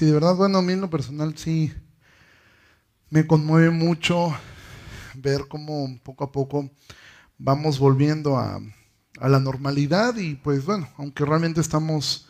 y 0.00 0.06
de 0.06 0.12
verdad, 0.12 0.34
bueno, 0.34 0.58
a 0.58 0.62
mí 0.62 0.72
en 0.72 0.80
lo 0.80 0.90
personal 0.90 1.36
sí 1.36 1.72
me 3.10 3.26
conmueve 3.26 3.70
mucho 3.70 4.34
ver 5.14 5.42
cómo 5.48 5.98
poco 6.02 6.24
a 6.24 6.32
poco 6.32 6.70
vamos 7.38 7.78
volviendo 7.78 8.36
a, 8.36 8.60
la 9.20 9.40
normalidad 9.40 10.16
y 10.16 10.36
pues 10.36 10.64
bueno, 10.64 10.88
aunque 10.96 11.24
realmente 11.24 11.60
estamos 11.60 12.28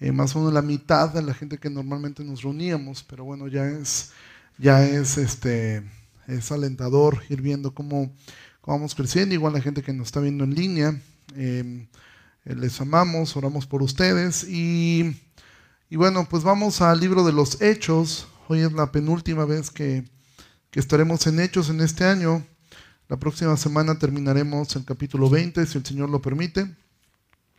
eh, 0.00 0.10
más 0.10 0.34
o 0.34 0.40
menos 0.40 0.52
la 0.52 0.62
mitad 0.62 1.10
de 1.10 1.22
la 1.22 1.32
gente 1.32 1.58
que 1.58 1.70
normalmente 1.70 2.24
nos 2.24 2.42
reuníamos, 2.42 3.04
pero 3.04 3.24
bueno, 3.24 3.46
ya 3.46 3.66
es, 3.66 4.10
ya 4.58 4.84
es 4.84 5.16
este, 5.16 5.84
es 6.26 6.50
alentador 6.50 7.22
ir 7.28 7.40
viendo 7.40 7.72
cómo, 7.72 8.12
vamos 8.66 8.96
creciendo, 8.96 9.34
igual 9.34 9.52
la 9.52 9.60
gente 9.60 9.82
que 9.82 9.92
nos 9.92 10.08
está 10.08 10.18
viendo 10.18 10.42
en 10.42 10.54
línea. 10.54 11.00
Em, 11.36 11.86
eh, 12.44 12.56
les 12.56 12.80
amamos, 12.80 13.36
oramos 13.36 13.66
por 13.66 13.82
ustedes 13.82 14.44
y, 14.48 15.16
y, 15.94 15.96
bueno, 15.96 16.26
pues 16.28 16.42
vamos 16.42 16.80
al 16.80 16.98
libro 16.98 17.22
de 17.22 17.32
los 17.32 17.62
Hechos. 17.62 18.26
Hoy 18.48 18.62
es 18.62 18.72
la 18.72 18.90
penúltima 18.90 19.44
vez 19.44 19.70
que, 19.70 20.02
estaremos 20.72 21.24
en 21.28 21.38
Hechos 21.38 21.70
en 21.70 21.80
este 21.80 22.02
año. 22.02 22.44
La 23.06 23.16
próxima 23.16 23.56
semana 23.56 23.96
terminaremos 23.96 24.74
el 24.74 24.84
capítulo 24.84 25.30
20, 25.30 25.64
si 25.64 25.78
el 25.78 25.86
Señor 25.86 26.10
lo 26.10 26.20
permite. 26.20 26.68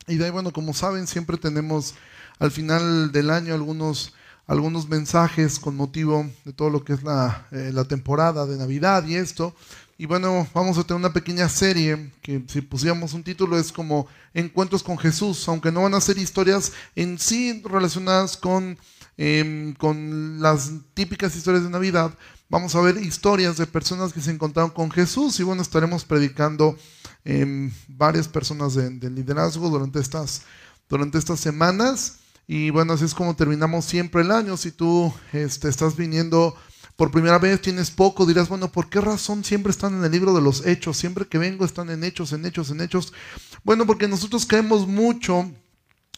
Y 0.06 0.18
de 0.18 0.26
ahí, 0.26 0.32
bueno, 0.32 0.52
como 0.52 0.74
saben, 0.74 1.08
siempre 1.08 1.38
tenemos 1.38 1.96
al 2.38 2.52
final 2.52 3.14
del 3.14 3.30
año 3.30 3.54
algunos, 3.54 4.14
algunos 4.48 4.90
mensajes 4.90 5.58
con 5.58 5.78
motivo 5.78 6.30
de 6.44 6.52
todo 6.52 6.70
lo 6.70 6.84
que 6.84 6.92
es 6.92 7.04
la, 7.04 7.48
eh, 7.52 7.72
la 7.74 7.86
temporada 7.86 8.46
de 8.46 8.58
Navidad 8.58 9.06
y 9.08 9.16
esto. 9.16 9.56
Y 9.98 10.08
bueno, 10.08 10.46
vamos 10.54 10.78
a 10.78 10.84
tener 10.84 11.00
una 11.00 11.14
pequeña 11.14 11.48
serie 11.48 12.12
que 12.22 12.44
si 12.50 12.60
pusiéramos 12.60 13.14
un 13.14 13.24
título 13.24 13.58
es 13.58 13.72
como 13.72 14.08
Encuentros 14.34 14.84
con 14.84 14.98
Jesús, 14.98 15.48
aunque 15.48 15.72
no 15.72 15.84
van 15.84 15.94
a 15.94 16.02
ser 16.02 16.18
historias 16.18 16.74
en 16.98 17.18
sí 17.18 17.62
relacionadas 17.64 18.36
con, 18.36 18.78
em, 19.16 19.74
con 19.76 20.42
las 20.42 20.72
típicas 20.94 21.34
historias 21.38 21.64
de 21.64 21.70
Navidad. 21.70 22.14
Vamos 22.50 22.76
a 22.76 22.82
ver 22.82 22.98
historias 22.98 23.56
de 23.56 23.68
personas 23.68 24.12
que 24.12 24.20
se 24.20 24.32
encontraron 24.32 24.72
con 24.72 24.92
Jesús 24.92 25.40
y 25.40 25.44
bueno, 25.44 25.62
estaremos 25.62 26.04
predicando 26.04 26.78
em, 27.24 27.72
varias 27.88 28.28
personas 28.28 28.76
de, 28.76 29.10
liderazgo 29.10 29.70
durante 29.70 30.00
estas, 30.02 30.42
durante 30.90 31.18
estas 31.18 31.40
semanas. 31.40 32.18
Y 32.48 32.70
bueno, 32.70 32.94
así 32.94 33.06
es 33.06 33.14
como 33.14 33.36
terminamos 33.36 33.86
siempre 33.86 34.24
el 34.24 34.32
año. 34.32 34.58
Si 34.58 34.72
tú 34.72 35.14
este, 35.32 35.70
estás 35.70 35.96
viniendo 35.96 36.54
por 36.96 37.12
primera 37.12 37.40
vez 37.40 37.62
tienes 37.62 37.92
poco, 37.92 38.26
dirás, 38.26 38.48
bueno, 38.48 38.72
¿por 38.72 38.90
qué 38.90 39.02
razón 39.02 39.44
siempre 39.44 39.72
están 39.72 39.96
en 39.96 40.04
el 40.06 40.12
libro 40.12 40.34
de 40.34 40.42
los 40.42 40.66
hechos? 40.66 40.98
Siempre 40.98 41.28
que 41.28 41.38
vengo 41.38 41.66
están 41.66 41.90
en 41.90 42.04
hechos, 42.04 42.32
en 42.32 42.46
hechos, 42.46 42.72
en 42.72 42.82
hechos. 42.82 43.12
Bueno, 43.64 43.86
porque 43.86 44.08
nosotros 44.08 44.46
creemos 44.46 44.88
mucho, 44.88 45.52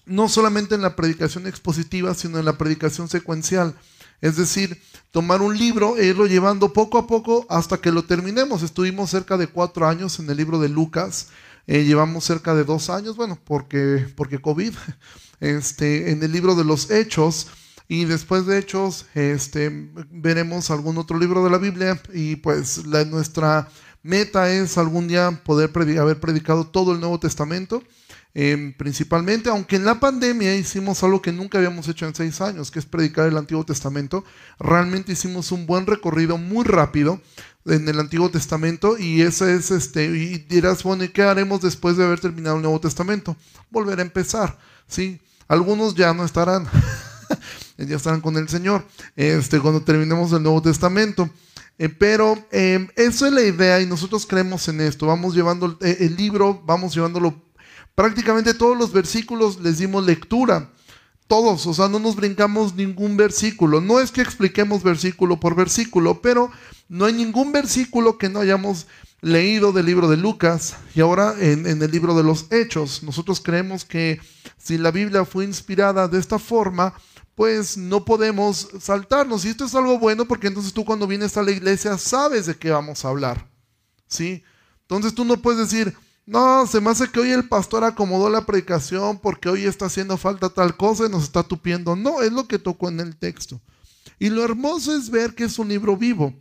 no 0.05 0.30
solamente 0.30 0.75
en 0.75 0.81
la 0.81 0.95
predicación 0.95 1.48
expositiva, 1.48 2.14
sino 2.14 2.38
en 2.38 2.45
la 2.45 2.58
predicación 2.58 3.09
secuencial. 3.09 3.75
Es 4.22 4.36
decir, 4.36 4.81
tomar 5.11 5.42
un 5.42 5.58
libro 5.58 5.98
e 5.98 6.05
irlo 6.05 6.25
llevando 6.28 6.73
poco 6.73 6.98
a 6.98 7.08
poco 7.08 7.45
hasta 7.50 7.78
que 7.78 7.92
lo 7.92 8.03
terminemos. 8.03 8.61
Estuvimos 8.61 9.09
cerca 9.09 9.38
de 9.38 9.48
cuatro 9.48 9.88
años 9.88 10.20
en 10.20 10.30
el 10.30 10.38
libro 10.38 10.59
de 10.59 10.70
Lucas. 10.70 11.30
Eh, 11.67 11.83
llevamos 11.83 12.23
cerca 12.23 12.55
de 12.55 12.64
dos 12.64 12.89
años, 12.89 13.16
bueno, 13.16 13.38
porque, 13.44 14.08
porque 14.16 14.39
COVID, 14.39 14.73
este, 15.39 16.11
en 16.11 16.23
el 16.23 16.31
libro 16.31 16.55
de 16.55 16.64
los 16.64 16.89
Hechos. 16.92 17.48
Y 17.88 18.05
después 18.05 18.45
de 18.45 18.57
Hechos, 18.57 19.05
este, 19.13 19.89
veremos 20.11 20.69
algún 20.71 20.97
otro 20.97 21.17
libro 21.17 21.43
de 21.43 21.49
la 21.49 21.57
Biblia 21.57 22.02
y 22.13 22.35
pues 22.35 22.85
la, 22.85 23.05
nuestra 23.05 23.69
meta 24.03 24.49
es 24.52 24.77
algún 24.77 25.07
día 25.07 25.41
poder 25.43 25.71
haber 25.99 26.19
predicado 26.19 26.67
todo 26.67 26.91
el 26.91 26.99
Nuevo 26.99 27.19
Testamento, 27.19 27.81
em, 28.33 28.73
principalmente, 28.73 29.49
aunque 29.49 29.77
en 29.77 29.85
la 29.85 29.99
pandemia 30.02 30.55
hicimos 30.55 31.02
algo 31.03 31.21
que 31.21 31.31
nunca 31.31 31.58
habíamos 31.59 31.87
hecho 31.87 32.05
en 32.05 32.14
seis 32.14 32.42
años, 32.42 32.71
que 32.71 32.80
es 32.80 32.86
predicar 32.86 33.27
el 33.27 33.37
Antiguo 33.37 33.65
Testamento. 33.65 34.26
Realmente 34.59 35.14
hicimos 35.14 35.53
un 35.53 35.65
buen 35.65 35.87
recorrido 35.87 36.37
muy 36.37 36.65
rápido 36.65 37.21
en 37.65 37.87
el 37.87 37.99
Antiguo 37.99 38.30
Testamento 38.30 38.97
y 38.97 39.21
ese 39.21 39.55
es 39.55 39.71
este 39.71 40.05
y 40.05 40.37
dirás 40.37 40.83
bueno 40.83 41.03
¿y 41.03 41.09
qué 41.09 41.23
haremos 41.23 41.61
después 41.61 41.97
de 41.97 42.05
haber 42.05 42.20
terminado 42.20 42.58
el 42.58 42.61
Nuevo 42.61 42.80
Testamento? 42.80 43.36
Volver 43.70 43.99
a 43.99 44.03
empezar, 44.03 44.58
sí. 44.87 45.21
Algunos 45.47 45.95
ya 45.95 46.14
no 46.14 46.26
estarán. 46.26 46.67
ya 47.77 47.95
estarán 47.95 48.21
con 48.21 48.38
el 48.38 48.49
Señor 48.49 48.86
este, 49.15 49.60
cuando 49.60 49.82
terminemos 49.82 50.32
el 50.33 50.43
Nuevo 50.43 50.61
Testamento. 50.61 51.30
Eh, 51.80 51.89
pero 51.89 52.38
eh, 52.52 52.88
esa 52.95 53.27
es 53.27 53.33
la 53.33 53.43
idea 53.43 53.80
y 53.82 53.86
nosotros 53.86 54.26
creemos 54.26 54.67
en 54.67 54.82
esto. 54.82 55.05
Vamos 55.05 55.36
llevando 55.36 55.77
el, 55.80 55.95
el 55.99 56.15
libro, 56.15 56.61
vamos 56.65 56.93
llevándolo 56.95 57.36
prácticamente 57.93 58.54
todos 58.54 58.77
los 58.77 58.92
versículos, 58.92 59.60
les 59.60 59.77
dimos 59.80 60.05
lectura. 60.05 60.71
Todos, 61.27 61.67
o 61.67 61.73
sea, 61.73 61.89
no 61.89 61.99
nos 61.99 62.15
brincamos 62.15 62.76
ningún 62.76 63.17
versículo. 63.17 63.82
No 63.82 63.99
es 63.99 64.11
que 64.11 64.21
expliquemos 64.21 64.82
versículo 64.82 65.39
por 65.39 65.55
versículo, 65.55 66.21
pero 66.21 66.49
no 66.88 67.05
hay 67.05 67.14
ningún 67.14 67.52
versículo 67.52 68.17
que 68.17 68.30
no 68.30 68.39
hayamos 68.39 68.88
leído 69.21 69.71
del 69.71 69.88
libro 69.88 70.08
de 70.08 70.17
Lucas 70.17 70.77
y 70.94 71.02
ahora 71.02 71.33
en, 71.39 71.65
el 71.65 71.92
libro 71.92 72.15
de 72.15 72.23
los 72.23 72.45
Hechos. 72.52 73.04
Nosotros 73.04 73.42
creemos 73.42 73.83
que 73.83 74.20
si 74.58 74.77
la 74.77 74.92
Biblia 74.92 75.26
fue 75.26 75.45
inspirada 75.45 76.08
de 76.08 76.20
esta 76.20 76.39
forma, 76.39 76.94
pues 77.37 77.77
no 77.77 78.03
podemos 78.03 78.67
saltarnos. 78.81 79.45
Y 79.45 79.49
esto 79.49 79.65
es 79.65 79.75
algo 79.75 79.99
bueno 79.99 80.27
porque 80.27 80.48
entonces 80.48 80.73
tú 80.73 80.83
cuando 80.83 81.05
vienes 81.05 81.37
a 81.37 81.43
la 81.43 81.52
iglesia 81.52 81.95
sabes 81.99 82.48
de 82.48 82.55
qué 82.55 82.71
vamos 82.71 83.05
a 83.05 83.09
hablar. 83.09 83.48
¿Sí? 84.08 84.42
Entonces 84.81 85.14
tú 85.14 85.23
no 85.23 85.37
puedes 85.37 85.70
decir, 85.70 85.95
no, 86.26 86.65
se 86.65 86.81
me 86.81 86.89
hace 86.89 87.08
que 87.11 87.20
hoy 87.20 87.30
el 87.30 87.47
pastor 87.47 87.83
acomodó 87.83 88.27
la 88.31 88.47
predicación 88.47 89.20
porque 89.20 89.49
hoy 89.49 89.65
está 89.65 89.86
haciendo 89.86 90.17
falta 90.17 90.49
tal 90.49 90.76
cosa 90.77 91.05
y 91.05 91.09
nos 91.09 91.26
está 91.26 91.43
tupiendo. 91.43 91.95
No, 91.95 92.23
es 92.23 92.31
lo 92.31 92.47
que 92.47 92.58
tocó 92.58 92.89
en 92.89 93.02
el 93.02 93.15
texto. 93.15 93.61
Y 94.17 94.31
lo 94.31 94.43
hermoso 94.43 94.97
es 94.97 95.11
ver 95.11 95.36
que 95.36 95.43
es 95.43 95.59
un 95.59 95.70
libro 95.70 95.95
vivo. 95.95 96.33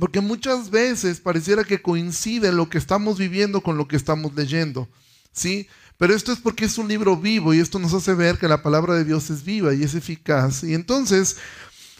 Porque 0.00 0.20
muchas 0.20 0.70
veces 0.70 1.20
pareciera 1.20 1.62
que 1.62 1.82
coincide 1.82 2.50
lo 2.50 2.68
que 2.68 2.78
estamos 2.78 3.16
viviendo 3.16 3.60
con 3.60 3.76
lo 3.76 3.86
que 3.86 3.94
estamos 3.94 4.34
leyendo. 4.34 4.88
¿Sí? 5.30 5.68
Pero 6.00 6.14
esto 6.14 6.32
es 6.32 6.38
porque 6.38 6.64
es 6.64 6.78
un 6.78 6.88
libro 6.88 7.14
vivo 7.14 7.52
y 7.52 7.60
esto 7.60 7.78
nos 7.78 7.92
hace 7.92 8.14
ver 8.14 8.38
que 8.38 8.48
la 8.48 8.62
palabra 8.62 8.94
de 8.94 9.04
Dios 9.04 9.28
es 9.28 9.44
viva 9.44 9.74
y 9.74 9.82
es 9.82 9.94
eficaz. 9.94 10.64
Y 10.64 10.72
entonces, 10.72 11.36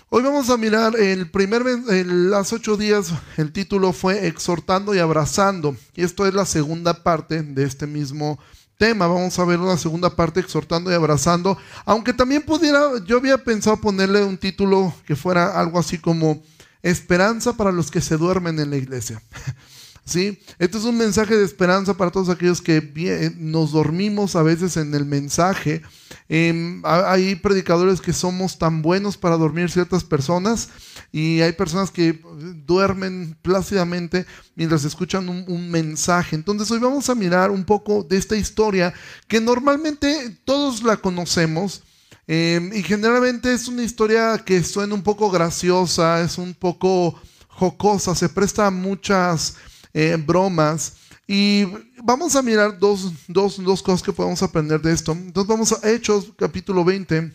hoy 0.09 0.22
vamos 0.22 0.49
a 0.49 0.56
mirar 0.56 0.99
el 0.99 1.31
primer, 1.31 1.62
las 1.66 2.50
ocho 2.55 2.78
días, 2.78 3.12
el 3.37 3.53
título 3.53 3.93
fue 3.93 4.27
Exhortando 4.27 4.94
y 4.94 5.00
Abrazando. 5.00 5.77
Y 5.94 6.03
esto 6.03 6.27
es 6.27 6.33
la 6.33 6.47
segunda 6.47 7.03
parte 7.03 7.43
de 7.43 7.62
este 7.62 7.87
mismo 7.87 8.38
tema. 8.78 9.06
Vamos 9.06 9.38
a 9.38 9.44
ver 9.44 9.59
una 9.59 9.77
segunda 9.77 10.17
parte, 10.17 10.41
Exhortando 10.41 10.91
y 10.91 10.94
Abrazando. 10.94 11.59
Aunque 11.84 12.15
también 12.15 12.41
pudiera, 12.41 13.05
yo 13.05 13.19
había 13.19 13.44
pensado 13.44 13.82
ponerle 13.82 14.25
un 14.25 14.38
título 14.38 14.94
que 15.06 15.15
fuera 15.15 15.61
algo 15.61 15.78
así 15.78 15.99
como 15.99 16.43
Esperanza 16.82 17.53
para 17.53 17.71
los 17.71 17.91
que 17.91 18.00
se 18.00 18.17
duermen 18.17 18.61
en 18.61 18.71
la 18.71 18.78
iglesia. 18.78 19.22
¿Sí? 20.10 20.41
Este 20.59 20.76
es 20.76 20.82
un 20.82 20.98
mensaje 20.98 21.37
de 21.37 21.44
esperanza 21.44 21.97
para 21.97 22.10
todos 22.10 22.31
aquellos 22.31 22.60
que 22.60 22.78
eh, 22.97 23.32
nos 23.37 23.71
dormimos 23.71 24.34
a 24.34 24.43
veces 24.43 24.76
en 24.76 24.93
el 24.93 25.04
mensaje. 25.04 25.82
Em, 26.28 26.82
hay 26.84 27.37
predicadores 27.37 28.00
que 28.00 28.12
somos 28.12 28.59
tan 28.59 28.82
buenos 28.82 29.16
para 29.16 29.37
dormir 29.37 29.70
ciertas 29.70 30.03
personas 30.03 30.69
y 31.12 31.43
hay 31.43 31.53
personas 31.53 31.93
que 31.93 32.20
duermen 32.66 33.38
plácidamente 33.41 34.26
mientras 34.56 34.84
escuchan 34.84 35.28
un, 35.28 35.70
mensaje. 35.70 36.34
Entonces 36.34 36.69
hoy 36.72 36.81
vamos 36.81 37.09
a 37.09 37.15
mirar 37.15 37.53
un 37.53 37.65
poco 37.65 38.03
de 38.03 38.16
esta 38.16 38.34
historia 38.34 38.93
que 39.28 39.41
normalmente 39.41 40.37
todos 40.44 40.82
la 40.82 40.97
conocemos. 40.97 41.84
Em, 42.26 42.72
y 42.75 42.82
generalmente 42.82 43.53
es 43.53 43.69
una 43.69 43.84
historia 43.84 44.43
que 44.44 44.65
suena 44.65 44.93
un 44.93 45.04
poco 45.04 45.31
graciosa, 45.31 46.20
es 46.20 46.37
un 46.37 46.53
poco 46.53 47.15
jocosa, 47.47 48.16
se 48.16 48.28
presta 48.28 48.66
a 48.66 48.72
muchas 48.72 49.55
eh, 49.92 50.16
bromas. 50.16 50.96
Y 51.26 51.64
vamos 52.02 52.34
a 52.34 52.42
mirar 52.42 52.78
dos, 52.78 53.12
dos, 53.28 53.82
cosas 53.82 54.02
que 54.02 54.12
podemos 54.12 54.42
aprender 54.42 54.81
de 54.81 54.92
esto. 54.92 55.12
Entonces 55.12 55.48
vamos 55.48 55.72
a 55.72 55.88
Hechos 55.88 56.32
capítulo 56.37 56.84
20, 56.84 57.32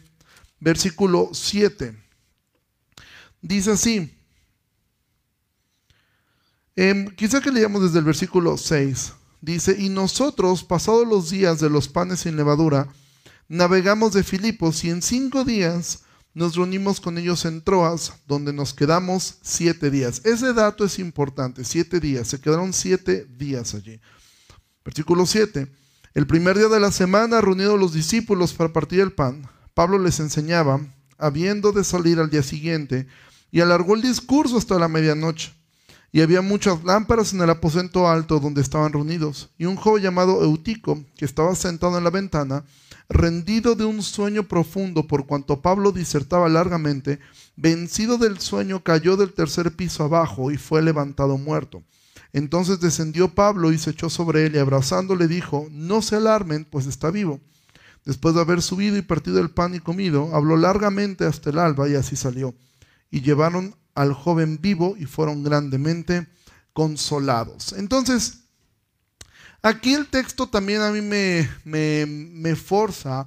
versículo 0.59 1.29
7. 1.31 1.95
Dice 3.41 3.71
así. 3.71 4.11
Eh, 6.75 7.07
quizá 7.15 7.39
que 7.39 7.51
leamos 7.51 7.83
desde 7.83 7.99
el 7.99 8.05
versículo 8.05 8.57
6. 8.57 9.13
Dice, 9.41 9.75
y 9.77 9.89
nosotros, 9.89 10.63
pasados 10.63 11.07
los 11.07 11.29
días 11.29 11.59
de 11.59 11.69
los 11.69 11.87
panes 11.87 12.21
sin 12.21 12.35
levadura, 12.35 12.87
navegamos 13.47 14.13
de 14.13 14.23
Filipos 14.23 14.83
y 14.83 14.89
en 14.89 15.01
cinco 15.01 15.43
días 15.43 16.04
nos 16.35 16.55
reunimos 16.55 16.99
con 16.99 17.17
ellos 17.17 17.45
en 17.45 17.61
Troas, 17.61 18.13
donde 18.27 18.51
nos 18.51 18.73
quedamos 18.73 19.37
siete 19.41 19.89
días. 19.89 20.21
Ese 20.25 20.53
dato 20.53 20.83
es 20.83 20.99
importante, 20.99 21.63
siete 21.63 22.01
días. 22.01 22.27
Se 22.27 22.41
quedaron 22.41 22.73
siete 22.73 23.25
días 23.25 23.73
allí. 23.73 24.01
Versículo 24.83 25.25
7. 25.25 25.71
El 26.13 26.27
primer 26.27 26.57
día 26.57 26.67
de 26.67 26.81
la 26.81 26.91
semana, 26.91 27.39
reunidos 27.39 27.79
los 27.79 27.93
discípulos 27.93 28.53
para 28.53 28.73
partir 28.73 28.99
el 28.99 29.13
pan, 29.13 29.49
Pablo 29.73 29.97
les 29.97 30.19
enseñaba, 30.19 30.81
habiendo 31.17 31.71
de 31.71 31.85
salir 31.85 32.19
al 32.19 32.29
día 32.29 32.43
siguiente, 32.43 33.07
y 33.49 33.61
alargó 33.61 33.95
el 33.95 34.01
discurso 34.01 34.57
hasta 34.57 34.77
la 34.77 34.89
medianoche. 34.89 35.53
Y 36.11 36.19
había 36.19 36.41
muchas 36.41 36.83
lámparas 36.83 37.31
en 37.33 37.41
el 37.41 37.49
aposento 37.49 38.09
alto 38.09 38.41
donde 38.41 38.61
estaban 38.61 38.91
reunidos. 38.91 39.51
Y 39.57 39.65
un 39.65 39.77
joven 39.77 40.03
llamado 40.03 40.43
Eutico, 40.43 41.01
que 41.15 41.23
estaba 41.23 41.55
sentado 41.55 41.97
en 41.97 42.03
la 42.03 42.09
ventana, 42.09 42.65
rendido 43.09 43.75
de 43.75 43.85
un 43.85 44.01
sueño 44.01 44.47
profundo 44.47 45.07
por 45.07 45.25
cuanto 45.25 45.61
Pablo 45.61 45.91
disertaba 45.91 46.49
largamente, 46.49 47.19
vencido 47.55 48.17
del 48.17 48.39
sueño 48.39 48.83
cayó 48.83 49.17
del 49.17 49.33
tercer 49.33 49.75
piso 49.75 50.03
abajo 50.03 50.51
y 50.51 50.57
fue 50.57 50.81
levantado 50.81 51.37
muerto. 51.37 51.83
Entonces 52.33 52.79
descendió 52.79 53.33
Pablo 53.33 53.71
y 53.71 53.77
se 53.77 53.91
echó 53.91 54.09
sobre 54.09 54.45
él 54.45 54.55
y 54.55 54.59
abrazándole 54.59 55.27
dijo, 55.27 55.67
no 55.71 56.01
se 56.01 56.17
alarmen, 56.17 56.65
pues 56.65 56.85
está 56.85 57.11
vivo. 57.11 57.39
Después 58.03 58.35
de 58.35 58.41
haber 58.41 58.61
subido 58.61 58.97
y 58.97 59.01
partido 59.01 59.39
el 59.39 59.49
pan 59.49 59.73
y 59.73 59.79
comido, 59.79 60.35
habló 60.35 60.57
largamente 60.57 61.25
hasta 61.25 61.49
el 61.49 61.59
alba 61.59 61.89
y 61.89 61.95
así 61.95 62.15
salió. 62.15 62.53
Y 63.09 63.21
llevaron 63.21 63.75
al 63.95 64.13
joven 64.13 64.59
vivo 64.61 64.95
y 64.97 65.05
fueron 65.05 65.43
grandemente 65.43 66.27
consolados. 66.73 67.73
Entonces, 67.73 68.44
aquí 69.65 69.95
el 69.95 70.05
texto 70.05 70.47
también 70.47 70.81
a 70.81 70.91
mí 70.91 71.01
me, 71.01 71.49
me, 71.65 72.55
forza 72.55 73.25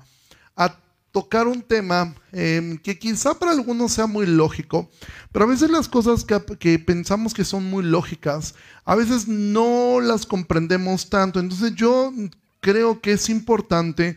a 0.57 0.79
tocar 1.11 1.49
un 1.49 1.63
tema 1.63 2.15
em, 2.31 2.79
que 2.79 2.97
quizá 2.97 3.37
para 3.37 3.51
algunos 3.51 3.93
sea 3.93 4.07
muy 4.07 4.25
lógico, 4.25 4.89
pero 5.33 5.47
a 5.47 5.49
veces 5.49 5.69
las 5.69 5.89
cosas 5.89 6.25
que, 6.25 6.41
que, 6.61 6.79
pensamos 6.79 7.35
que 7.35 7.45
son 7.45 7.65
muy 7.65 7.83
lógicas, 7.83 8.55
a 8.85 8.95
veces 8.95 9.27
no 9.27 10.01
las 10.01 10.27
comprendemos 10.27 11.11
tanto. 11.11 11.41
Entonces 11.41 11.75
yo 11.75 12.13
creo 12.61 13.01
que 13.01 13.13
es 13.13 13.29
importante 13.29 14.17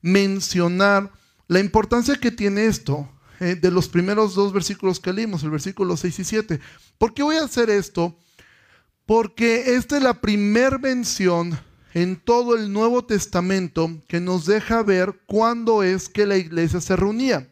mencionar 0.00 1.12
la 1.48 1.60
importancia 1.60 2.14
que 2.16 2.30
tiene 2.30 2.64
esto 2.64 3.10
eh, 3.40 3.56
de 3.56 3.70
los 3.70 3.88
primeros 3.88 4.34
dos 4.34 4.54
versículos 4.54 5.00
que 5.00 5.12
leímos, 5.12 5.42
el 5.42 5.50
versículo 5.50 5.98
6 5.98 6.18
y 6.18 6.24
7. 6.24 6.60
¿Por 6.96 7.12
qué 7.12 7.22
voy 7.22 7.36
a 7.36 7.44
hacer 7.44 7.68
esto? 7.68 8.16
Porque 9.08 9.74
esta 9.74 9.96
es 9.96 10.02
la 10.02 10.20
primer 10.20 10.80
mención 10.80 11.58
en 11.94 12.16
todo 12.16 12.54
el 12.54 12.70
Nuevo 12.70 13.06
Testamento 13.06 13.90
que 14.06 14.20
nos 14.20 14.44
deja 14.44 14.82
ver 14.82 15.18
cuándo 15.24 15.82
es 15.82 16.10
que 16.10 16.26
la 16.26 16.36
iglesia 16.36 16.78
se 16.82 16.94
reunía. 16.94 17.48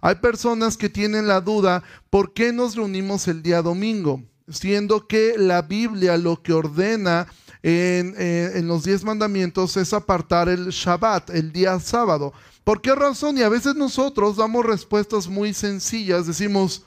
Hay 0.00 0.14
personas 0.14 0.76
que 0.76 0.88
tienen 0.88 1.26
la 1.26 1.40
duda, 1.40 1.82
¿por 2.10 2.32
qué 2.32 2.52
nos 2.52 2.76
reunimos 2.76 3.26
el 3.26 3.42
día 3.42 3.60
domingo? 3.60 4.22
Siendo 4.48 5.08
que 5.08 5.34
la 5.36 5.62
Biblia 5.62 6.16
lo 6.16 6.40
que 6.40 6.52
ordena 6.52 7.26
en, 7.64 8.14
eh, 8.16 8.52
en 8.54 8.68
los 8.68 8.84
diez 8.84 9.02
mandamientos 9.02 9.76
es 9.76 9.92
apartar 9.92 10.48
el 10.48 10.68
Shabbat, 10.68 11.30
el 11.30 11.50
día 11.50 11.80
sábado. 11.80 12.32
¿Por 12.62 12.80
qué 12.80 12.94
razón? 12.94 13.36
Y 13.36 13.42
a 13.42 13.48
veces 13.48 13.74
nosotros 13.74 14.36
damos 14.36 14.64
respuestas 14.64 15.26
muy 15.26 15.54
sencillas, 15.54 16.28
decimos, 16.28 16.84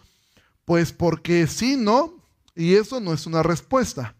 pues 0.63 0.94
porque 0.94 1.45
sí, 1.45 1.75
¿no? 1.75 2.17
Y 2.57 2.75
eso 2.75 3.00
no 3.00 3.13
es 3.13 3.25
una 3.25 3.44
respuesta. 3.44 4.15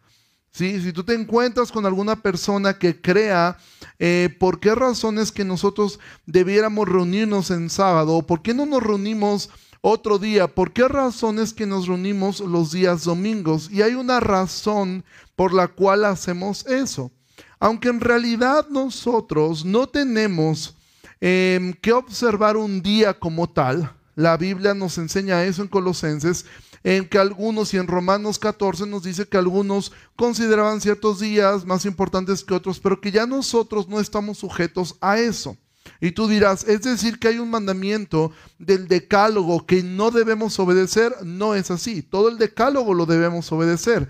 ¿Sí? 0.52 0.82
Si 0.82 0.94
tú 0.94 1.04
te 1.04 1.14
encuentras 1.14 1.72
con 1.72 1.86
alguna 1.86 2.16
persona 2.16 2.80
que 2.80 3.00
crea 3.00 3.58
eh, 4.00 4.36
por 4.40 4.60
qué 4.60 4.74
razones 4.74 5.32
que 5.32 5.46
nosotros 5.46 6.00
debiéramos 6.26 6.88
reunirnos 6.88 7.52
en 7.52 7.70
sábado, 7.70 8.26
por 8.26 8.42
qué 8.42 8.54
no 8.54 8.66
nos 8.66 8.82
reunimos 8.82 9.50
otro 9.82 10.18
día, 10.18 10.48
por 10.48 10.74
qué 10.74 10.88
razones 10.88 11.54
que 11.54 11.68
nos 11.68 11.88
reunimos 11.88 12.40
los 12.40 12.72
días 12.72 13.04
domingos. 13.04 13.70
Y 13.72 13.82
hay 13.82 13.94
una 13.94 14.20
razón 14.20 15.04
por 15.36 15.54
la 15.54 15.68
cual 15.68 16.06
hacemos 16.06 16.66
eso. 16.66 17.12
Aunque 17.60 17.90
en 17.90 18.00
realidad 18.00 18.68
nosotros 18.70 19.66
no 19.66 19.88
tenemos 19.88 20.78
Em, 21.20 21.74
que 21.74 21.94
observar 21.94 22.58
un 22.58 22.82
día 22.82 23.18
como 23.18 23.50
tal. 23.50 23.92
La 24.16 24.38
Biblia 24.38 24.76
nos 24.76 24.98
enseña 25.00 25.44
eso 25.44 25.64
en 25.64 25.68
Colosenses, 25.68 26.46
en 26.88 27.06
que 27.06 27.18
algunos, 27.18 27.74
y 27.74 27.78
en 27.78 27.86
Romanos 27.86 28.40
14 28.40 28.88
nos 28.88 29.04
dice 29.04 29.28
que 29.28 29.36
algunos 29.36 29.92
consideraban 30.16 30.80
ciertos 30.80 31.20
días 31.20 31.66
más 31.66 31.84
importantes 31.84 32.46
que 32.46 32.54
otros, 32.54 32.80
pero 32.80 33.02
que 33.02 33.12
ya 33.12 33.28
nosotros 33.28 33.90
no 33.90 34.00
estamos 34.00 34.38
sujetos 34.38 34.96
a 35.02 35.20
eso. 35.20 35.58
Y 36.00 36.12
tú 36.12 36.30
dirás, 36.30 36.64
es 36.66 36.84
decir, 36.84 37.20
que 37.20 37.28
hay 37.28 37.40
un 37.40 37.50
mandamiento 37.50 38.32
del 38.58 38.88
decálogo 38.88 39.66
que 39.66 39.84
no 39.84 40.12
debemos 40.12 40.58
obedecer. 40.60 41.14
No 41.26 41.56
es 41.56 41.72
así. 41.72 42.04
Todo 42.04 42.30
el 42.30 42.38
decálogo 42.38 42.94
lo 42.94 43.06
debemos 43.06 43.52
obedecer. 43.52 44.08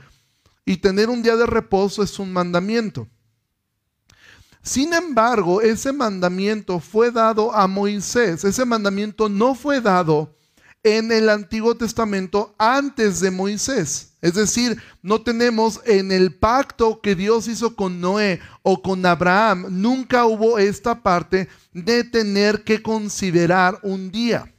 Y 0.63 0.77
tener 0.77 1.09
un 1.09 1.24
día 1.24 1.35
de 1.35 1.47
reposo 1.47 2.03
es 2.03 2.19
un 2.19 2.31
mandamiento. 2.31 3.07
Sin 4.62 4.94
embargo, 4.94 5.62
ese 5.62 5.94
mandamiento 5.94 6.79
fue 6.79 7.09
dado 7.09 7.56
a 7.56 7.65
Moisés. 7.65 8.44
Ese 8.44 8.65
mandamiento 8.65 9.29
no 9.29 9.56
fue 9.56 9.81
dado 9.81 10.38
en 10.88 11.12
el 11.12 11.30
Antiguo 11.30 11.75
Testamento 11.75 12.56
antes 12.57 13.19
de 13.19 13.31
Moisés. 13.31 14.13
Es 14.22 14.34
decir, 14.34 14.81
no 15.01 15.22
tenemos 15.22 15.81
en 15.86 16.12
el 16.12 16.34
pacto 16.34 17.01
que 17.01 17.16
Dios 17.16 17.48
hizo 17.48 17.75
con 17.75 18.00
Noé 18.00 18.39
o 18.63 18.81
con 18.81 19.06
Abraham, 19.06 19.66
nunca 19.69 20.25
hubo 20.25 20.57
esta 20.57 21.04
parte 21.04 21.50
de 21.74 22.04
tener 22.04 22.63
que 22.63 22.81
considerar 22.81 23.80
un 23.84 24.12
día. 24.12 24.54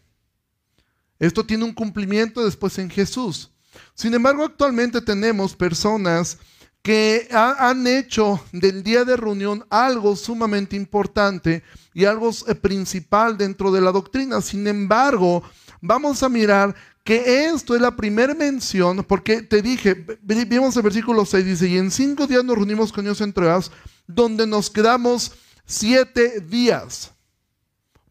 Esto 1.18 1.44
tiene 1.44 1.64
un 1.64 1.72
cumplimiento 1.72 2.44
después 2.44 2.78
en 2.78 2.90
Jesús. 2.90 3.50
Sin 3.94 4.14
embargo, 4.14 4.44
actualmente 4.44 5.00
tenemos 5.00 5.56
personas 5.56 6.38
que 6.82 7.28
han 7.32 7.86
hecho 7.86 8.40
del 8.52 8.82
día 8.82 9.04
de 9.04 9.16
reunión 9.16 9.66
algo 9.68 10.16
sumamente 10.16 10.76
importante 10.76 11.62
y 11.92 12.04
algo 12.04 12.30
eh, 12.46 12.54
principal 12.54 13.36
dentro 13.36 13.72
de 13.72 13.80
la 13.80 13.92
doctrina. 13.92 14.40
Sin 14.40 14.66
embargo, 14.66 15.42
vamos 15.80 16.22
a 16.22 16.28
mirar 16.28 16.74
que 17.04 17.46
esto 17.46 17.74
es 17.74 17.80
la 17.80 17.96
primera 17.96 18.34
mención, 18.34 19.02
porque 19.02 19.42
te 19.42 19.62
dije, 19.62 19.94
vimos 20.22 20.76
el 20.76 20.82
versículo 20.82 21.24
6, 21.24 21.44
dice, 21.44 21.68
y 21.68 21.78
en 21.78 21.90
cinco 21.90 22.26
días 22.26 22.44
nos 22.44 22.56
reunimos 22.56 22.92
con 22.92 23.04
Dios 23.04 23.20
entre 23.20 23.46
ellos, 23.46 23.72
donde 24.06 24.46
nos 24.46 24.68
quedamos 24.68 25.32
siete 25.64 26.40
días. 26.40 27.12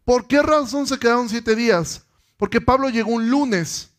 ¿Por 0.03 0.27
qué 0.27 0.41
razón 0.41 0.87
se 0.87 0.97
quedaron 0.97 1.27
siete 1.27 1.55
días? 1.55 2.01
Porque 2.37 2.61
Pablo 2.61 2.89
llegó 2.89 3.11
un 3.11 3.29
lunes 3.29 3.89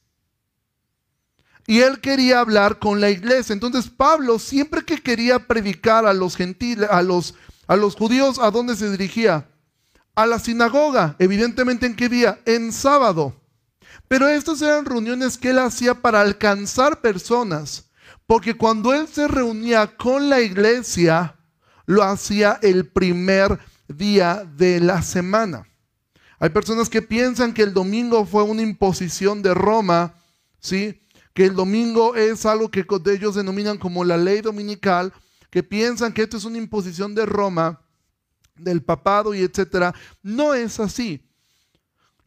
y 1.66 1.80
él 1.80 2.00
quería 2.00 2.40
hablar 2.40 2.78
con 2.78 3.00
la 3.00 3.10
iglesia. 3.10 3.52
Entonces 3.52 3.90
Pablo 3.90 4.38
siempre 4.38 4.82
que 4.82 5.02
quería 5.02 5.46
predicar 5.46 6.06
a 6.06 6.14
los 6.14 6.34
gentiles, 6.34 6.88
a 6.90 7.02
los, 7.02 7.34
a 7.66 7.76
los 7.76 7.94
judíos, 7.94 8.38
¿a 8.38 8.50
dónde 8.50 8.74
se 8.74 8.90
dirigía? 8.90 9.46
A 10.14 10.24
la 10.24 10.38
sinagoga. 10.38 11.14
Evidentemente 11.18 11.84
en 11.84 11.94
qué 11.94 12.08
día? 12.08 12.40
En 12.46 12.72
sábado. 12.72 13.37
Pero 14.08 14.26
estas 14.26 14.62
eran 14.62 14.86
reuniones 14.86 15.36
que 15.36 15.50
él 15.50 15.58
hacía 15.58 15.94
para 15.94 16.20
alcanzar 16.20 17.00
personas. 17.00 17.90
Porque 18.26 18.54
cuando 18.54 18.92
él 18.92 19.06
se 19.06 19.28
reunía 19.28 19.96
con 19.96 20.28
la 20.28 20.40
iglesia, 20.40 21.36
lo 21.86 22.02
hacía 22.02 22.58
el 22.62 22.86
primer 22.86 23.58
día 23.88 24.44
de 24.56 24.80
la 24.80 25.02
semana. 25.02 25.66
Hay 26.38 26.50
personas 26.50 26.88
que 26.88 27.02
piensan 27.02 27.52
que 27.52 27.62
el 27.62 27.74
domingo 27.74 28.24
fue 28.24 28.42
una 28.42 28.62
imposición 28.62 29.42
de 29.42 29.54
Roma, 29.54 30.14
¿sí? 30.60 31.00
que 31.34 31.46
el 31.46 31.54
domingo 31.54 32.14
es 32.16 32.46
algo 32.46 32.70
que 32.70 32.84
ellos 33.12 33.34
denominan 33.34 33.78
como 33.78 34.04
la 34.04 34.16
ley 34.16 34.40
dominical, 34.40 35.12
que 35.50 35.62
piensan 35.62 36.12
que 36.12 36.22
esto 36.22 36.36
es 36.36 36.44
una 36.44 36.58
imposición 36.58 37.14
de 37.14 37.26
Roma, 37.26 37.80
del 38.56 38.82
papado 38.82 39.34
y 39.34 39.40
etcétera. 39.40 39.94
No 40.22 40.54
es 40.54 40.80
así. 40.80 41.27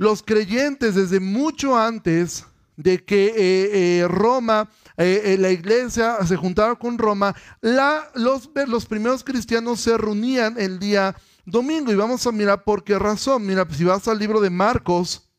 Los 0.02 0.24
creyentes 0.24 0.96
desde 0.96 1.20
mucho 1.20 1.78
antes 1.78 2.44
de 2.76 3.06
que 3.06 3.28
eh, 3.28 4.00
eh, 4.00 4.08
Roma, 4.08 4.68
eh, 4.98 5.38
la 5.40 5.52
iglesia 5.52 6.18
se 6.26 6.36
juntara 6.36 6.74
con 6.74 6.98
Roma, 6.98 7.36
los, 7.62 8.50
los 8.66 8.86
primeros 8.88 9.24
cristianos 9.24 9.80
se 9.80 9.96
reunían 9.96 10.60
el 10.60 10.80
día 10.80 11.16
domingo 11.46 11.92
y 11.92 11.96
vamos 11.96 12.26
a 12.26 12.32
mirar 12.32 12.64
por 12.64 12.84
qué 12.84 12.98
razón. 12.98 13.46
Mira, 13.46 13.68
si 13.70 13.84
vas 13.84 14.08
al 14.08 14.18
libro 14.18 14.42
de 14.42 14.50
Marcos, 14.50 15.30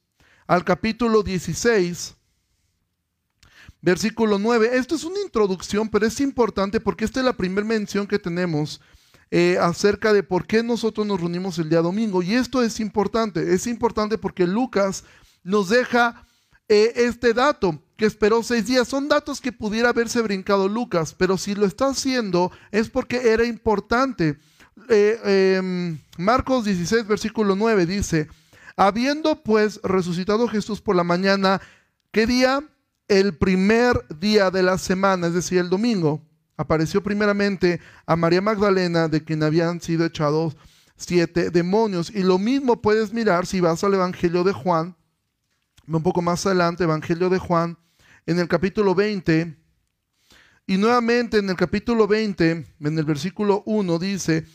al 0.47 0.62
capítulo 0.62 1.25
16, 1.25 2.14
Versículo 3.81 4.38
9. 4.38 4.76
Esto 4.76 4.95
es 4.95 5.02
una 5.02 5.19
introducción, 5.23 5.88
pero 5.88 6.07
es 6.07 6.21
importante 6.21 6.78
porque 6.78 7.04
esta 7.04 7.19
es 7.19 7.26
la 7.26 7.37
primera 7.37 7.66
mención 7.66 8.07
que 8.07 8.21
tenemos 8.21 8.81
eh, 9.34 9.56
acerca 9.58 10.12
de 10.12 10.22
por 10.22 10.46
qué 10.46 10.62
nosotros 10.62 11.06
nos 11.06 11.18
reunimos 11.18 11.58
el 11.58 11.70
día 11.70 11.80
domingo. 11.80 12.22
Y 12.22 12.34
esto 12.34 12.62
es 12.62 12.78
importante. 12.80 13.54
Es 13.54 13.66
importante 13.66 14.18
porque 14.18 14.46
Lucas 14.46 15.04
nos 15.42 15.70
deja 15.70 16.26
eh, 16.68 16.92
este 16.96 17.32
dato 17.32 17.82
que 17.96 18.04
esperó 18.04 18.42
seis 18.42 18.66
días. 18.66 18.86
Son 18.86 19.08
datos 19.08 19.40
que 19.40 19.50
pudiera 19.50 19.88
haberse 19.88 20.20
brincado 20.20 20.68
Lucas, 20.68 21.14
pero 21.16 21.38
si 21.38 21.54
lo 21.54 21.64
está 21.64 21.86
haciendo 21.86 22.52
es 22.72 22.90
porque 22.90 23.32
era 23.32 23.46
importante. 23.46 24.38
Eh, 24.90 25.56
em, 25.56 25.98
Marcos 26.18 26.66
16, 26.66 27.06
versículo 27.06 27.56
9 27.56 27.86
dice, 27.86 28.28
habiendo 28.76 29.42
pues 29.42 29.80
resucitado 29.82 30.46
Jesús 30.46 30.82
por 30.82 30.94
la 30.94 31.04
mañana, 31.04 31.62
¿qué 32.10 32.26
día? 32.26 32.62
el 33.08 33.36
primer 33.36 34.06
día 34.20 34.50
de 34.50 34.62
la 34.62 34.78
semana, 34.78 35.26
es 35.26 35.34
decir, 35.34 35.58
el 35.58 35.68
domingo, 35.68 36.22
apareció 36.56 37.02
primeramente 37.02 37.80
a 38.06 38.16
María 38.16 38.40
Magdalena, 38.40 39.09
de 39.09 39.25
quien 39.25 39.42
habían 39.42 39.80
sido 39.80 40.04
echados 40.04 40.56
siete 40.97 41.50
demonios. 41.50 42.11
Y 42.11 42.23
lo 42.23 42.38
mismo 42.38 42.80
puedes 42.80 43.12
mirar 43.12 43.47
si 43.47 43.61
vas 43.61 43.82
al 43.85 43.94
Evangelio 43.94 44.44
de 44.44 44.52
Juan, 44.52 44.97
un 45.87 46.02
poco 46.02 46.23
más 46.23 46.47
adelante, 46.47 46.85
Evangelio 46.85 47.28
de 47.28 47.38
Juan, 47.38 47.76
en 48.26 48.38
el 48.38 48.49
capítulo 48.49 48.94
20. 48.94 49.56
Y 50.66 50.76
nuevamente 50.76 51.38
en 51.38 51.50
el 51.50 51.56
capítulo 51.56 52.06
20, 52.06 52.66
en 52.80 52.99
el 52.99 53.04
versículo 53.04 53.62
1 53.66 53.99
dice, 53.99 54.47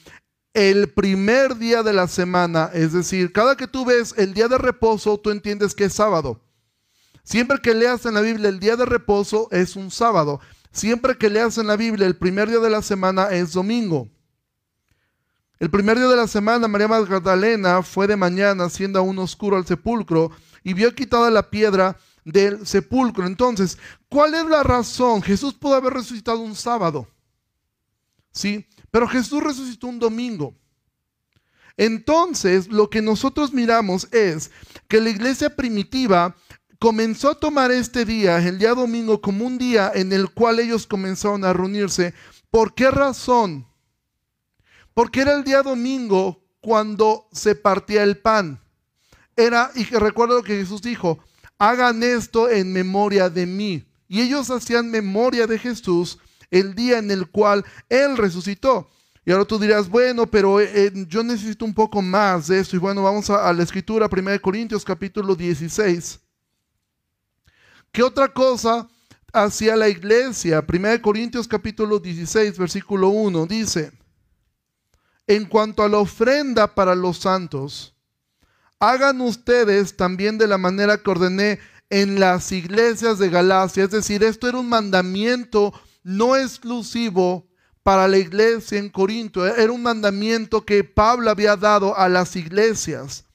el 0.53 0.89
primer 0.89 1.57
día 1.57 1.83
de 1.83 1.93
la 1.93 2.07
semana, 2.07 2.71
es 2.73 2.93
decir, 2.93 3.31
cada 3.31 3.55
que 3.55 3.67
tú 3.67 3.85
ves 3.85 4.15
el 4.17 4.33
día 4.33 4.47
de 4.47 4.57
reposo, 4.57 5.19
tú 5.19 5.29
entiendes 5.29 5.75
que 5.75 5.85
es 5.85 5.93
sábado. 5.93 6.41
Siempre 7.23 7.59
que 7.61 7.75
leas 7.75 8.05
en 8.05 8.13
la 8.13 8.21
Biblia 8.21 8.47
el 8.47 8.59
día 8.59 8.77
de 8.77 8.85
reposo 8.85 9.49
es 9.51 9.75
un 9.75 9.91
sábado. 9.91 10.39
Siempre 10.77 11.17
que 11.17 11.31
leas 11.31 11.57
en 11.57 11.65
la 11.65 11.75
Biblia 11.75 12.05
el 12.05 12.15
primer 12.15 12.49
día 12.49 12.59
de 12.59 12.69
la 12.69 12.83
semana 12.83 13.29
es 13.31 13.53
domingo. 13.53 14.07
El 15.57 15.71
primer 15.71 15.97
día 15.97 16.07
de 16.07 16.15
la 16.15 16.27
semana, 16.27 16.67
María 16.67 16.87
Magdalena 16.87 17.81
fue 17.81 18.05
de 18.05 18.15
mañana, 18.15 18.69
siendo 18.69 18.99
aún 18.99 19.17
oscuro 19.17 19.57
al 19.57 19.65
sepulcro, 19.65 20.29
y 20.63 20.73
vio 20.73 20.93
quitada 20.93 21.31
la 21.31 21.49
piedra 21.49 21.97
del 22.23 22.67
sepulcro. 22.67 23.25
Entonces, 23.25 23.79
¿cuál 24.07 24.35
es 24.35 24.45
la 24.45 24.61
razón? 24.61 25.23
Jesús 25.23 25.55
pudo 25.55 25.73
haber 25.73 25.93
resucitado 25.93 26.41
un 26.41 26.53
sábado. 26.53 27.07
¿Sí? 28.31 28.67
Pero 28.91 29.07
Jesús 29.07 29.41
resucitó 29.41 29.87
un 29.87 29.97
domingo. 29.97 30.53
Entonces, 31.75 32.67
lo 32.67 32.91
que 32.91 33.01
nosotros 33.01 33.51
miramos 33.51 34.07
es 34.11 34.51
que 34.87 35.01
la 35.01 35.09
iglesia 35.09 35.55
primitiva 35.55 36.35
comenzó 36.79 37.31
a 37.31 37.39
tomar 37.39 37.71
este 37.71 38.05
día, 38.05 38.37
el 38.37 38.59
día 38.59 38.73
domingo, 38.73 39.21
como 39.21 39.45
un 39.45 39.57
día 39.57 39.91
en 39.93 40.13
el 40.13 40.29
cual 40.29 40.59
ellos 40.59 40.85
comenzaron 40.87 41.43
a 41.43 41.53
reunirse. 41.53 42.13
¿Por 42.49 42.73
qué 42.73 42.91
razón? 42.91 43.67
Porque 44.93 45.21
era 45.21 45.33
el 45.33 45.43
día 45.43 45.61
domingo 45.61 46.43
cuando 46.59 47.27
se 47.31 47.55
partía 47.55 48.03
el 48.03 48.17
pan. 48.17 48.61
Era, 49.35 49.71
y 49.75 49.85
que 49.85 49.99
recuerdo 49.99 50.37
lo 50.37 50.43
que 50.43 50.57
Jesús 50.57 50.81
dijo, 50.81 51.19
hagan 51.57 52.01
esto 52.03 52.49
en 52.49 52.73
memoria 52.73 53.29
de 53.29 53.45
mí. 53.45 53.85
Y 54.07 54.21
ellos 54.21 54.49
hacían 54.49 54.89
memoria 54.89 55.47
de 55.47 55.59
Jesús 55.59 56.17
el 56.49 56.75
día 56.75 56.97
en 56.97 57.11
el 57.11 57.29
cual 57.29 57.65
Él 57.89 58.17
resucitó. 58.17 58.89
Y 59.25 59.31
ahora 59.31 59.43
tú 59.43 59.59
dirás, 59.59 59.89
bueno, 59.89 60.25
pero 60.25 60.61
eh, 60.61 60.69
eh, 60.73 61.05
yo 61.09 61.21
necesito 61.21 61.65
un 61.65 61.73
poco 61.73 62.01
más 62.01 62.47
de 62.47 62.59
eso. 62.59 62.77
Y 62.77 62.79
bueno, 62.79 63.03
vamos 63.03 63.29
a, 63.29 63.51
la 63.51 63.63
escritura, 63.63 64.07
1 64.09 64.41
Corintios 64.41 64.85
capítulo 64.85 65.35
16. 65.35 66.21
¿Qué 67.91 68.03
otra 68.03 68.27
cosa 68.27 68.87
hacía 69.33 69.75
la 69.75 69.89
iglesia? 69.89 70.63
1 70.67 71.01
Corintios 71.01 71.47
capítulo 71.47 71.99
16, 71.99 72.57
versículo 72.57 73.09
1 73.09 73.45
dice, 73.45 73.91
en 75.25 75.45
cuanto 75.45 75.83
a 75.83 75.89
la 75.89 75.97
ofrenda 75.97 76.73
para 76.73 76.95
los 76.95 77.17
santos, 77.17 77.93
hagan 78.79 79.21
ustedes 79.21 79.97
también 79.97 80.37
de 80.37 80.47
la 80.47 80.57
manera 80.57 80.97
que 80.97 81.09
ordené 81.09 81.59
en 81.89 82.19
las 82.19 82.51
iglesias 82.51 83.19
de 83.19 83.29
Galacia. 83.29 83.83
Es 83.83 83.91
decir, 83.91 84.23
esto 84.23 84.47
era 84.47 84.57
un 84.57 84.69
mandamiento 84.69 85.73
no 86.03 86.35
exclusivo 86.35 87.47
para 87.83 88.07
la 88.07 88.17
iglesia 88.17 88.79
en 88.79 88.89
Corinto. 88.89 89.45
Era 89.45 89.71
un 89.71 89.81
mandamiento 89.81 90.65
que 90.65 90.83
Pablo 90.83 91.29
había 91.29 91.55
dado 91.55 91.97
a 91.97 92.09
las 92.09 92.35
iglesias. 92.35 93.25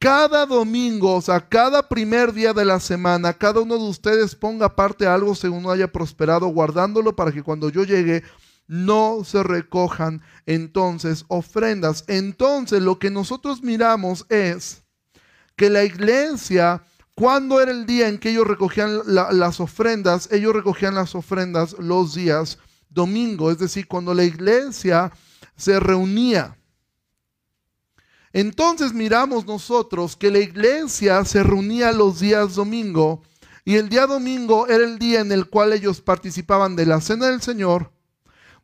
Cada 0.00 0.46
domingo, 0.46 1.16
o 1.16 1.20
sea, 1.20 1.46
cada 1.46 1.86
primer 1.86 2.32
día 2.32 2.54
de 2.54 2.64
la 2.64 2.80
semana, 2.80 3.34
cada 3.34 3.60
uno 3.60 3.76
de 3.76 3.84
ustedes 3.84 4.34
ponga 4.34 4.64
aparte 4.64 5.06
algo 5.06 5.34
según 5.34 5.70
haya 5.70 5.92
prosperado, 5.92 6.46
guardándolo 6.46 7.14
para 7.14 7.32
que 7.32 7.42
cuando 7.42 7.68
yo 7.68 7.84
llegue 7.84 8.22
no 8.66 9.24
se 9.24 9.42
recojan 9.42 10.22
entonces 10.46 11.26
ofrendas. 11.28 12.04
Entonces 12.08 12.80
lo 12.80 12.98
que 12.98 13.10
nosotros 13.10 13.62
miramos 13.62 14.24
es 14.30 14.84
que 15.54 15.68
la 15.68 15.84
iglesia 15.84 16.82
cuando 17.14 17.60
era 17.60 17.70
el 17.70 17.84
día 17.84 18.08
en 18.08 18.16
que 18.16 18.30
ellos 18.30 18.46
recogían 18.46 19.02
las 19.04 19.60
ofrendas? 19.60 20.30
Ellos 20.32 20.54
recogían 20.54 20.94
las 20.94 21.14
ofrendas 21.14 21.76
los 21.78 22.14
días 22.14 22.58
domingo, 22.88 23.50
es 23.50 23.58
decir, 23.58 23.86
cuando 23.86 24.14
la 24.14 24.24
iglesia 24.24 25.12
se 25.54 25.78
reunía. 25.78 26.56
Entonces 28.32 28.92
miramos 28.92 29.46
nosotros 29.46 30.16
que 30.16 30.30
la 30.30 30.38
iglesia 30.38 31.24
se 31.24 31.42
reunía 31.42 31.92
los 31.92 32.20
días 32.20 32.54
domingo 32.54 33.22
y 33.64 33.76
el 33.76 33.88
día 33.88 34.06
domingo 34.06 34.68
era 34.68 34.84
el 34.84 34.98
día 34.98 35.20
en 35.20 35.32
el 35.32 35.48
cual 35.48 35.72
ellos 35.72 36.00
participaban 36.00 36.76
de 36.76 36.86
la 36.86 37.00
cena 37.00 37.26
del 37.26 37.42
Señor, 37.42 37.92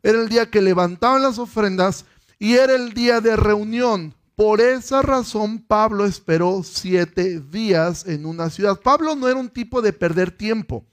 era 0.03 0.21
el 0.21 0.29
día 0.29 0.51
que 0.51 0.63
levantaban 0.63 1.23
las 1.23 1.39
ofrendas 1.39 2.05
y 2.39 2.55
era 2.55 2.75
el 2.75 2.93
día 2.93 3.21
de 3.21 3.37
reunión 3.37 4.15
por 4.37 4.61
esa 4.61 5.01
razón 5.01 5.61
Pablo 5.61 6.05
esperó 6.05 6.63
siete 6.63 7.41
días 7.41 8.07
en 8.07 8.27
una 8.27 8.51
ciudad. 8.51 8.79
Pablo 8.79 9.17
no 9.17 9.29
era 9.29 9.41
un 9.41 9.49
tipo 9.49 9.81
de 9.81 9.95
perder 9.95 10.31
tiempo. 10.31 10.85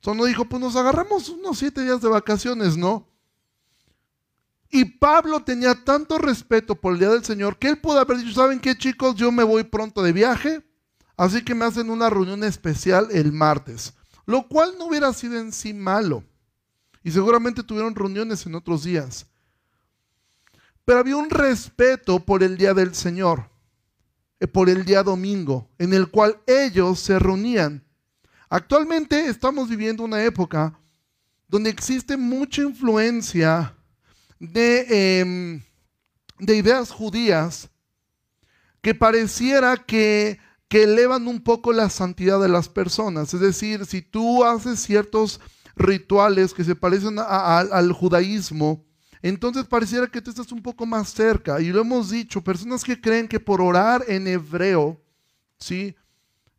Solo 0.00 0.26
dijo, 0.26 0.44
pues 0.44 0.60
nos 0.60 0.76
agarramos 0.76 1.30
unos 1.30 1.58
siete 1.58 1.82
días 1.82 2.02
de 2.02 2.08
vacaciones, 2.08 2.76
¿no? 2.76 3.08
Y 4.74 4.84
Pablo 4.84 5.38
tenía 5.38 5.76
tanto 5.84 6.18
respeto 6.18 6.74
por 6.74 6.94
el 6.94 6.98
día 6.98 7.10
del 7.10 7.24
Señor 7.24 7.60
que 7.60 7.68
él 7.68 7.78
pudo 7.78 8.00
haber 8.00 8.16
dicho, 8.16 8.34
¿saben 8.34 8.58
qué 8.58 8.76
chicos? 8.76 9.14
Yo 9.14 9.30
me 9.30 9.44
voy 9.44 9.62
pronto 9.62 10.02
de 10.02 10.12
viaje, 10.12 10.68
así 11.16 11.44
que 11.44 11.54
me 11.54 11.64
hacen 11.64 11.90
una 11.90 12.10
reunión 12.10 12.42
especial 12.42 13.06
el 13.12 13.30
martes. 13.30 13.94
Lo 14.26 14.48
cual 14.48 14.74
no 14.76 14.86
hubiera 14.86 15.12
sido 15.12 15.38
en 15.38 15.52
sí 15.52 15.72
malo. 15.72 16.24
Y 17.04 17.12
seguramente 17.12 17.62
tuvieron 17.62 17.94
reuniones 17.94 18.46
en 18.46 18.56
otros 18.56 18.82
días. 18.82 19.26
Pero 20.84 20.98
había 20.98 21.18
un 21.18 21.30
respeto 21.30 22.18
por 22.18 22.42
el 22.42 22.56
día 22.56 22.74
del 22.74 22.96
Señor, 22.96 23.48
eh, 24.40 24.48
por 24.48 24.68
el 24.68 24.84
día 24.84 25.04
domingo, 25.04 25.70
en 25.78 25.94
el 25.94 26.08
cual 26.08 26.40
ellos 26.48 26.98
se 26.98 27.20
reunían. 27.20 27.84
Actualmente 28.48 29.28
estamos 29.28 29.68
viviendo 29.68 30.02
una 30.02 30.24
época 30.24 30.76
donde 31.46 31.70
existe 31.70 32.16
mucha 32.16 32.62
influencia 32.62 33.72
de, 34.38 35.20
em, 35.20 35.62
de 36.38 36.56
ideas 36.56 36.90
judías 36.90 37.70
que 38.82 38.94
pareciera 38.94 39.76
que, 39.76 40.38
que, 40.68 40.84
elevan 40.84 41.26
un 41.26 41.40
poco 41.40 41.72
la 41.72 41.88
santidad 41.88 42.40
de 42.40 42.48
las 42.48 42.68
personas. 42.68 43.32
Es 43.32 43.40
decir, 43.40 43.86
si 43.86 44.02
tú 44.02 44.44
haces 44.44 44.80
ciertos 44.80 45.40
rituales 45.76 46.52
que 46.52 46.64
se 46.64 46.76
parecen 46.76 47.18
al 47.18 47.92
judaísmo, 47.92 48.84
entonces 49.24 49.64
pareciera 49.64 50.06
que 50.06 50.20
tú 50.20 50.28
estás 50.28 50.52
un 50.52 50.62
poco 50.62 50.84
más 50.84 51.08
cerca. 51.08 51.58
Y 51.58 51.68
lo 51.68 51.80
hemos 51.80 52.10
dicho, 52.10 52.44
personas 52.44 52.84
que 52.84 53.00
creen 53.00 53.26
que 53.26 53.40
por 53.40 53.62
orar 53.62 54.04
en 54.06 54.26
hebreo, 54.26 55.00
¿sí? 55.58 55.96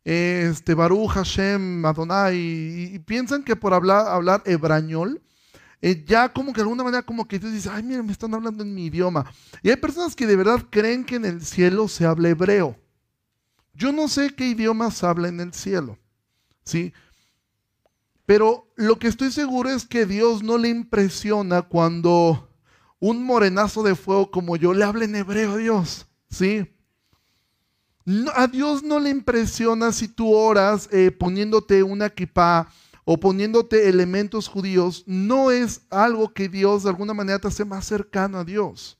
Este, 0.02 0.74
Baruch 0.74 1.10
Hashem, 1.10 1.84
Adonai, 1.86 2.36
y, 2.36 2.98
piensan 2.98 3.44
que 3.44 3.54
por 3.54 3.72
hablar, 3.72 4.08
hablar 4.08 4.42
hebrañol, 4.46 5.22
eh, 5.82 6.04
ya 6.06 6.32
como 6.32 6.52
que 6.52 6.56
de 6.56 6.62
alguna 6.62 6.84
manera 6.84 7.02
como 7.02 7.26
que 7.28 7.38
tú 7.38 7.50
dices, 7.50 7.70
ay, 7.70 7.82
mira, 7.82 8.02
me 8.02 8.12
están 8.12 8.34
hablando 8.34 8.62
en 8.62 8.74
mi 8.74 8.86
idioma. 8.86 9.30
Y 9.62 9.70
hay 9.70 9.76
personas 9.76 10.16
que 10.16 10.26
de 10.26 10.36
verdad 10.36 10.64
creen 10.70 11.04
que 11.04 11.16
en 11.16 11.24
el 11.24 11.44
cielo 11.44 11.88
se 11.88 12.06
habla 12.06 12.30
hebreo. 12.30 12.76
Yo 13.74 13.92
no 13.92 14.08
sé 14.08 14.34
qué 14.34 14.46
idiomas 14.48 15.04
habla 15.04 15.28
en 15.28 15.40
el 15.40 15.52
cielo, 15.52 15.98
¿sí? 16.64 16.94
Pero 18.24 18.72
lo 18.76 18.98
que 18.98 19.08
estoy 19.08 19.30
seguro 19.30 19.70
es 19.70 19.86
que 19.86 20.06
Dios 20.06 20.42
no 20.42 20.58
le 20.58 20.68
impresiona 20.68 21.62
cuando 21.62 22.50
un 22.98 23.22
morenazo 23.22 23.82
de 23.82 23.94
fuego 23.94 24.30
como 24.30 24.56
yo 24.56 24.72
le 24.74 24.84
habla 24.84 25.04
en 25.04 25.14
hebreo 25.14 25.52
a 25.52 25.56
Dios, 25.58 26.06
¿sí? 26.30 26.66
a 28.34 28.46
Dios 28.46 28.82
no 28.82 29.00
le 29.00 29.10
impresiona 29.10 29.90
si 29.90 30.06
tú 30.06 30.32
oras 30.32 30.88
eh, 30.92 31.10
poniéndote 31.10 31.82
una 31.82 32.08
kippah 32.08 32.68
o 33.08 33.18
poniéndote 33.18 33.88
elementos 33.88 34.48
judíos. 34.48 35.04
No 35.06 35.52
es 35.52 35.82
algo 35.90 36.34
que 36.34 36.48
Dios 36.48 36.82
de 36.82 36.90
alguna 36.90 37.14
manera 37.14 37.38
te 37.38 37.48
hace 37.48 37.64
más 37.64 37.86
cercano 37.86 38.38
a 38.38 38.44
Dios. 38.44 38.98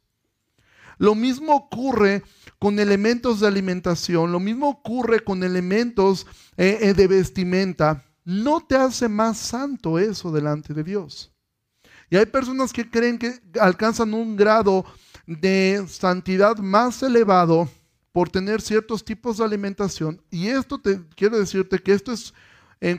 Lo 0.97 1.15
mismo 1.15 1.55
ocurre 1.55 2.23
con 2.59 2.79
elementos 2.79 3.41
de 3.41 3.49
alimentación, 3.49 4.33
lo 4.33 4.41
mismo 4.41 4.69
ocurre 4.71 5.21
con 5.21 5.43
elementos 5.43 6.27
eh, 6.57 6.79
eh, 6.81 6.95
de 6.95 7.07
vestimenta. 7.07 8.05
No 8.25 8.61
te 8.61 8.77
hace 8.77 9.09
más 9.09 9.39
santo 9.39 9.99
eso 9.99 10.33
delante 10.33 10.73
de 10.73 10.85
Dios. 10.85 11.33
Y 12.09 12.17
hay 12.17 12.27
personas 12.27 12.73
que 12.73 12.89
creen 12.89 13.19
que 13.19 13.35
alcanzan 13.61 14.15
un 14.15 14.37
grado 14.37 14.87
de 15.27 15.85
santidad 15.89 16.57
más 16.59 17.03
elevado 17.03 17.69
por 18.13 18.31
tener 18.31 18.63
ciertos 18.63 19.05
tipos 19.05 19.39
de 19.39 19.45
alimentación. 19.45 20.23
Y 20.31 20.47
esto 20.47 20.81
te 20.81 21.03
quiero 21.17 21.39
decirte 21.39 21.79
que 21.81 21.93
esto 21.93 22.13
es, 22.13 22.33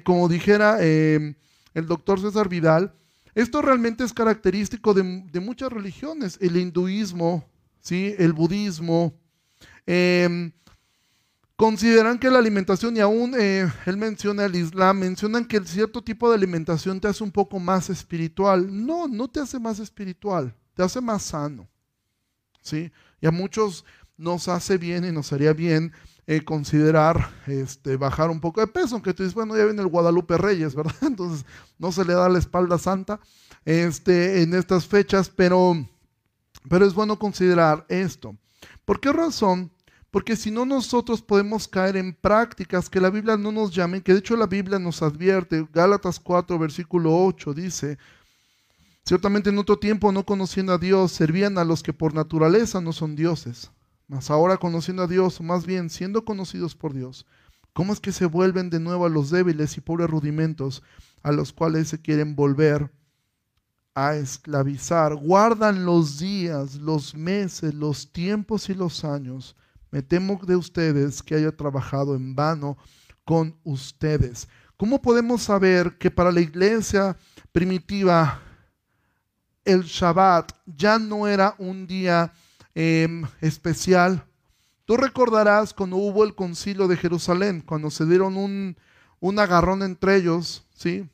como 0.03 0.27
dijera 0.27 0.77
em, 0.83 1.35
el 1.73 1.85
doctor 1.85 2.19
César 2.19 2.49
Vidal, 2.49 2.93
esto 3.35 3.61
realmente 3.61 4.03
es 4.03 4.13
característico 4.13 4.93
de, 4.93 5.03
muchas 5.39 5.71
religiones, 5.71 6.37
el 6.41 6.57
hinduismo, 6.57 7.47
¿sí? 7.79 8.15
el 8.17 8.33
budismo, 8.33 9.13
eh, 9.85 10.51
consideran 11.55 12.19
que 12.19 12.29
la 12.31 12.39
alimentación, 12.39 12.95
y 12.95 12.99
aún 12.99 13.35
eh, 13.37 13.67
él 13.85 13.97
menciona 13.97 14.45
el 14.45 14.55
Islam, 14.55 14.99
mencionan 14.99 15.45
que 15.45 15.59
cierto 15.65 16.03
tipo 16.03 16.29
de 16.29 16.35
alimentación 16.35 16.99
te 16.99 17.07
hace 17.07 17.23
un 17.23 17.31
poco 17.31 17.59
más 17.59 17.89
espiritual. 17.89 18.67
No, 18.85 19.07
no 19.07 19.27
te 19.27 19.39
hace 19.39 19.59
más 19.59 19.79
espiritual, 19.79 20.55
te 20.75 20.83
hace 20.83 21.01
más 21.01 21.23
sano. 21.23 21.67
¿sí? 22.61 22.91
Y 23.19 23.27
a 23.27 23.31
muchos 23.31 23.85
nos 24.17 24.47
hace 24.47 24.77
bien 24.77 25.03
y 25.05 25.11
nos 25.11 25.33
haría 25.33 25.53
bien 25.53 25.91
eh, 26.27 26.43
considerar 26.43 27.31
este, 27.47 27.95
bajar 27.95 28.29
un 28.29 28.41
poco 28.41 28.61
de 28.61 28.67
peso, 28.67 28.95
aunque 28.95 29.13
tú 29.13 29.23
dices, 29.23 29.33
bueno, 29.33 29.55
ya 29.57 29.63
viene 29.63 29.81
el 29.81 29.87
Guadalupe 29.87 30.37
Reyes, 30.37 30.75
¿verdad? 30.75 30.93
Entonces 31.01 31.45
no 31.79 31.91
se 31.91 32.05
le 32.05 32.13
da 32.13 32.29
la 32.29 32.37
espalda 32.37 32.77
santa 32.77 33.19
este, 33.65 34.43
en 34.43 34.53
estas 34.53 34.85
fechas, 34.85 35.29
pero 35.29 35.75
Pero 36.69 36.85
es 36.85 36.93
bueno 36.93 37.17
considerar 37.17 37.85
esto. 37.89 38.35
¿Por 38.85 38.99
qué 38.99 39.13
razón? 39.13 39.71
Porque 40.11 40.35
si 40.35 40.51
no 40.51 40.65
nosotros 40.65 41.21
podemos 41.21 41.67
caer 41.67 41.95
en 41.97 42.13
prácticas 42.13 42.89
que 42.89 42.99
la 43.01 43.09
Biblia 43.09 43.37
no 43.37 43.51
nos 43.51 43.73
llame, 43.73 44.01
que 44.01 44.13
de 44.13 44.19
hecho 44.19 44.35
la 44.35 44.47
Biblia 44.47 44.79
nos 44.79 45.01
advierte, 45.01 45.67
Gálatas 45.73 46.19
4, 46.19 46.57
versículo 46.59 47.25
8 47.25 47.53
dice, 47.53 47.97
ciertamente 49.05 49.49
en 49.49 49.59
otro 49.59 49.77
tiempo 49.77 50.11
no 50.11 50.25
conociendo 50.25 50.73
a 50.73 50.77
Dios, 50.77 51.11
servían 51.11 51.57
a 51.57 51.63
los 51.63 51.83
que 51.83 51.93
por 51.93 52.13
naturaleza 52.13 52.81
no 52.81 52.93
son 52.93 53.15
dioses, 53.15 53.71
mas 54.07 54.29
ahora 54.31 54.57
conociendo 54.57 55.03
a 55.03 55.07
Dios, 55.07 55.41
más 55.41 55.65
bien 55.65 55.89
siendo 55.89 56.25
conocidos 56.25 56.75
por 56.75 56.93
Dios, 56.93 57.25
¿cómo 57.73 57.93
es 57.93 57.99
que 57.99 58.11
se 58.11 58.25
vuelven 58.25 58.69
de 58.69 58.79
nuevo 58.79 59.05
a 59.05 59.09
los 59.09 59.29
débiles 59.29 59.77
y 59.77 59.81
pobres 59.81 60.09
rudimentos 60.09 60.83
a 61.23 61.31
los 61.31 61.53
cuales 61.53 61.89
se 61.89 62.01
quieren 62.01 62.35
volver? 62.35 62.91
a 63.97 64.15
esclavizar. 64.15 65.15
Guardan 65.15 65.83
los 65.83 66.19
días, 66.19 66.75
los 66.75 67.15
meses, 67.15 67.73
los 67.73 68.13
tiempos 68.13 68.69
y 68.69 68.75
los 68.75 69.03
años. 69.03 69.55
Me 69.89 70.03
temo 70.03 70.39
de 70.45 70.55
ustedes 70.55 71.23
que 71.23 71.33
haya 71.33 71.51
trabajado 71.51 72.15
en 72.15 72.35
vano 72.35 72.77
con 73.25 73.57
ustedes. 73.63 74.47
¿Cómo 74.77 75.01
podemos 75.01 75.41
saber 75.41 75.97
que 75.97 76.11
para 76.11 76.31
la 76.31 76.41
iglesia 76.41 77.17
primitiva 77.51 78.39
el 79.65 79.81
Shabbat 79.81 80.51
ya 80.67 80.99
no 80.99 81.27
era 81.27 81.55
un 81.57 81.87
día 81.87 82.31
em, 82.79 83.23
especial? 83.41 84.23
Tú 84.85 84.97
recordarás 84.97 85.73
cuando 85.73 85.97
hubo 85.97 86.23
el 86.23 86.35
concilio 86.35 86.87
de 86.87 86.95
Jerusalén, 86.95 87.63
cuando 87.65 87.89
se 87.89 88.05
dieron 88.05 88.37
un, 88.37 88.77
un 89.19 89.39
agarrón 89.39 89.81
entre 89.81 90.15
ellos, 90.15 90.63
¿sí? 90.75 91.09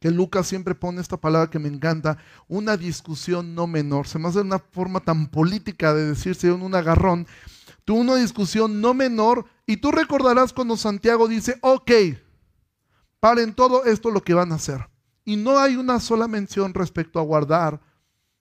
que 0.00 0.10
Lucas 0.10 0.48
siempre 0.48 0.74
pone 0.74 1.00
esta 1.00 1.16
palabra 1.16 1.48
que 1.48 1.60
me 1.60 1.68
encanta, 1.68 2.18
una 2.48 2.76
discusión 2.76 3.54
no 3.54 3.68
menor. 3.68 4.08
Se 4.08 4.18
me 4.18 4.28
hace 4.28 4.40
una 4.40 4.58
forma 4.58 4.98
tan 4.98 5.28
política 5.28 5.94
de 5.94 6.08
decirse 6.08 6.50
un 6.50 6.74
agarrón. 6.74 7.26
Tuvo 7.84 8.00
una 8.00 8.16
discusión 8.16 8.80
no 8.80 8.94
menor 8.94 9.46
y 9.66 9.76
tú 9.76 9.92
recordarás 9.92 10.52
cuando 10.52 10.76
Santiago 10.76 11.28
dice, 11.28 11.56
ok, 11.62 11.90
paren 13.20 13.54
todo 13.54 13.84
esto 13.84 14.10
lo 14.10 14.22
que 14.22 14.34
van 14.34 14.50
a 14.50 14.56
hacer. 14.56 14.88
Y 15.24 15.36
no 15.36 15.58
hay 15.58 15.76
una 15.76 16.00
sola 16.00 16.26
mención 16.26 16.74
respecto 16.74 17.20
a 17.20 17.22
guardar 17.22 17.80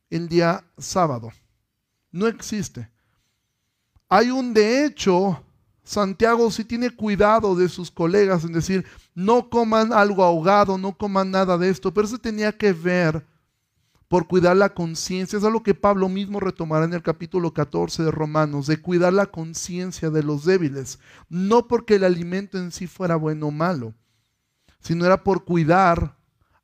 el 0.09 0.27
día 0.27 0.65
sábado. 0.77 1.31
No 2.13 2.27
existe. 2.27 2.89
Hay 4.07 4.29
un 4.29 4.53
de 4.53 4.85
hecho 4.85 5.43
Santiago 5.83 6.49
sí 6.49 6.63
tiene 6.63 6.89
cuidado 6.91 7.55
de 7.55 7.67
sus 7.67 7.91
colegas 7.91 8.45
en 8.45 8.53
decir, 8.53 8.85
no 9.13 9.49
coman 9.49 9.91
algo 9.91 10.23
ahogado, 10.23 10.77
no 10.77 10.97
coman 10.97 11.31
nada 11.31 11.57
de 11.57 11.69
esto, 11.69 11.93
pero 11.93 12.07
eso 12.07 12.17
tenía 12.17 12.57
que 12.57 12.71
ver 12.71 13.25
por 14.07 14.27
cuidar 14.27 14.55
la 14.55 14.73
conciencia. 14.73 15.37
Es 15.37 15.43
algo 15.43 15.63
que 15.63 15.73
Pablo 15.73 16.07
mismo 16.07 16.39
retomará 16.39 16.85
en 16.85 16.93
el 16.93 17.01
capítulo 17.01 17.53
14 17.53 18.03
de 18.03 18.11
Romanos, 18.11 18.67
de 18.67 18.79
cuidar 18.79 19.11
la 19.11 19.25
conciencia 19.25 20.09
de 20.09 20.23
los 20.23 20.45
débiles, 20.45 20.99
no 21.29 21.67
porque 21.67 21.95
el 21.95 22.03
alimento 22.03 22.57
en 22.57 22.71
sí 22.71 22.87
fuera 22.87 23.15
bueno 23.15 23.47
o 23.47 23.51
malo, 23.51 23.93
sino 24.79 25.05
era 25.05 25.23
por 25.23 25.43
cuidar 25.43 26.15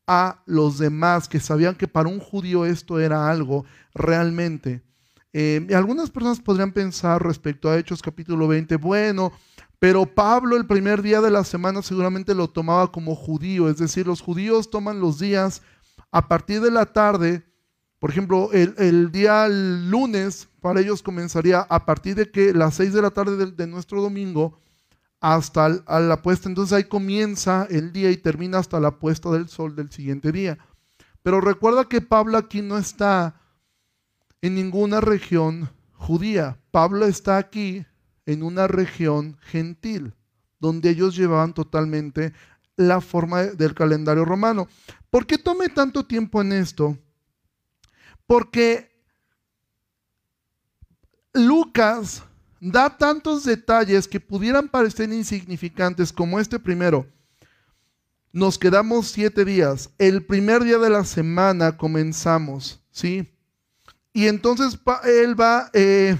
a 0.07 0.41
los 0.45 0.77
demás 0.77 1.27
que 1.27 1.39
sabían 1.39 1.75
que 1.75 1.87
para 1.87 2.09
un 2.09 2.19
judío 2.19 2.65
esto 2.65 2.99
era 2.99 3.29
algo 3.29 3.65
realmente 3.93 4.81
eh, 5.33 5.67
algunas 5.75 6.09
personas 6.09 6.39
podrían 6.39 6.71
pensar 6.71 7.23
respecto 7.23 7.69
a 7.69 7.77
Hechos 7.77 8.01
capítulo 8.01 8.47
20, 8.47 8.77
bueno, 8.77 9.31
pero 9.77 10.05
Pablo 10.05 10.57
el 10.57 10.65
primer 10.65 11.01
día 11.01 11.21
de 11.21 11.29
la 11.29 11.43
semana 11.43 11.81
seguramente 11.81 12.33
lo 12.33 12.49
tomaba 12.49 12.91
como 12.91 13.15
judío, 13.15 13.69
es 13.69 13.77
decir, 13.77 14.07
los 14.07 14.21
judíos 14.21 14.69
toman 14.69 14.99
los 14.99 15.19
días 15.19 15.61
a 16.11 16.27
partir 16.27 16.61
de 16.61 16.71
la 16.71 16.87
tarde, 16.87 17.43
por 17.99 18.09
ejemplo, 18.09 18.49
el, 18.53 19.11
día 19.11 19.47
lunes 19.47 20.47
para 20.61 20.79
ellos 20.79 21.03
comenzaría 21.03 21.59
a 21.61 21.85
partir 21.85 22.15
de 22.15 22.31
que 22.31 22.53
las 22.53 22.75
6 22.75 22.93
de 22.93 23.01
la 23.01 23.11
tarde 23.11 23.51
de, 23.51 23.67
nuestro 23.67 24.01
domingo 24.01 24.59
hasta 25.19 25.69
la 25.69 26.21
puesta, 26.21 26.47
entonces 26.47 26.73
ahí 26.73 26.85
comienza 26.85 27.67
el 27.69 27.91
día 27.91 28.09
y 28.09 28.17
termina 28.17 28.57
hasta 28.57 28.79
la 28.79 28.99
puesta 28.99 29.29
del 29.31 29.49
sol 29.49 29.75
del 29.75 29.91
siguiente 29.91 30.31
día. 30.31 30.57
Pero 31.21 31.41
recuerda 31.41 31.85
que 31.85 31.99
Pablo 31.99 32.37
aquí 32.37 32.61
no 32.61 32.77
está 32.77 33.35
en 34.41 34.55
ninguna 34.55 35.01
región 35.01 35.69
judía. 35.93 36.57
Pablo 36.71 37.05
está 37.05 37.37
aquí 37.37 37.85
en 38.25 38.43
una 38.43 38.67
región 38.67 39.37
gentil, 39.41 40.13
donde 40.59 40.89
ellos 40.89 41.15
llevaban 41.15 41.53
totalmente 41.53 42.33
la 42.75 43.01
forma 43.01 43.43
del 43.43 43.73
calendario 43.73 44.23
romano. 44.25 44.67
¿Por 45.09 45.25
qué 45.25 45.37
tomé 45.37 45.69
tanto 45.69 46.05
tiempo 46.05 46.41
en 46.41 46.53
esto? 46.53 46.97
Porque 48.25 48.89
Lucas 51.33 52.23
da 52.61 52.97
tantos 52.97 53.43
detalles 53.43 54.07
que 54.07 54.19
pudieran 54.19 54.67
parecer 54.67 55.11
insignificantes 55.11 56.11
como 56.13 56.39
este 56.39 56.59
primero. 56.59 57.07
Nos 58.31 58.59
quedamos 58.59 59.07
siete 59.07 59.43
días. 59.43 59.89
El 59.97 60.23
primer 60.23 60.63
día 60.63 60.77
de 60.77 60.89
la 60.89 61.03
semana 61.03 61.77
comenzamos, 61.77 62.79
¿sí? 62.91 63.27
Y 64.13 64.27
entonces 64.27 64.77
él 65.05 65.39
va, 65.39 65.69
eh, 65.73 66.17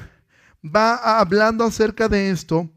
va 0.63 1.19
hablando 1.19 1.63
acerca 1.63 2.08
de 2.08 2.30
esto 2.30 2.69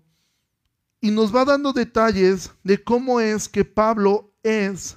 y 1.00 1.10
nos 1.10 1.34
va 1.34 1.44
dando 1.44 1.72
detalles 1.72 2.52
de 2.62 2.82
cómo 2.82 3.20
es 3.20 3.48
que 3.48 3.64
Pablo 3.64 4.32
es 4.42 4.96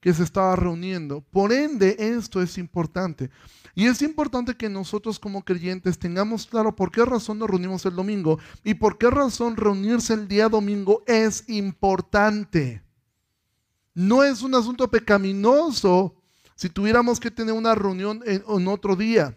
que 0.00 0.12
se 0.12 0.22
estaba 0.22 0.56
reuniendo. 0.56 1.20
Por 1.20 1.52
ende, 1.52 1.96
esto 1.98 2.42
es 2.42 2.58
importante. 2.58 3.30
Y 3.74 3.86
es 3.86 4.02
importante 4.02 4.56
que 4.56 4.68
nosotros 4.68 5.18
como 5.18 5.44
creyentes 5.44 5.98
tengamos 5.98 6.46
claro 6.46 6.74
por 6.74 6.90
qué 6.90 7.04
razón 7.04 7.38
nos 7.38 7.50
reunimos 7.50 7.84
el 7.86 7.94
domingo 7.94 8.38
y 8.62 8.74
por 8.74 8.98
qué 8.98 9.10
razón 9.10 9.56
reunirse 9.56 10.14
el 10.14 10.28
día 10.28 10.48
domingo 10.48 11.02
es 11.06 11.48
importante. 11.48 12.82
No 13.94 14.24
es 14.24 14.42
un 14.42 14.54
asunto 14.54 14.90
pecaminoso 14.90 16.14
si 16.54 16.68
tuviéramos 16.68 17.20
que 17.20 17.30
tener 17.30 17.54
una 17.54 17.74
reunión 17.74 18.22
en 18.24 18.68
otro 18.68 18.96
día. 18.96 19.36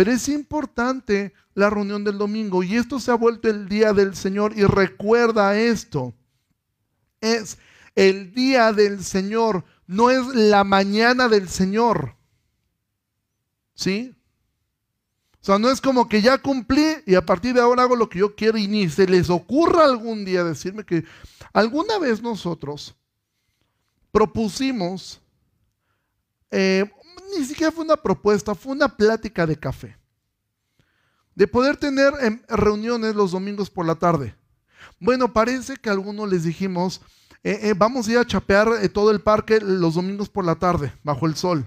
Pero 0.00 0.12
es 0.12 0.30
importante 0.30 1.34
la 1.52 1.68
reunión 1.68 2.04
del 2.04 2.16
domingo 2.16 2.62
y 2.62 2.74
esto 2.74 2.98
se 2.98 3.10
ha 3.10 3.16
vuelto 3.16 3.50
el 3.50 3.68
día 3.68 3.92
del 3.92 4.16
Señor 4.16 4.56
y 4.56 4.64
recuerda 4.64 5.60
esto. 5.60 6.14
Es 7.20 7.58
el 7.94 8.32
día 8.32 8.72
del 8.72 9.04
Señor, 9.04 9.62
no 9.86 10.08
es 10.08 10.26
la 10.28 10.64
mañana 10.64 11.28
del 11.28 11.50
Señor. 11.50 12.16
¿Sí? 13.74 14.16
O 15.34 15.44
sea, 15.44 15.58
no 15.58 15.68
es 15.70 15.82
como 15.82 16.08
que 16.08 16.22
ya 16.22 16.38
cumplí 16.38 16.94
y 17.04 17.14
a 17.14 17.26
partir 17.26 17.52
de 17.52 17.60
ahora 17.60 17.82
hago 17.82 17.94
lo 17.94 18.08
que 18.08 18.20
yo 18.20 18.34
quiero 18.34 18.56
y 18.56 18.68
ni 18.68 18.88
se 18.88 19.06
les 19.06 19.28
ocurra 19.28 19.84
algún 19.84 20.24
día 20.24 20.44
decirme 20.44 20.82
que 20.82 21.04
alguna 21.52 21.98
vez 21.98 22.22
nosotros 22.22 22.96
propusimos 24.10 25.20
eh, 26.50 26.90
ni 27.36 27.44
siquiera 27.44 27.72
fue 27.72 27.84
una 27.84 27.96
propuesta, 27.96 28.54
fue 28.54 28.72
una 28.72 28.88
plática 28.88 29.46
de 29.46 29.56
café. 29.56 29.96
De 31.34 31.46
poder 31.46 31.76
tener 31.76 32.12
em, 32.20 32.42
reuniones 32.48 33.14
los 33.14 33.32
domingos 33.32 33.70
por 33.70 33.86
la 33.86 33.94
tarde. 33.94 34.34
Bueno, 34.98 35.32
parece 35.32 35.76
que 35.76 35.88
a 35.88 35.92
algunos 35.92 36.28
les 36.28 36.44
dijimos, 36.44 37.00
eh, 37.42 37.58
eh, 37.62 37.74
vamos 37.76 38.06
a 38.06 38.12
ir 38.12 38.18
a 38.18 38.26
chapear 38.26 38.68
eh, 38.82 38.88
todo 38.88 39.10
el 39.10 39.20
parque 39.20 39.60
los 39.60 39.94
domingos 39.94 40.28
por 40.28 40.44
la 40.44 40.56
tarde, 40.56 40.92
bajo 41.02 41.26
el 41.26 41.36
sol. 41.36 41.66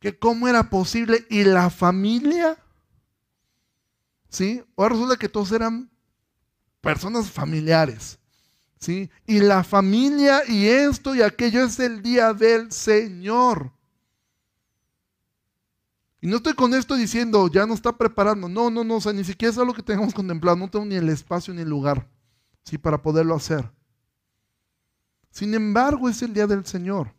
Que 0.00 0.18
cómo 0.18 0.48
era 0.48 0.68
posible. 0.68 1.26
¿Y 1.30 1.44
la 1.44 1.70
familia? 1.70 2.56
¿Sí? 4.28 4.62
Ahora 4.76 4.94
resulta 4.94 5.16
que 5.16 5.28
todos 5.28 5.52
eran 5.52 5.90
personas 6.80 7.30
familiares. 7.30 8.18
¿Sí? 8.80 9.10
Y 9.26 9.40
la 9.40 9.62
familia 9.62 10.42
y 10.48 10.66
esto 10.66 11.14
y 11.14 11.22
aquello 11.22 11.64
es 11.64 11.78
el 11.78 12.02
día 12.02 12.32
del 12.32 12.72
Señor. 12.72 13.72
Y 16.20 16.26
no 16.26 16.36
estoy 16.36 16.54
con 16.54 16.74
esto 16.74 16.96
diciendo, 16.96 17.48
ya 17.48 17.66
no 17.66 17.74
está 17.74 17.96
preparando. 17.96 18.48
No, 18.48 18.70
no, 18.70 18.84
no, 18.84 18.96
o 18.96 19.00
sea, 19.00 19.12
ni 19.12 19.24
siquiera 19.24 19.52
es 19.52 19.58
algo 19.58 19.72
que 19.72 19.82
tengamos 19.82 20.12
contemplado. 20.12 20.56
No 20.56 20.68
tengo 20.68 20.84
ni 20.84 20.96
el 20.96 21.08
espacio 21.08 21.54
ni 21.54 21.62
el 21.62 21.68
lugar, 21.68 22.08
¿sí? 22.62 22.76
Para 22.76 23.00
poderlo 23.00 23.34
hacer. 23.34 23.70
Sin 25.30 25.54
embargo, 25.54 26.08
es 26.08 26.20
el 26.22 26.34
día 26.34 26.46
del 26.46 26.66
Señor. 26.66 27.14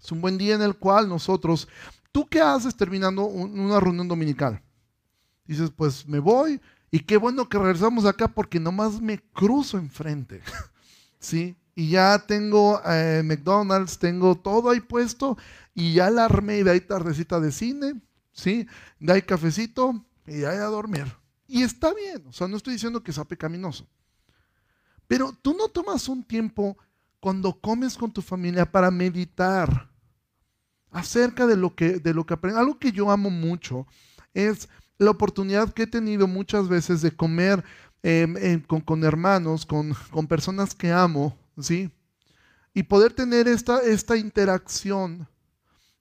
Es 0.00 0.12
un 0.12 0.20
buen 0.20 0.38
día 0.38 0.54
en 0.54 0.62
el 0.62 0.76
cual 0.76 1.08
nosotros, 1.08 1.68
¿tú 2.10 2.26
qué 2.28 2.40
haces 2.40 2.76
terminando 2.76 3.24
una 3.24 3.80
reunión 3.80 4.08
dominical? 4.08 4.62
Dices, 5.44 5.70
pues 5.74 6.06
me 6.06 6.18
voy 6.18 6.60
y 6.90 7.00
qué 7.00 7.16
bueno 7.16 7.48
que 7.48 7.58
regresamos 7.58 8.04
acá 8.04 8.28
porque 8.28 8.60
nomás 8.60 9.00
me 9.00 9.18
cruzo 9.18 9.78
enfrente. 9.78 10.42
¿Sí? 11.18 11.56
Y 11.74 11.90
ya 11.90 12.18
tengo 12.26 12.80
eh, 12.86 13.22
McDonald's, 13.24 13.98
tengo 13.98 14.34
todo 14.34 14.70
ahí 14.70 14.80
puesto 14.80 15.38
y 15.74 15.94
ya 15.94 16.10
la 16.10 16.26
armé 16.26 16.58
y 16.58 16.62
de 16.62 16.72
ahí 16.72 16.80
tardecita 16.80 17.40
de 17.40 17.50
cine, 17.50 18.00
¿sí? 18.32 18.66
De 19.00 19.14
ahí 19.14 19.22
cafecito 19.22 20.04
y 20.26 20.34
de 20.34 20.46
a 20.46 20.64
dormir. 20.64 21.06
Y 21.46 21.62
está 21.62 21.92
bien, 21.94 22.24
o 22.26 22.32
sea, 22.32 22.48
no 22.48 22.56
estoy 22.56 22.74
diciendo 22.74 23.02
que 23.02 23.12
sea 23.12 23.24
pecaminoso. 23.24 23.86
Pero 25.06 25.32
tú 25.42 25.54
no 25.54 25.68
tomas 25.68 26.08
un 26.08 26.24
tiempo 26.24 26.76
cuando 27.20 27.52
comes 27.52 27.96
con 27.96 28.10
tu 28.10 28.22
familia 28.22 28.70
para 28.70 28.90
meditar 28.90 29.90
acerca 30.90 31.46
de 31.46 31.56
lo 31.56 31.74
que, 31.74 31.98
de 31.98 32.14
lo 32.14 32.24
que 32.24 32.34
aprenden. 32.34 32.60
Algo 32.60 32.78
que 32.78 32.92
yo 32.92 33.10
amo 33.10 33.30
mucho 33.30 33.86
es 34.34 34.68
la 34.98 35.10
oportunidad 35.10 35.72
que 35.72 35.84
he 35.84 35.86
tenido 35.86 36.26
muchas 36.26 36.68
veces 36.68 37.02
de 37.02 37.10
comer 37.10 37.64
em, 38.02 38.62
con, 38.62 39.04
hermanos, 39.04 39.66
con, 39.66 39.94
personas 40.28 40.74
que 40.74 40.92
amo, 40.92 41.36
¿sí? 41.58 41.90
Y 42.74 42.84
poder 42.84 43.12
tener 43.12 43.48
esta, 43.48 43.82
esta 43.82 44.16
interacción 44.16 45.28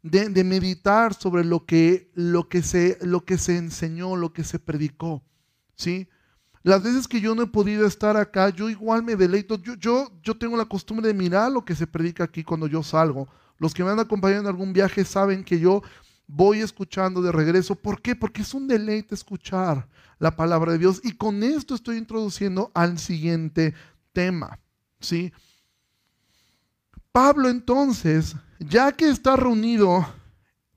de, 0.03 0.43
meditar 0.43 1.13
sobre 1.13 1.43
lo 1.43 1.65
que, 1.65 2.11
lo, 2.15 2.49
que 2.49 2.63
se, 2.63 2.97
lo 3.01 3.25
que 3.25 3.37
se 3.37 3.57
enseñó, 3.57 4.15
lo 4.15 4.33
que 4.33 4.43
se 4.43 4.59
predicó, 4.59 5.23
¿sí? 5.75 6.07
Las 6.63 6.83
veces 6.83 7.07
que 7.07 7.21
yo 7.21 7.33
no 7.33 7.43
he 7.43 7.47
podido 7.47 7.87
estar 7.87 8.17
acá, 8.17 8.49
yo 8.49 8.69
igual 8.69 9.03
me 9.03 9.15
deleito. 9.15 9.57
Yo, 9.61 9.73
yo, 9.75 10.11
yo 10.21 10.37
tengo 10.37 10.55
la 10.55 10.65
costumbre 10.65 11.07
de 11.07 11.13
mirar 11.13 11.51
lo 11.51 11.65
que 11.65 11.75
se 11.75 11.87
predica 11.87 12.23
aquí 12.23 12.43
cuando 12.43 12.67
yo 12.67 12.83
salgo. 12.83 13.27
Los 13.57 13.73
que 13.73 13.83
me 13.83 13.89
han 13.89 13.99
acompañado 13.99 14.41
en 14.41 14.47
algún 14.47 14.71
viaje 14.71 15.03
saben 15.03 15.43
que 15.43 15.59
yo 15.59 15.81
voy 16.27 16.59
escuchando 16.59 17.21
de 17.21 17.31
regreso. 17.31 17.75
¿Por 17.75 18.01
qué? 18.01 18.15
Porque 18.15 18.43
es 18.43 18.53
un 18.53 18.67
deleite 18.67 19.15
escuchar 19.15 19.87
la 20.19 20.35
palabra 20.35 20.73
de 20.73 20.77
Dios. 20.77 21.01
Y 21.03 21.13
con 21.13 21.41
esto 21.41 21.73
estoy 21.73 21.97
introduciendo 21.97 22.71
al 22.75 22.99
siguiente 22.99 23.73
tema. 24.13 24.59
¿Sí? 25.01 25.33
Pablo 27.11 27.49
entonces, 27.49 28.35
ya 28.59 28.91
que 28.93 29.09
está 29.09 29.35
reunido, 29.35 30.07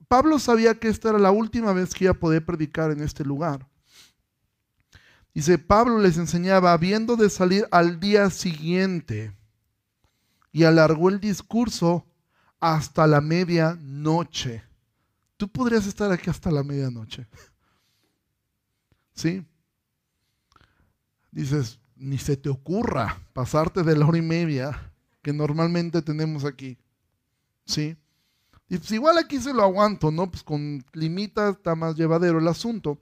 Pablo 0.07 0.37
sabía 0.39 0.77
que 0.77 0.89
esta 0.89 1.09
era 1.09 1.19
la 1.19 1.31
última 1.31 1.71
vez 1.71 1.93
que 1.93 2.05
iba 2.05 2.11
a 2.11 2.19
poder 2.19 2.43
predicar 2.45 2.91
en 2.91 3.01
este 3.01 3.23
lugar. 3.23 3.67
Dice, 5.33 5.57
Pablo 5.57 5.99
les 5.99 6.17
enseñaba, 6.17 6.73
habiendo 6.73 7.15
de 7.15 7.29
salir 7.29 7.67
al 7.71 7.99
día 7.99 8.29
siguiente, 8.29 9.35
y 10.51 10.63
alargó 10.63 11.09
el 11.09 11.19
discurso 11.19 12.05
hasta 12.61 13.05
la 13.07 13.19
medianoche. 13.19 14.63
Tú 15.35 15.49
podrías 15.49 15.85
estar 15.85 16.09
aquí 16.13 16.29
hasta 16.29 16.49
la 16.49 16.63
medianoche. 16.63 17.27
¿Sí? 19.13 19.45
Dices, 21.31 21.77
ni 22.05 22.19
se 22.19 22.37
te 22.37 22.49
ocurra 22.49 23.19
pasarte 23.33 23.81
de 23.81 23.97
la 23.97 24.05
hora 24.05 24.19
y 24.19 24.21
media 24.21 24.93
que 25.23 25.33
normalmente 25.33 26.03
tenemos 26.03 26.45
aquí. 26.45 26.77
¿Sí? 27.65 27.97
Y 28.69 28.77
pues 28.77 28.91
igual 28.91 29.17
aquí 29.17 29.39
se 29.39 29.53
lo 29.53 29.63
aguanto, 29.63 30.11
¿no? 30.11 30.29
Pues 30.29 30.43
con 30.43 30.85
limita 30.93 31.49
está 31.49 31.73
más 31.73 31.95
llevadero 31.95 32.37
el 32.37 32.47
asunto. 32.47 33.01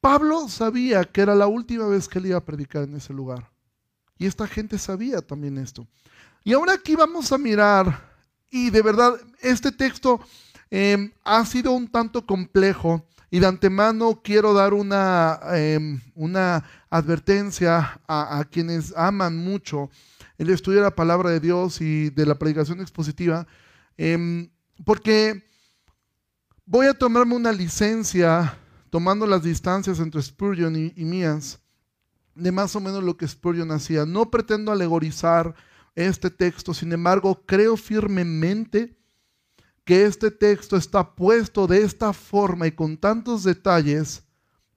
Pablo 0.00 0.48
sabía 0.48 1.04
que 1.04 1.20
era 1.20 1.36
la 1.36 1.46
última 1.46 1.86
vez 1.86 2.08
que 2.08 2.18
él 2.18 2.26
iba 2.26 2.38
a 2.38 2.44
predicar 2.44 2.82
en 2.82 2.96
ese 2.96 3.12
lugar. 3.12 3.48
Y 4.18 4.26
esta 4.26 4.48
gente 4.48 4.76
sabía 4.76 5.22
también 5.22 5.56
esto. 5.56 5.86
Y 6.42 6.52
ahora 6.54 6.72
aquí 6.72 6.96
vamos 6.96 7.30
a 7.30 7.38
mirar 7.38 8.10
y 8.50 8.70
de 8.70 8.82
verdad, 8.82 9.14
este 9.40 9.70
texto 9.70 10.20
em, 10.68 11.12
ha 11.22 11.46
sido 11.46 11.70
un 11.72 11.86
tanto 11.86 12.26
complejo 12.26 13.06
y 13.30 13.38
de 13.38 13.46
antemano 13.46 14.20
quiero 14.22 14.52
dar 14.52 14.74
una, 14.74 15.38
em, 15.52 16.00
una 16.14 16.64
advertencia 16.92 18.02
a, 18.06 18.44
quienes 18.50 18.92
aman 18.94 19.34
mucho 19.34 19.88
el 20.36 20.50
estudio 20.50 20.80
de 20.80 20.84
la 20.84 20.94
palabra 20.94 21.30
de 21.30 21.40
Dios 21.40 21.80
y 21.80 22.10
de 22.10 22.26
la 22.26 22.38
predicación 22.38 22.80
expositiva, 22.82 23.46
em, 23.96 24.50
porque 24.84 25.42
voy 26.66 26.86
a 26.86 26.92
tomarme 26.92 27.34
una 27.34 27.50
licencia 27.50 28.58
tomando 28.90 29.26
las 29.26 29.42
distancias 29.42 30.00
entre 30.00 30.20
Spurgeon 30.20 30.76
y, 30.76 30.92
y 30.94 31.04
mías 31.06 31.60
de 32.34 32.52
más 32.52 32.76
o 32.76 32.80
menos 32.80 33.02
lo 33.02 33.16
que 33.16 33.26
Spurgeon 33.26 33.70
hacía. 33.70 34.04
No 34.04 34.30
pretendo 34.30 34.70
alegorizar 34.70 35.54
este 35.94 36.28
texto. 36.28 36.74
Sin 36.74 36.92
embargo, 36.92 37.42
creo 37.46 37.78
firmemente 37.78 38.98
que 39.84 40.04
este 40.04 40.30
texto 40.30 40.76
está 40.76 41.14
puesto 41.14 41.66
de 41.66 41.82
esta 41.82 42.12
forma 42.12 42.66
y 42.66 42.72
con 42.72 42.98
tantos 42.98 43.44
detalles 43.44 44.24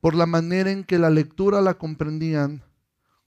por 0.05 0.13
la 0.13 0.27
manera 0.27 0.69
en 0.69 0.83
que 0.83 0.99
la 0.99 1.09
lectura 1.09 1.61
la 1.61 1.79
comprendían, 1.79 2.61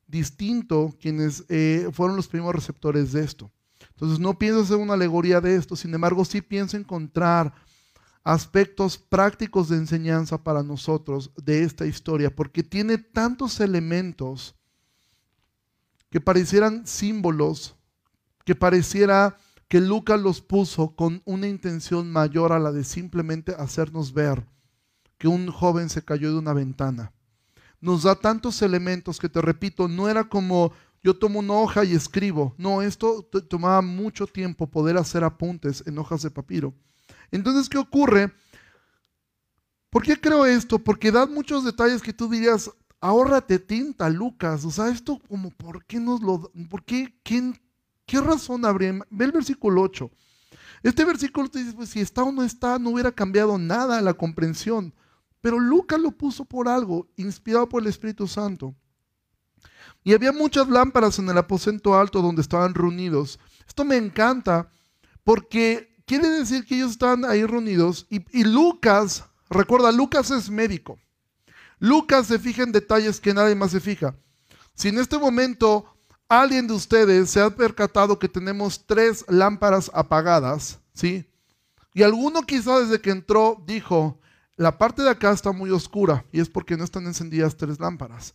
distinto 0.07 0.95
quienes 1.01 1.45
eh, 1.49 1.91
fueron 1.93 2.14
los 2.14 2.29
primeros 2.29 2.55
receptores 2.55 3.11
de 3.11 3.25
esto. 3.25 3.51
Entonces 3.91 4.21
no 4.21 4.38
pienso 4.38 4.61
hacer 4.61 4.77
una 4.77 4.95
alegoría 4.95 5.41
de 5.41 5.57
esto, 5.57 5.75
sin 5.75 5.93
embargo 5.93 6.25
sí 6.25 6.41
pienso 6.41 6.77
encontrar 6.77 7.53
aspectos 8.23 8.97
prácticos 8.97 9.69
de 9.69 9.77
enseñanza 9.77 10.38
para 10.38 10.62
nosotros 10.62 11.33
de 11.35 11.64
esta 11.64 11.85
historia, 11.85 12.33
porque 12.33 12.62
tiene 12.62 12.97
tantos 12.97 13.59
elementos 13.59 14.55
que 16.11 16.21
parecieran 16.21 16.87
símbolos 16.87 17.75
que 18.45 18.55
pareciera 18.55 19.37
que 19.67 19.81
Lucas 19.81 20.21
los 20.21 20.41
puso 20.41 20.95
con 20.95 21.23
una 21.25 21.49
intención 21.49 22.09
mayor 22.09 22.53
a 22.53 22.61
la 22.61 22.71
de 22.71 22.85
simplemente 22.85 23.53
hacernos 23.59 24.12
ver 24.12 24.47
que 25.18 25.28
un 25.28 25.50
joven 25.50 25.90
se 25.90 26.04
cayó 26.04 26.33
de 26.33 26.38
una 26.38 26.52
ventana. 26.52 27.12
Nos 27.81 28.04
da 28.04 28.14
tantos 28.14 28.62
elementos 28.62 29.18
que 29.18 29.28
te 29.28 29.40
repito, 29.40 29.88
no 29.88 30.09
era 30.09 30.24
como 30.24 30.72
yo 31.02 31.16
tomo 31.16 31.40
una 31.40 31.54
hoja 31.54 31.85
y 31.85 31.94
escribo. 31.94 32.54
No, 32.59 32.83
esto 32.83 33.22
tomaba 33.48 33.83
mucho 33.83 34.26
tiempo 34.26 34.68
poder 34.68 34.96
hacer 34.96 35.22
apuntes 35.22 35.85
en 35.87 35.98
hojas 35.98 36.22
de 36.22 36.31
papiro. 36.31 36.74
Entonces, 37.31 37.68
¿qué 37.68 37.78
ocurre? 37.78 38.33
¿Por 39.90 40.02
qué 40.02 40.20
creo 40.20 40.44
esto? 40.44 40.78
Porque 40.78 41.12
da 41.12 41.26
muchos 41.26 41.64
detalles 41.64 42.02
que 42.02 42.12
tú 42.12 42.28
dirías, 42.28 42.70
ahórrate 43.00 43.59
tinta, 43.59 44.09
Lucas. 44.11 44.64
O 44.64 44.70
sea, 44.70 44.88
esto 44.88 45.20
como, 45.28 45.50
¿por 45.50 45.85
qué 45.85 46.00
nos 46.00 46.20
lo... 46.20 46.50
¿Por 46.68 46.85
qué? 46.85 47.14
¿Quién, 47.22 47.59
¿Qué 48.04 48.20
razón 48.20 48.64
habría? 48.64 48.98
Ve 49.11 49.24
el 49.24 49.33
versículo 49.33 49.83
8. 49.83 50.11
Este 50.83 51.04
versículo 51.04 51.48
te 51.48 51.61
dice, 51.61 51.72
pues 51.72 51.90
si 51.90 52.00
está 52.00 52.22
o 52.22 52.33
no 52.33 52.42
está, 52.42 52.78
no 52.78 52.90
hubiera 52.90 53.12
cambiado 53.12 53.59
nada 53.59 54.00
la 54.00 54.14
comprensión. 54.14 54.94
Pero 55.40 55.59
Lucas 55.59 56.01
lo 56.01 56.11
puso 56.11 56.44
por 56.44 56.68
algo, 56.68 57.09
inspirado 57.16 57.68
por 57.68 57.83
el 57.83 57.88
Espíritu 57.88 58.27
Santo. 58.27 58.74
Y 60.05 60.14
había 60.14 60.33
muchas 60.33 60.68
lámparas 60.68 61.18
en 61.18 61.29
el 61.29 61.38
aposento 61.38 61.98
alto 61.98 62.22
donde 62.22 62.42
estaban 62.42 62.74
reunidos. 62.74 63.38
Esto 63.66 63.85
me 63.85 63.96
encanta 63.96 64.70
porque 65.24 66.03
quiere 66.07 66.29
decir 66.29 66.64
que 66.64 66.77
ellos 66.77 66.92
estaban 66.92 67.24
ahí 67.24 67.44
reunidos 67.44 68.07
y, 68.09 68.24
y 68.38 68.44
Lucas, 68.44 69.24
recuerda, 69.51 69.92
Lucas 69.92 70.31
es 70.31 70.51
médico. 70.51 70.98
Lucas 71.79 72.27
se 72.27 72.38
fija 72.38 72.62
en 72.62 72.72
detalles 72.72 73.20
que 73.20 73.35
nadie 73.35 73.55
más 73.55 73.70
se 73.70 73.81
fija. 73.81 74.16
Si 74.74 74.88
en 74.88 74.98
este 74.98 75.18
momento 75.18 75.98
alguien 76.29 76.66
de 76.66 76.74
ustedes 76.74 77.31
se 77.31 77.40
ha 77.40 77.51
percatado 77.51 78.18
que 78.18 78.29
tenemos 78.29 78.87
tres 78.87 79.24
lámparas 79.29 79.90
apagadas, 79.94 80.79
¿sí? 80.92 81.29
Y 81.94 82.03
alguno 82.03 82.42
quizá 82.42 82.81
desde 82.81 83.01
que 83.01 83.11
entró 83.11 83.62
dijo, 83.66 84.20
la 84.59 84.77
parte 84.77 85.03
de 85.03 85.11
acá 85.11 85.31
está 85.31 85.53
muy 85.53 85.71
oscura 85.71 86.25
y 86.33 86.40
es 86.40 86.51
porque 86.51 86.77
no 86.77 86.85
están 86.85 87.07
encendidas 87.07 87.57
tres 87.57 87.79
lámparas. 87.79 88.35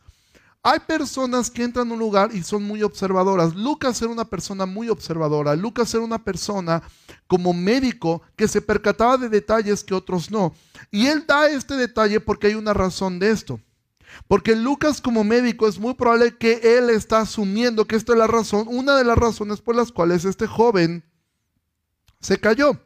Hay 0.65 0.79
personas 0.79 1.51
que 1.51 1.61
entran 1.61 1.89
a 1.89 1.93
un 1.93 1.99
lugar 1.99 2.33
y 2.33 2.41
son 2.41 2.63
muy 2.63 2.81
observadoras. 2.81 3.53
Lucas 3.53 4.01
era 4.01 4.09
una 4.09 4.23
persona 4.23 4.65
muy 4.65 4.87
observadora. 4.87 5.53
Lucas 5.57 5.93
era 5.93 6.01
una 6.01 6.23
persona 6.23 6.81
como 7.27 7.53
médico 7.53 8.21
que 8.37 8.47
se 8.47 8.61
percataba 8.61 9.17
de 9.17 9.27
detalles 9.27 9.83
que 9.83 9.93
otros 9.93 10.31
no. 10.31 10.53
Y 10.89 11.07
él 11.07 11.25
da 11.27 11.49
este 11.49 11.75
detalle 11.75 12.21
porque 12.21 12.47
hay 12.47 12.55
una 12.55 12.73
razón 12.73 13.19
de 13.19 13.31
esto. 13.31 13.59
Porque 14.29 14.55
Lucas 14.55 15.01
como 15.01 15.25
médico 15.25 15.67
es 15.67 15.77
muy 15.77 15.95
probable 15.95 16.37
que 16.37 16.77
él 16.77 16.89
está 16.89 17.19
asumiendo 17.19 17.85
que 17.85 17.97
esta 17.97 18.13
es 18.13 18.19
la 18.19 18.27
razón, 18.27 18.65
una 18.69 18.95
de 18.95 19.03
las 19.03 19.17
razones 19.17 19.59
por 19.59 19.75
las 19.75 19.91
cuales 19.91 20.23
este 20.23 20.47
joven 20.47 21.03
se 22.21 22.39
cayó. 22.39 22.79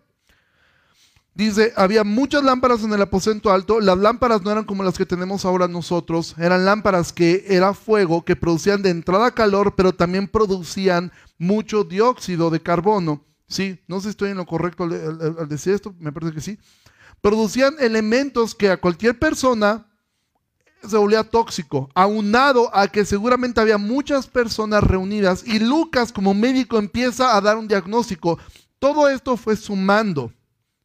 Dice, 1.37 1.71
había 1.75 2.03
muchas 2.03 2.43
lámparas 2.43 2.83
en 2.83 2.91
el 2.93 3.01
aposento 3.03 3.51
alto. 3.51 3.79
Las 3.79 3.99
lámparas 3.99 4.41
no 4.41 4.49
eran 4.49 4.63
como 4.63 4.81
las 4.81 4.97
que 4.97 5.05
tenemos 5.05 5.45
ahora 5.45 5.67
nosotros. 5.67 6.33
Eran 6.39 6.65
lámparas 6.65 7.13
que 7.13 7.45
era 7.47 7.75
fuego, 7.75 8.25
que 8.25 8.35
producían 8.35 8.81
de 8.81 8.89
entrada 8.89 9.29
calor, 9.29 9.75
pero 9.75 9.93
también 9.93 10.27
producían 10.27 11.11
mucho 11.37 11.83
dióxido 11.83 12.49
de 12.49 12.63
carbono. 12.63 13.23
Sí, 13.47 13.79
no 13.87 13.97
sé 13.97 14.05
si 14.05 14.09
estoy 14.09 14.31
en 14.31 14.37
lo 14.37 14.47
correcto 14.47 14.85
al 14.85 15.47
decir 15.47 15.75
esto, 15.75 15.93
me 15.99 16.11
parece 16.11 16.33
que 16.33 16.41
sí. 16.41 16.57
Producían 17.21 17.75
elementos 17.79 18.55
que 18.55 18.71
a 18.71 18.77
cualquier 18.77 19.19
persona 19.19 19.85
se 20.87 20.97
volvía 20.97 21.23
tóxico, 21.23 21.87
aunado 21.93 22.75
a 22.75 22.87
que 22.87 23.05
seguramente 23.05 23.61
había 23.61 23.77
muchas 23.77 24.25
personas 24.25 24.83
reunidas 24.83 25.43
y 25.45 25.59
Lucas 25.59 26.11
como 26.11 26.33
médico 26.33 26.79
empieza 26.79 27.37
a 27.37 27.41
dar 27.41 27.57
un 27.57 27.67
diagnóstico. 27.67 28.39
Todo 28.79 29.07
esto 29.07 29.37
fue 29.37 29.55
sumando, 29.55 30.31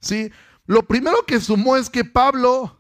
¿sí? 0.03 0.31
Lo 0.67 0.83
primero 0.83 1.25
que 1.27 1.41
sumó 1.41 1.77
es 1.77 1.88
que 1.88 2.05
Pablo 2.05 2.77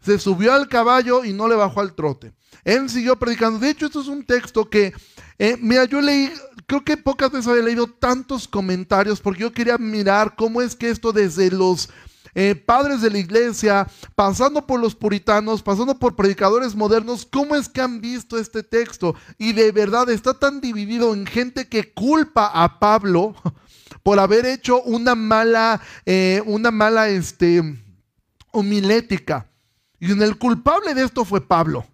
se 0.00 0.18
subió 0.18 0.52
al 0.52 0.68
caballo 0.68 1.24
y 1.24 1.32
no 1.32 1.48
le 1.48 1.54
bajó 1.54 1.80
al 1.80 1.94
trote. 1.94 2.34
Él 2.64 2.90
siguió 2.90 3.18
predicando. 3.18 3.58
De 3.58 3.70
hecho, 3.70 3.86
esto 3.86 4.02
es 4.02 4.08
un 4.08 4.24
texto 4.24 4.68
que, 4.68 4.92
eh, 5.38 5.56
mira, 5.60 5.84
yo 5.86 6.00
leí, 6.00 6.30
creo 6.66 6.84
que 6.84 6.96
pocas 6.96 7.30
veces 7.30 7.48
había 7.48 7.62
leído 7.62 7.86
tantos 7.86 8.46
comentarios 8.46 9.20
porque 9.20 9.40
yo 9.40 9.52
quería 9.52 9.78
mirar 9.78 10.34
cómo 10.36 10.60
es 10.60 10.76
que 10.76 10.90
esto 10.90 11.12
desde 11.12 11.50
los 11.50 11.88
eh, 12.34 12.54
padres 12.54 13.00
de 13.00 13.10
la 13.10 13.18
iglesia, 13.18 13.86
pasando 14.14 14.66
por 14.66 14.80
los 14.80 14.94
puritanos, 14.94 15.62
pasando 15.62 15.98
por 15.98 16.16
predicadores 16.16 16.74
modernos, 16.74 17.26
¿cómo 17.30 17.54
es 17.54 17.68
que 17.68 17.80
han 17.80 18.00
visto 18.00 18.38
este 18.38 18.62
texto? 18.62 19.14
Y 19.38 19.52
de 19.52 19.70
verdad 19.70 20.10
está 20.10 20.34
tan 20.34 20.60
dividido 20.60 21.14
en 21.14 21.26
gente 21.26 21.68
que 21.68 21.92
culpa 21.92 22.46
a 22.46 22.78
Pablo 22.80 23.34
por 24.04 24.20
haber 24.20 24.44
hecho 24.44 24.82
una 24.82 25.14
mala, 25.16 25.80
eh, 26.04 26.42
una 26.44 26.70
mala 26.70 27.08
este, 27.08 27.62
homilética. 28.52 29.48
Y 29.98 30.12
el 30.12 30.38
culpable 30.38 30.94
de 30.94 31.02
esto 31.02 31.24
fue 31.24 31.40
Pablo. 31.40 31.86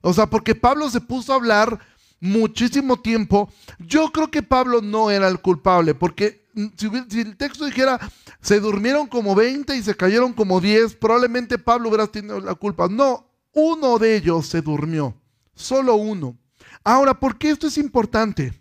O 0.00 0.12
sea, 0.12 0.26
porque 0.26 0.56
Pablo 0.56 0.90
se 0.90 1.00
puso 1.00 1.32
a 1.32 1.36
hablar 1.36 1.78
muchísimo 2.18 3.00
tiempo. 3.00 3.48
Yo 3.78 4.10
creo 4.10 4.32
que 4.32 4.42
Pablo 4.42 4.82
no 4.82 5.12
era 5.12 5.28
el 5.28 5.40
culpable, 5.40 5.94
porque 5.94 6.44
si, 6.76 6.90
si, 7.08 7.20
el 7.20 7.36
texto 7.36 7.66
dijera, 7.66 8.00
se 8.40 8.58
durmieron 8.58 9.06
como 9.06 9.36
20 9.36 9.76
y 9.76 9.82
se 9.82 9.94
cayeron 9.94 10.32
como 10.32 10.60
10, 10.60 10.96
probablemente 10.96 11.56
Pablo 11.56 11.88
hubiera 11.88 12.08
tenido 12.08 12.40
la 12.40 12.56
culpa. 12.56 12.88
No, 12.88 13.30
uno 13.52 13.98
de 14.00 14.16
ellos 14.16 14.48
se 14.48 14.60
durmió, 14.60 15.14
solo 15.54 15.94
uno. 15.94 16.36
Ahora, 16.82 17.20
¿por 17.20 17.38
qué 17.38 17.50
esto 17.50 17.68
es 17.68 17.78
importante? 17.78 18.60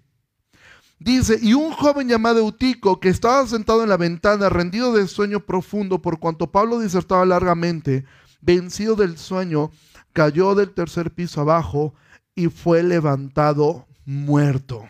Dice, 1.04 1.40
y 1.42 1.56
un 1.56 1.72
joven 1.72 2.08
llamado 2.08 2.38
Eutico, 2.42 3.00
que 3.00 3.10
estaba 3.10 3.48
sentado 3.48 3.82
en 3.82 3.90
la 3.90 3.98
ventana, 3.98 4.50
rendido 4.50 4.94
de 4.94 5.08
sueño 5.08 5.40
profundo, 5.40 6.00
por 6.00 6.20
cuanto 6.20 6.52
Pablo 6.52 6.80
disertaba 6.80 7.26
largamente, 7.26 8.06
vencido 8.40 8.96
del 8.96 9.18
sueño, 9.18 9.72
cayó 10.14 10.54
del 10.54 10.76
tercer 10.76 11.10
piso 11.10 11.42
abajo 11.42 11.96
y 12.36 12.50
fue 12.50 12.84
levantado 12.84 13.88
muerto. 14.06 14.88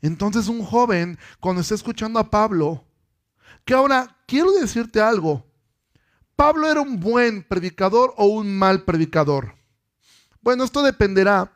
Entonces 0.00 0.46
un 0.46 0.62
joven, 0.62 1.18
cuando 1.40 1.60
está 1.60 1.74
escuchando 1.74 2.20
a 2.20 2.30
Pablo, 2.30 2.84
que 3.64 3.74
ahora 3.74 4.16
quiero 4.28 4.52
decirte 4.52 5.00
algo, 5.00 5.44
Pablo 6.36 6.68
era 6.68 6.82
un 6.82 7.00
buen 7.00 7.42
predicador 7.42 8.14
o 8.16 8.26
un 8.26 8.56
mal 8.56 8.84
predicador. 8.84 9.56
Bueno, 10.40 10.62
esto 10.62 10.84
dependerá 10.84 11.52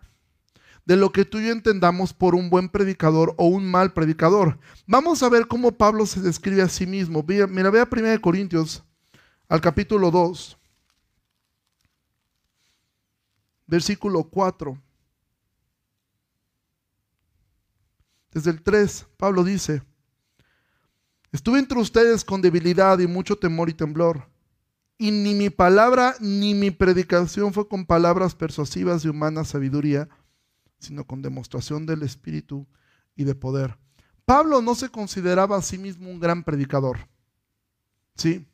de 0.87 0.97
lo 0.97 1.11
que 1.11 1.25
tú 1.25 1.39
y 1.39 1.47
yo 1.47 1.53
entendamos 1.53 2.15
por 2.15 2.35
un 2.37 2.49
buen 2.49 2.69
predicador 2.69 3.35
o 3.37 3.47
un 3.47 3.69
mal 3.69 3.93
predicador. 3.93 4.59
Vamos 4.87 5.23
a 5.23 5.29
ver 5.29 5.49
cómo 5.49 5.73
Pablo 5.73 6.07
se 6.07 6.21
describe 6.21 6.63
a 6.63 6.69
sí 6.69 6.87
mismo. 6.87 7.25
Mira, 7.27 7.71
ve 7.71 7.81
a 7.81 7.89
1 7.91 8.21
Corintios, 8.21 8.85
al 9.49 9.61
capítulo 9.61 10.13
2, 10.13 10.57
versículo 13.67 14.23
4. 14.25 14.81
Desde 18.31 18.51
el 18.51 18.63
3, 18.63 19.07
Pablo 19.17 19.43
dice, 19.43 19.83
estuve 21.33 21.59
entre 21.59 21.81
ustedes 21.81 22.25
con 22.25 22.43
debilidad 22.43 22.99
y 23.01 23.09
mucho 23.09 23.37
temor 23.37 23.71
y 23.71 23.75
temblor, 23.75 24.29
y 24.99 25.11
ni 25.11 25.35
mi 25.35 25.51
palabra 25.51 26.15
ni 26.21 26.55
mi 26.55 26.71
predicación 26.71 27.53
fue 27.53 27.67
con 27.67 27.87
palabras 27.87 28.35
persuasivas 28.35 29.03
de 29.03 29.11
humana 29.11 29.43
sabiduría, 29.45 30.09
sino 30.87 31.05
con 31.07 31.23
demostración 31.23 31.87
del 31.87 32.03
Espíritu 32.03 32.67
y 33.15 33.25
de 33.25 33.35
poder. 33.35 33.77
Pablo 34.25 34.61
no 34.61 34.75
se 34.75 34.89
consideraba 34.89 35.57
a 35.57 35.63
sí 35.63 35.79
mismo 35.79 36.11
un 36.11 36.19
gran 36.21 36.43
predicador. 36.43 36.99
¿Sí? 38.17 38.47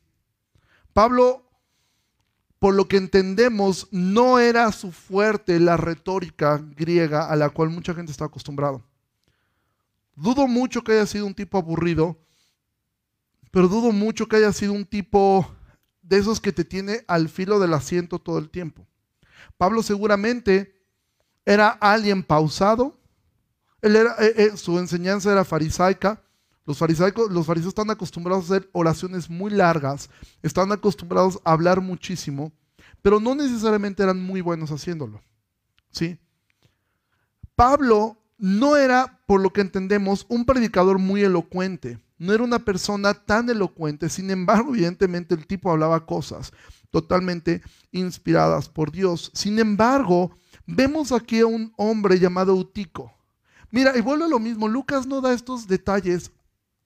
Pablo, 0.93 1.49
por 2.59 2.75
lo 2.75 2.87
que 2.87 2.97
entendemos, 2.97 3.87
no 3.91 4.39
era 4.39 4.71
su 4.71 4.91
fuerte 4.91 5.59
la 5.59 5.77
retórica 5.77 6.57
griega 6.75 7.27
a 7.27 7.35
la 7.35 7.49
cual 7.49 7.69
mucha 7.69 7.93
gente 7.93 8.11
está 8.11 8.25
acostumbrada. 8.25 8.81
Dudo 10.15 10.47
mucho 10.47 10.83
que 10.83 10.91
haya 10.91 11.07
sido 11.07 11.25
un 11.25 11.33
tipo 11.33 11.57
aburrido, 11.57 12.19
pero 13.51 13.67
dudo 13.67 13.91
mucho 13.91 14.27
que 14.27 14.35
haya 14.35 14.53
sido 14.53 14.73
un 14.73 14.85
tipo 14.85 15.49
de 16.03 16.17
esos 16.17 16.39
que 16.39 16.51
te 16.51 16.65
tiene 16.65 17.03
al 17.07 17.29
filo 17.29 17.59
del 17.59 17.73
asiento 17.73 18.19
todo 18.19 18.37
el 18.37 18.49
tiempo. 18.49 18.85
Pablo 19.57 19.81
seguramente 19.81 20.82
era 21.45 21.69
alguien 21.69 22.23
pausado. 22.23 22.97
Él 23.81 23.95
era, 23.95 24.15
eh, 24.19 24.33
eh, 24.37 24.57
su 24.57 24.79
enseñanza 24.79 25.31
era 25.31 25.43
farisaica. 25.43 26.21
Los, 26.65 26.77
farisaicos, 26.77 27.29
los 27.29 27.45
fariseos 27.45 27.71
están 27.71 27.89
acostumbrados 27.89 28.49
a 28.49 28.55
hacer 28.55 28.69
oraciones 28.71 29.29
muy 29.29 29.51
largas, 29.51 30.09
están 30.41 30.71
acostumbrados 30.71 31.39
a 31.43 31.51
hablar 31.51 31.81
muchísimo, 31.81 32.53
pero 33.01 33.19
no 33.19 33.35
necesariamente 33.35 34.01
eran 34.01 34.21
muy 34.21 34.39
buenos 34.39 34.71
haciéndolo. 34.71 35.21
¿sí? 35.91 36.17
Pablo 37.55 38.17
no 38.37 38.77
era, 38.77 39.19
por 39.27 39.41
lo 39.41 39.51
que 39.51 39.59
entendemos, 39.59 40.25
un 40.29 40.45
predicador 40.45 40.99
muy 40.99 41.23
elocuente. 41.23 41.99
No 42.17 42.33
era 42.33 42.43
una 42.43 42.59
persona 42.59 43.13
tan 43.13 43.49
elocuente. 43.49 44.07
Sin 44.07 44.31
embargo, 44.31 44.73
evidentemente 44.73 45.35
el 45.35 45.45
tipo 45.45 45.69
hablaba 45.69 46.05
cosas 46.05 46.53
totalmente 46.89 47.61
inspiradas 47.91 48.69
por 48.69 48.91
Dios. 48.91 49.31
Sin 49.33 49.59
embargo, 49.59 50.37
Vemos 50.65 51.11
aquí 51.11 51.39
a 51.39 51.45
un 51.45 51.73
hombre 51.77 52.19
llamado 52.19 52.55
Utico. 52.55 53.13
Mira, 53.71 53.97
y 53.97 54.01
vuelve 54.01 54.25
a 54.25 54.29
lo 54.29 54.39
mismo, 54.39 54.67
Lucas 54.67 55.07
no 55.07 55.19
da 55.19 55.33
estos 55.33 55.67
detalles 55.67 56.31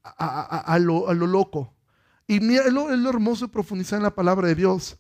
a, 0.04 0.78
lo, 0.80 1.14
loco. 1.14 1.74
Y 2.28 2.40
mira, 2.40 2.64
es 2.64 2.74
lo, 2.74 2.90
hermoso 3.10 3.46
de 3.46 3.52
profundizar 3.52 3.98
en 3.98 4.04
la 4.04 4.16
palabra 4.16 4.48
de 4.48 4.56
Dios. 4.56 4.98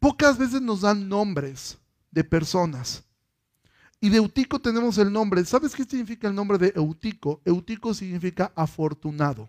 Pocas 0.00 0.36
veces 0.36 0.60
nos 0.60 0.80
dan 0.80 1.08
nombres 1.08 1.78
de 2.10 2.24
personas. 2.24 3.04
Y 4.00 4.08
de 4.08 4.16
Eutico 4.16 4.60
tenemos 4.60 4.98
el 4.98 5.12
nombre. 5.12 5.44
¿Sabes 5.44 5.74
qué 5.74 5.84
significa 5.84 6.26
el 6.26 6.34
nombre 6.34 6.58
de 6.58 6.72
Eutico? 6.74 7.40
Eutico 7.44 7.94
significa 7.94 8.52
afortunado. 8.56 9.48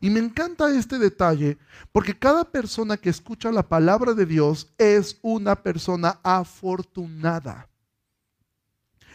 Y 0.00 0.10
me 0.10 0.20
encanta 0.20 0.76
este 0.76 0.98
detalle 0.98 1.58
porque 1.92 2.18
cada 2.18 2.44
persona 2.44 2.96
que 2.96 3.10
escucha 3.10 3.50
la 3.50 3.66
palabra 3.66 4.14
de 4.14 4.26
Dios 4.26 4.72
es 4.78 5.18
una 5.22 5.56
persona 5.56 6.20
afortunada. 6.22 7.68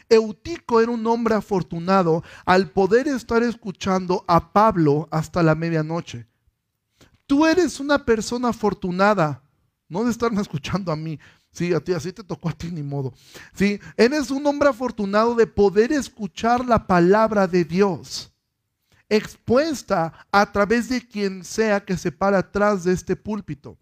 Eutico 0.10 0.82
era 0.82 0.92
un 0.92 1.06
hombre 1.08 1.36
afortunado 1.36 2.24
al 2.46 2.70
poder 2.70 3.08
estar 3.08 3.44
escuchando 3.44 4.26
a 4.28 4.52
Pablo 4.52 5.08
hasta 5.10 5.42
la 5.42 5.56
medianoche. 5.56 6.28
Tú 7.26 7.46
eres 7.46 7.80
una 7.80 8.04
persona 8.04 8.50
afortunada, 8.50 9.42
no 9.88 10.04
de 10.04 10.12
estarme 10.12 10.42
escuchando 10.42 10.92
a 10.92 10.98
mí. 10.98 11.18
Sí, 11.54 11.74
a 11.74 11.80
ti 11.80 11.94
así 11.94 12.12
te 12.12 12.24
tocó 12.24 12.50
a 12.50 12.54
ti 12.54 12.72
ni 12.72 12.84
modo. 12.84 13.14
Sí, 13.54 13.80
eres 13.96 14.32
un 14.32 14.46
hombre 14.48 14.70
afortunado 14.70 15.36
de 15.36 15.48
poder 15.48 15.94
escuchar 15.94 16.66
la 16.66 16.88
palabra 16.88 17.48
de 17.48 17.64
Dios 17.64 18.31
expuesta 19.12 20.14
a 20.32 20.52
través 20.52 20.88
de 20.88 21.06
quien 21.06 21.44
sea 21.44 21.84
que 21.84 21.98
se 21.98 22.12
para 22.12 22.40
atrás 22.40 22.86
de 22.86 22.94
este 22.94 23.18
púlpito. 23.18 23.78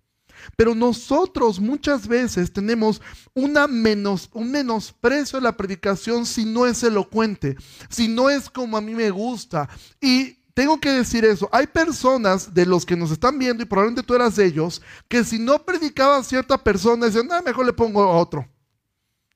Pero 0.56 0.74
nosotros 0.74 1.60
muchas 1.60 2.08
veces 2.08 2.52
tenemos 2.52 3.02
una 3.34 3.68
menos, 3.68 4.30
un 4.34 4.50
menosprecio 4.50 5.38
a 5.38 5.42
la 5.42 5.56
predicación 5.56 6.26
si 6.26 6.46
no 6.46 6.66
es 6.66 6.82
elocuente, 6.82 7.56
si 7.90 8.08
no 8.08 8.30
es 8.30 8.50
como 8.50 8.76
a 8.76 8.82
mí 8.82 8.96
me 8.96 9.12
gusta. 9.12 9.70
Y 10.02 10.40
tengo 10.56 10.80
que 10.80 10.92
decir 10.92 11.24
eso, 11.26 11.48
hay 11.52 11.68
personas 11.68 12.54
de 12.54 12.66
los 12.66 12.86
que 12.86 12.96
nos 12.96 13.12
están 13.12 13.38
viendo, 13.38 13.62
y 13.62 13.66
probablemente 13.66 14.06
tú 14.06 14.16
eras 14.16 14.36
de 14.36 14.46
ellos, 14.46 14.82
que 15.08 15.24
si 15.24 15.38
no 15.38 15.64
predicaba 15.64 16.24
cierta 16.24 16.58
persona, 16.58 17.06
decían, 17.06 17.28
no, 17.28 17.42
mejor 17.44 17.66
le 17.66 17.74
pongo 17.74 18.02
a 18.02 18.18
otro. 18.18 18.48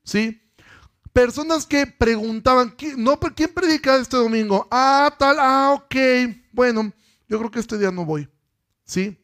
¿Sí? 0.02 0.43
Personas 1.14 1.64
que 1.64 1.86
preguntaban, 1.86 2.74
no, 2.98 3.18
¿quién 3.18 3.54
predica 3.54 3.96
este 3.96 4.16
domingo? 4.16 4.66
Ah, 4.70 5.14
tal, 5.16 5.36
ah, 5.38 5.72
ok. 5.74 5.94
Bueno, 6.52 6.92
yo 7.28 7.38
creo 7.38 7.50
que 7.50 7.60
este 7.60 7.78
día 7.78 7.92
no 7.92 8.04
voy. 8.04 8.28
¿Sí? 8.84 9.16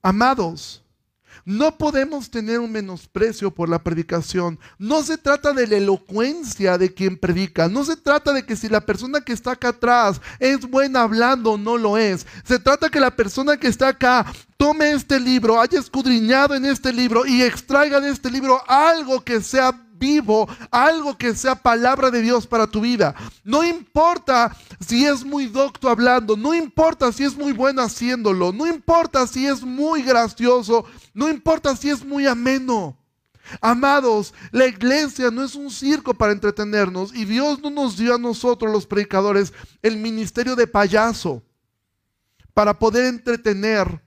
Amados, 0.00 0.82
no 1.44 1.76
podemos 1.76 2.30
tener 2.30 2.60
un 2.60 2.70
menosprecio 2.70 3.50
por 3.50 3.68
la 3.68 3.82
predicación. 3.82 4.58
No 4.78 5.02
se 5.02 5.18
trata 5.18 5.52
de 5.52 5.66
la 5.66 5.78
elocuencia 5.78 6.78
de 6.78 6.94
quien 6.94 7.18
predica. 7.18 7.68
No 7.68 7.84
se 7.84 7.96
trata 7.96 8.32
de 8.32 8.46
que 8.46 8.54
si 8.54 8.68
la 8.68 8.80
persona 8.80 9.20
que 9.20 9.32
está 9.32 9.52
acá 9.52 9.68
atrás 9.68 10.20
es 10.38 10.60
buena 10.60 11.02
hablando 11.02 11.52
o 11.52 11.58
no 11.58 11.76
lo 11.76 11.98
es. 11.98 12.24
Se 12.44 12.60
trata 12.60 12.88
que 12.88 13.00
la 13.00 13.14
persona 13.14 13.56
que 13.56 13.66
está 13.66 13.88
acá 13.88 14.24
tome 14.56 14.92
este 14.92 15.18
libro, 15.18 15.60
haya 15.60 15.80
escudriñado 15.80 16.54
en 16.54 16.64
este 16.66 16.92
libro 16.92 17.26
y 17.26 17.42
extraiga 17.42 18.00
de 18.00 18.10
este 18.10 18.30
libro 18.30 18.60
algo 18.68 19.24
que 19.24 19.40
sea 19.40 19.72
vivo, 20.02 20.48
algo 20.72 21.16
que 21.16 21.32
sea 21.36 21.54
palabra 21.54 22.10
de 22.10 22.22
Dios 22.22 22.44
para 22.44 22.66
tu 22.66 22.80
vida. 22.80 23.14
No 23.44 23.62
importa 23.62 24.54
si 24.84 25.06
es 25.06 25.24
muy 25.24 25.46
docto 25.46 25.88
hablando, 25.88 26.36
no 26.36 26.52
importa 26.54 27.12
si 27.12 27.22
es 27.22 27.36
muy 27.36 27.52
bueno 27.52 27.82
haciéndolo, 27.82 28.52
no 28.52 28.66
importa 28.66 29.28
si 29.28 29.46
es 29.46 29.62
muy 29.62 30.02
gracioso, 30.02 30.84
no 31.14 31.28
importa 31.28 31.76
si 31.76 31.88
es 31.88 32.04
muy 32.04 32.26
ameno. 32.26 32.98
Amados, 33.60 34.34
la 34.50 34.66
iglesia 34.66 35.30
no 35.30 35.44
es 35.44 35.54
un 35.54 35.70
circo 35.70 36.14
para 36.14 36.32
entretenernos 36.32 37.14
y 37.14 37.24
Dios 37.24 37.60
no 37.60 37.70
nos 37.70 37.96
dio 37.96 38.14
a 38.16 38.18
nosotros 38.18 38.72
los 38.72 38.86
predicadores 38.86 39.52
el 39.82 39.98
ministerio 39.98 40.56
de 40.56 40.66
payaso 40.66 41.42
para 42.54 42.76
poder 42.76 43.04
entretener 43.06 44.02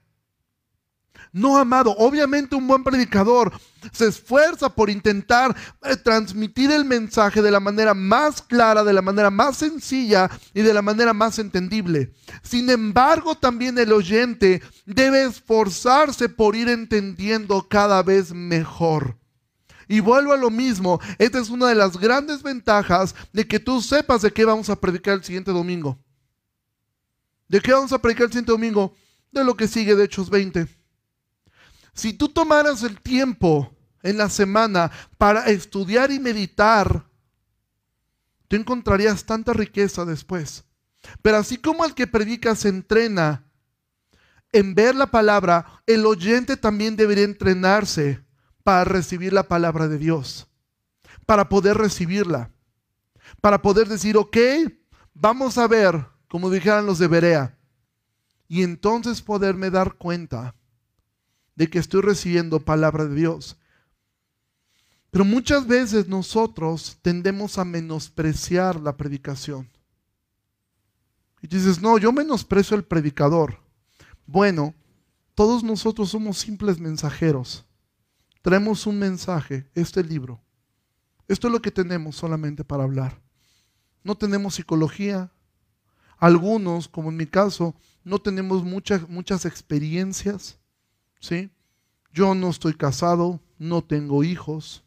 no, 1.36 1.58
amado, 1.58 1.94
obviamente 1.98 2.56
un 2.56 2.66
buen 2.66 2.82
predicador 2.82 3.52
se 3.92 4.06
esfuerza 4.06 4.70
por 4.70 4.88
intentar 4.88 5.54
eh, 5.82 5.94
transmitir 5.94 6.70
el 6.70 6.86
mensaje 6.86 7.42
de 7.42 7.50
la 7.50 7.60
manera 7.60 7.92
más 7.92 8.40
clara, 8.40 8.82
de 8.82 8.94
la 8.94 9.02
manera 9.02 9.30
más 9.30 9.58
sencilla 9.58 10.30
y 10.54 10.62
de 10.62 10.72
la 10.72 10.80
manera 10.80 11.12
más 11.12 11.38
entendible. 11.38 12.10
Sin 12.42 12.70
embargo, 12.70 13.34
también 13.34 13.76
el 13.76 13.92
oyente 13.92 14.62
debe 14.86 15.24
esforzarse 15.24 16.30
por 16.30 16.56
ir 16.56 16.70
entendiendo 16.70 17.68
cada 17.68 18.02
vez 18.02 18.32
mejor. 18.32 19.18
Y 19.88 20.00
vuelvo 20.00 20.32
a 20.32 20.38
lo 20.38 20.48
mismo, 20.48 21.00
esta 21.18 21.38
es 21.38 21.50
una 21.50 21.68
de 21.68 21.74
las 21.74 21.98
grandes 21.98 22.42
ventajas 22.42 23.14
de 23.34 23.46
que 23.46 23.60
tú 23.60 23.82
sepas 23.82 24.22
de 24.22 24.32
qué 24.32 24.46
vamos 24.46 24.70
a 24.70 24.80
predicar 24.80 25.12
el 25.12 25.22
siguiente 25.22 25.50
domingo. 25.50 25.98
¿De 27.46 27.60
qué 27.60 27.74
vamos 27.74 27.92
a 27.92 28.00
predicar 28.00 28.24
el 28.24 28.30
siguiente 28.30 28.52
domingo? 28.52 28.94
De 29.30 29.44
lo 29.44 29.54
que 29.54 29.68
sigue 29.68 29.94
de 29.94 30.04
Hechos 30.04 30.30
20. 30.30 30.85
Si 31.96 32.12
tú 32.12 32.28
tomaras 32.28 32.82
el 32.82 33.00
tiempo 33.00 33.74
en 34.02 34.18
la 34.18 34.28
semana 34.28 34.92
para 35.16 35.46
estudiar 35.46 36.10
y 36.10 36.20
meditar, 36.20 37.08
tú 38.48 38.56
encontrarías 38.56 39.24
tanta 39.24 39.54
riqueza 39.54 40.04
después. 40.04 40.64
Pero 41.22 41.38
así 41.38 41.56
como 41.56 41.84
el 41.84 41.94
que 41.94 42.06
predica 42.06 42.54
se 42.54 42.68
entrena 42.68 43.44
en 44.52 44.74
ver 44.74 44.94
la 44.94 45.06
palabra, 45.06 45.82
el 45.86 46.04
oyente 46.04 46.56
también 46.56 46.96
debería 46.96 47.24
entrenarse 47.24 48.22
para 48.62 48.84
recibir 48.84 49.32
la 49.32 49.48
palabra 49.48 49.88
de 49.88 49.96
Dios, 49.96 50.48
para 51.24 51.48
poder 51.48 51.78
recibirla, 51.78 52.50
para 53.40 53.62
poder 53.62 53.88
decir, 53.88 54.16
ok, 54.16 54.36
vamos 55.14 55.56
a 55.56 55.66
ver, 55.66 56.06
como 56.28 56.50
dijeran 56.50 56.84
los 56.84 56.98
de 56.98 57.08
Berea, 57.08 57.58
y 58.48 58.62
entonces 58.62 59.22
poderme 59.22 59.70
dar 59.70 59.94
cuenta 59.94 60.55
de 61.56 61.68
que 61.68 61.78
estoy 61.78 62.02
recibiendo 62.02 62.60
palabra 62.60 63.06
de 63.06 63.14
Dios. 63.14 63.56
Pero 65.10 65.24
muchas 65.24 65.66
veces 65.66 66.08
nosotros 66.08 66.98
tendemos 67.02 67.58
a 67.58 67.64
menospreciar 67.64 68.80
la 68.80 68.96
predicación. 68.96 69.68
Y 71.40 71.48
dices, 71.48 71.80
no, 71.80 71.98
yo 71.98 72.12
menosprecio 72.12 72.76
el 72.76 72.84
predicador. 72.84 73.58
Bueno, 74.26 74.74
todos 75.34 75.64
nosotros 75.64 76.10
somos 76.10 76.38
simples 76.38 76.78
mensajeros. 76.78 77.64
Traemos 78.42 78.86
un 78.86 78.98
mensaje, 78.98 79.68
este 79.74 80.04
libro. 80.04 80.40
Esto 81.28 81.48
es 81.48 81.52
lo 81.52 81.62
que 81.62 81.70
tenemos 81.70 82.16
solamente 82.16 82.64
para 82.64 82.84
hablar. 82.84 83.20
No 84.04 84.16
tenemos 84.16 84.54
psicología. 84.54 85.32
Algunos, 86.18 86.88
como 86.88 87.08
en 87.10 87.16
mi 87.16 87.26
caso, 87.26 87.74
no 88.04 88.18
tenemos 88.18 88.64
muchas, 88.64 89.08
muchas 89.08 89.44
experiencias. 89.44 90.58
¿Sí? 91.20 91.50
Yo 92.12 92.34
no 92.34 92.48
estoy 92.48 92.74
casado, 92.74 93.40
no 93.58 93.82
tengo 93.82 94.24
hijos. 94.24 94.84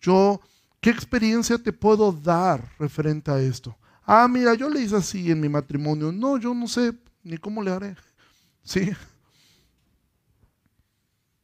Yo, 0.00 0.40
¿qué 0.80 0.90
experiencia 0.90 1.58
te 1.58 1.72
puedo 1.72 2.12
dar 2.12 2.72
referente 2.78 3.30
a 3.30 3.40
esto? 3.40 3.76
Ah, 4.04 4.26
mira, 4.28 4.54
yo 4.54 4.68
le 4.68 4.80
hice 4.80 4.96
así 4.96 5.30
en 5.30 5.40
mi 5.40 5.48
matrimonio. 5.48 6.10
No, 6.10 6.38
yo 6.38 6.54
no 6.54 6.66
sé 6.66 6.94
ni 7.22 7.38
cómo 7.38 7.62
le 7.62 7.70
haré. 7.70 7.96
¿Sí? 8.62 8.90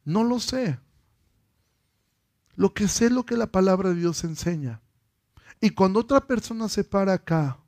No 0.05 0.25
lo 0.25 0.41
sé. 0.41 0.79
Lo 2.57 2.75
que 2.75 2.89
sé 2.89 3.07
es 3.07 3.13
lo 3.13 3.25
que 3.25 3.37
la 3.37 3.47
palabra 3.47 3.91
de 3.91 3.97
Dios 3.97 4.25
enseña. 4.25 4.81
Y 5.61 5.71
cuando 5.71 6.01
otra 6.01 6.27
persona 6.27 6.69
se 6.69 6.83
para 6.83 7.13
acá, 7.13 7.59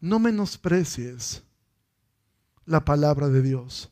no 0.00 0.18
menosprecies 0.18 1.42
la 2.64 2.84
palabra 2.84 3.28
de 3.28 3.42
Dios 3.42 3.91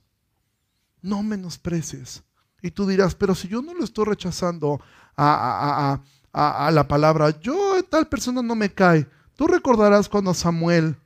no 1.02 1.22
menosprecies. 1.22 2.22
Y 2.62 2.70
tú 2.70 2.86
dirás, 2.86 3.14
pero 3.14 3.34
si 3.34 3.48
yo 3.48 3.62
no 3.62 3.74
lo 3.74 3.84
estoy 3.84 4.04
rechazando 4.04 4.80
a, 5.16 6.00
la 6.32 6.88
palabra, 6.88 7.40
yo 7.40 7.82
tal 7.88 8.08
persona 8.08 8.42
no 8.42 8.54
me 8.54 8.72
cae. 8.72 9.08
Tú 9.34 9.46
recordarás 9.46 10.08
cuando 10.08 10.30
a 10.30 10.34
Samuel 10.34 10.96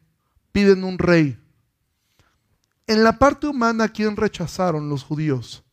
piden 0.52 0.84
un 0.84 0.98
rey. 0.98 1.38
En 2.86 3.02
la 3.02 3.18
parte 3.18 3.46
humana, 3.46 3.88
¿quién 3.88 4.16
rechazaron 4.16 4.88
los 4.88 5.04
judíos? 5.04 5.64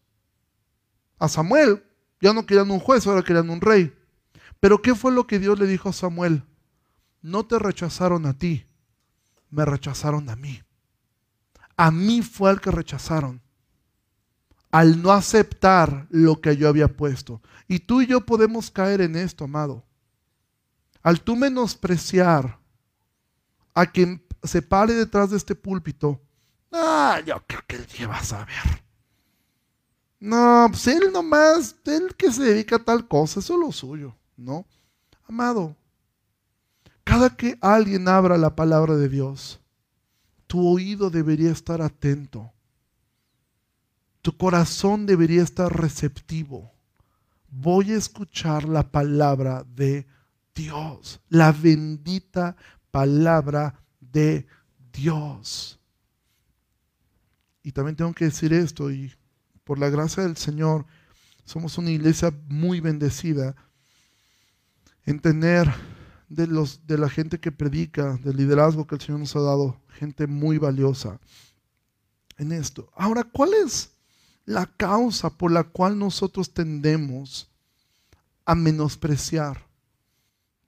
A 1.19 1.27
Samuel. 1.27 1.83
Ya 2.21 2.33
no 2.33 2.45
querían 2.45 2.69
un 2.69 2.79
juez, 2.79 3.07
ahora 3.07 3.23
querían 3.23 3.49
un 3.49 3.59
rey. 3.59 3.93
Pero 4.59 4.81
¿qué 4.81 4.93
fue 4.93 5.11
lo 5.11 5.25
que 5.25 5.39
Dios 5.39 5.59
le 5.59 5.65
dijo 5.65 5.89
a 5.89 5.93
Samuel? 5.93 6.43
No 7.21 7.45
te 7.47 7.57
rechazaron 7.57 8.27
a 8.27 8.37
ti, 8.37 8.67
me 9.49 9.65
rechazaron 9.65 10.29
a 10.29 10.35
mí. 10.35 10.61
A 11.75 11.89
mí 11.89 12.21
fue 12.21 12.51
al 12.51 12.61
que 12.61 12.69
rechazaron 12.69 13.40
al 14.71 15.01
no 15.01 15.11
aceptar 15.11 16.07
lo 16.09 16.39
que 16.39 16.55
yo 16.55 16.69
había 16.69 16.87
puesto. 16.87 17.41
Y 17.67 17.79
tú 17.79 18.01
y 18.01 18.07
yo 18.07 18.25
podemos 18.25 18.71
caer 18.71 19.01
en 19.01 19.15
esto, 19.15 19.43
amado. 19.43 19.85
Al 21.03 21.21
tú 21.21 21.35
menospreciar 21.35 22.59
a 23.73 23.85
quien 23.85 24.25
se 24.43 24.61
pare 24.61 24.93
detrás 24.93 25.29
de 25.29 25.37
este 25.37 25.55
púlpito, 25.55 26.21
ah, 26.71 27.21
yo 27.25 27.43
creo 27.45 27.61
que 27.67 27.75
él 27.75 27.87
lleva 27.87 28.17
a 28.17 28.23
saber. 28.23 28.83
No, 30.19 30.67
pues 30.69 30.87
él 30.87 31.11
nomás, 31.11 31.75
él 31.85 32.15
que 32.15 32.31
se 32.31 32.43
dedica 32.43 32.77
a 32.77 32.83
tal 32.83 33.07
cosa, 33.07 33.39
eso 33.39 33.53
es 33.55 33.59
lo 33.59 33.71
suyo, 33.71 34.15
¿no? 34.37 34.65
Amado, 35.27 35.75
cada 37.03 37.35
que 37.35 37.57
alguien 37.61 38.07
abra 38.07 38.37
la 38.37 38.55
palabra 38.55 38.95
de 38.95 39.09
Dios, 39.09 39.59
tu 40.45 40.67
oído 40.67 41.09
debería 41.09 41.51
estar 41.51 41.81
atento 41.81 42.51
tu 44.21 44.37
corazón 44.37 45.05
debería 45.05 45.41
estar 45.41 45.75
receptivo. 45.75 46.71
Voy 47.49 47.91
a 47.91 47.97
escuchar 47.97 48.67
la 48.67 48.91
palabra 48.91 49.65
de 49.75 50.07
Dios, 50.53 51.19
la 51.29 51.51
bendita 51.51 52.55
palabra 52.91 53.75
de 53.99 54.45
Dios. 54.93 55.79
Y 57.63 57.71
también 57.71 57.95
tengo 57.95 58.13
que 58.13 58.25
decir 58.25 58.53
esto, 58.53 58.91
y 58.91 59.13
por 59.63 59.79
la 59.79 59.89
gracia 59.89 60.23
del 60.23 60.37
Señor, 60.37 60.85
somos 61.43 61.77
una 61.77 61.91
iglesia 61.91 62.33
muy 62.47 62.79
bendecida 62.79 63.55
en 65.05 65.19
tener 65.19 65.71
de, 66.29 66.47
los, 66.47 66.87
de 66.87 66.97
la 66.97 67.09
gente 67.09 67.39
que 67.39 67.51
predica, 67.51 68.17
del 68.23 68.37
liderazgo 68.37 68.87
que 68.87 68.95
el 68.95 69.01
Señor 69.01 69.19
nos 69.19 69.35
ha 69.35 69.41
dado, 69.41 69.81
gente 69.89 70.27
muy 70.27 70.57
valiosa 70.57 71.19
en 72.37 72.51
esto. 72.51 72.91
Ahora, 72.95 73.23
¿cuál 73.23 73.53
es 73.53 73.91
la 74.45 74.65
causa 74.65 75.29
por 75.29 75.51
la 75.51 75.63
cual 75.63 75.97
nosotros 75.97 76.53
tendemos 76.53 77.49
a 78.45 78.55
menospreciar. 78.55 79.65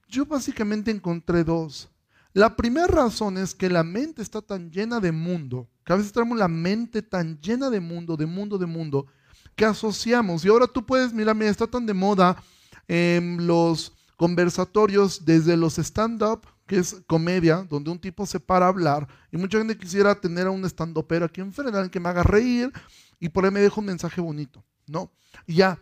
Yo 0.07 0.25
básicamente 0.25 0.91
encontré 0.91 1.43
dos. 1.43 1.89
La 2.33 2.55
primera 2.55 2.87
razón 2.87 3.37
es 3.37 3.53
que 3.53 3.69
la 3.69 3.83
mente 3.83 4.21
está 4.21 4.41
tan 4.41 4.71
llena 4.71 4.99
de 4.99 5.11
mundo, 5.11 5.69
que 5.85 5.93
a 5.93 5.95
veces 5.95 6.11
tenemos 6.11 6.37
la 6.37 6.47
mente 6.47 7.01
tan 7.01 7.39
llena 7.41 7.69
de 7.69 7.79
mundo, 7.79 8.15
de 8.17 8.25
mundo, 8.25 8.57
de 8.57 8.65
mundo, 8.65 9.07
que 9.55 9.65
asociamos. 9.65 10.43
Y 10.43 10.49
ahora 10.49 10.67
tú 10.67 10.85
puedes, 10.85 11.13
mira, 11.13 11.33
mira, 11.33 11.51
está 11.51 11.67
tan 11.67 11.85
de 11.85 11.93
moda 11.93 12.41
en 12.87 13.45
los 13.45 13.93
conversatorios 14.17 15.25
desde 15.25 15.57
los 15.57 15.77
stand-up, 15.77 16.41
es 16.75 17.01
comedia, 17.07 17.65
donde 17.69 17.91
un 17.91 17.99
tipo 17.99 18.25
se 18.25 18.39
para 18.39 18.65
a 18.65 18.69
hablar, 18.69 19.07
y 19.31 19.37
mucha 19.37 19.57
gente 19.57 19.77
quisiera 19.77 20.19
tener 20.19 20.47
a 20.47 20.51
un 20.51 20.65
stand-upero 20.65 21.25
aquí 21.25 21.41
enfrente, 21.41 21.89
que 21.89 21.99
me 21.99 22.09
haga 22.09 22.23
reír, 22.23 22.71
y 23.19 23.29
por 23.29 23.45
ahí 23.45 23.51
me 23.51 23.61
deja 23.61 23.79
un 23.79 23.85
mensaje 23.85 24.21
bonito, 24.21 24.63
¿no? 24.87 25.11
Y 25.47 25.55
ya. 25.55 25.81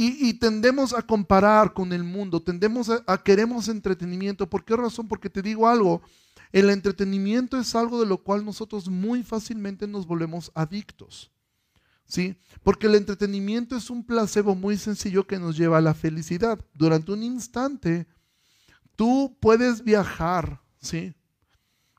Y, 0.00 0.34
tendemos 0.34 0.94
a 0.94 1.02
comparar 1.02 1.72
con 1.72 1.92
el 1.92 2.04
mundo, 2.04 2.40
tendemos 2.40 2.88
a, 2.88 3.02
a 3.04 3.20
queremos 3.20 3.66
entretenimiento. 3.66 4.48
¿Por 4.48 4.64
qué 4.64 4.76
razón? 4.76 5.08
Porque 5.08 5.28
te 5.28 5.42
digo 5.42 5.66
algo, 5.66 6.02
el 6.52 6.70
entretenimiento 6.70 7.58
es 7.58 7.74
algo 7.74 7.98
de 8.00 8.06
lo 8.06 8.22
cual 8.22 8.44
nosotros 8.44 8.88
muy 8.88 9.24
fácilmente 9.24 9.88
nos 9.88 10.06
volvemos 10.06 10.52
adictos. 10.54 11.32
¿Sí? 12.04 12.38
Porque 12.62 12.86
el 12.86 12.94
entretenimiento 12.94 13.76
es 13.76 13.90
un 13.90 14.04
placebo 14.04 14.54
muy 14.54 14.78
sencillo 14.78 15.26
que 15.26 15.38
nos 15.38 15.56
lleva 15.56 15.78
a 15.78 15.82
la 15.82 15.94
felicidad. 15.94 16.64
Durante 16.74 17.12
un 17.12 17.22
instante, 17.22 18.06
tú 18.98 19.36
puedes 19.38 19.84
viajar, 19.84 20.60
¿sí? 20.80 21.14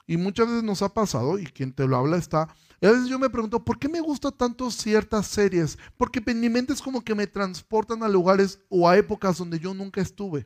Y 0.06 0.18
muchas 0.18 0.48
veces 0.48 0.64
nos 0.64 0.82
ha 0.82 0.94
pasado, 0.94 1.40
y 1.40 1.46
quien 1.46 1.72
te 1.72 1.88
lo 1.88 1.96
habla 1.96 2.18
está, 2.18 2.50
y 2.82 2.88
a 2.88 2.92
veces 2.92 3.08
yo 3.08 3.18
me 3.18 3.30
pregunto, 3.30 3.64
¿por 3.64 3.80
qué 3.80 3.88
me 3.88 4.02
gustan 4.02 4.34
tanto 4.38 4.70
ciertas 4.70 5.26
series? 5.26 5.78
Porque 5.96 6.22
mi 6.34 6.50
mente 6.50 6.74
es 6.74 6.82
como 6.82 7.02
que 7.02 7.16
me 7.16 7.26
transportan 7.26 8.04
a 8.04 8.10
lugares 8.10 8.60
o 8.68 8.90
a 8.90 8.98
épocas 8.98 9.38
donde 9.38 9.60
yo 9.60 9.74
nunca 9.74 10.02
estuve 10.02 10.46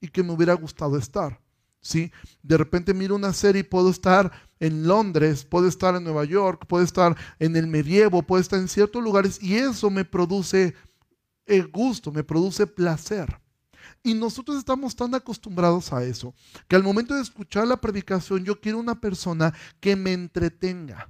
y 0.00 0.08
que 0.08 0.24
me 0.24 0.32
hubiera 0.32 0.54
gustado 0.54 0.98
estar. 0.98 1.40
¿sí? 1.80 2.10
De 2.42 2.56
repente 2.56 2.94
miro 2.94 3.14
una 3.14 3.32
serie 3.32 3.60
y 3.60 3.64
puedo 3.64 3.90
estar 3.90 4.32
en 4.58 4.88
Londres, 4.88 5.44
puedo 5.44 5.68
estar 5.68 5.94
en 5.94 6.02
Nueva 6.02 6.24
York, 6.24 6.66
puedo 6.66 6.82
estar 6.82 7.16
en 7.38 7.54
el 7.54 7.68
medievo, 7.68 8.22
puedo 8.22 8.40
estar 8.40 8.58
en 8.58 8.68
ciertos 8.68 9.02
lugares 9.02 9.40
y 9.40 9.54
eso 9.54 9.88
me 9.88 10.04
produce 10.04 10.74
el 11.46 11.68
gusto, 11.68 12.10
me 12.10 12.24
produce 12.24 12.66
placer. 12.66 13.41
Y 14.02 14.14
nosotros 14.14 14.58
estamos 14.58 14.96
tan 14.96 15.14
acostumbrados 15.14 15.92
a 15.92 16.04
eso 16.04 16.34
que 16.68 16.76
al 16.76 16.82
momento 16.82 17.14
de 17.14 17.22
escuchar 17.22 17.66
la 17.66 17.80
predicación 17.80 18.44
yo 18.44 18.60
quiero 18.60 18.78
una 18.78 19.00
persona 19.00 19.54
que 19.80 19.94
me 19.94 20.12
entretenga 20.12 21.08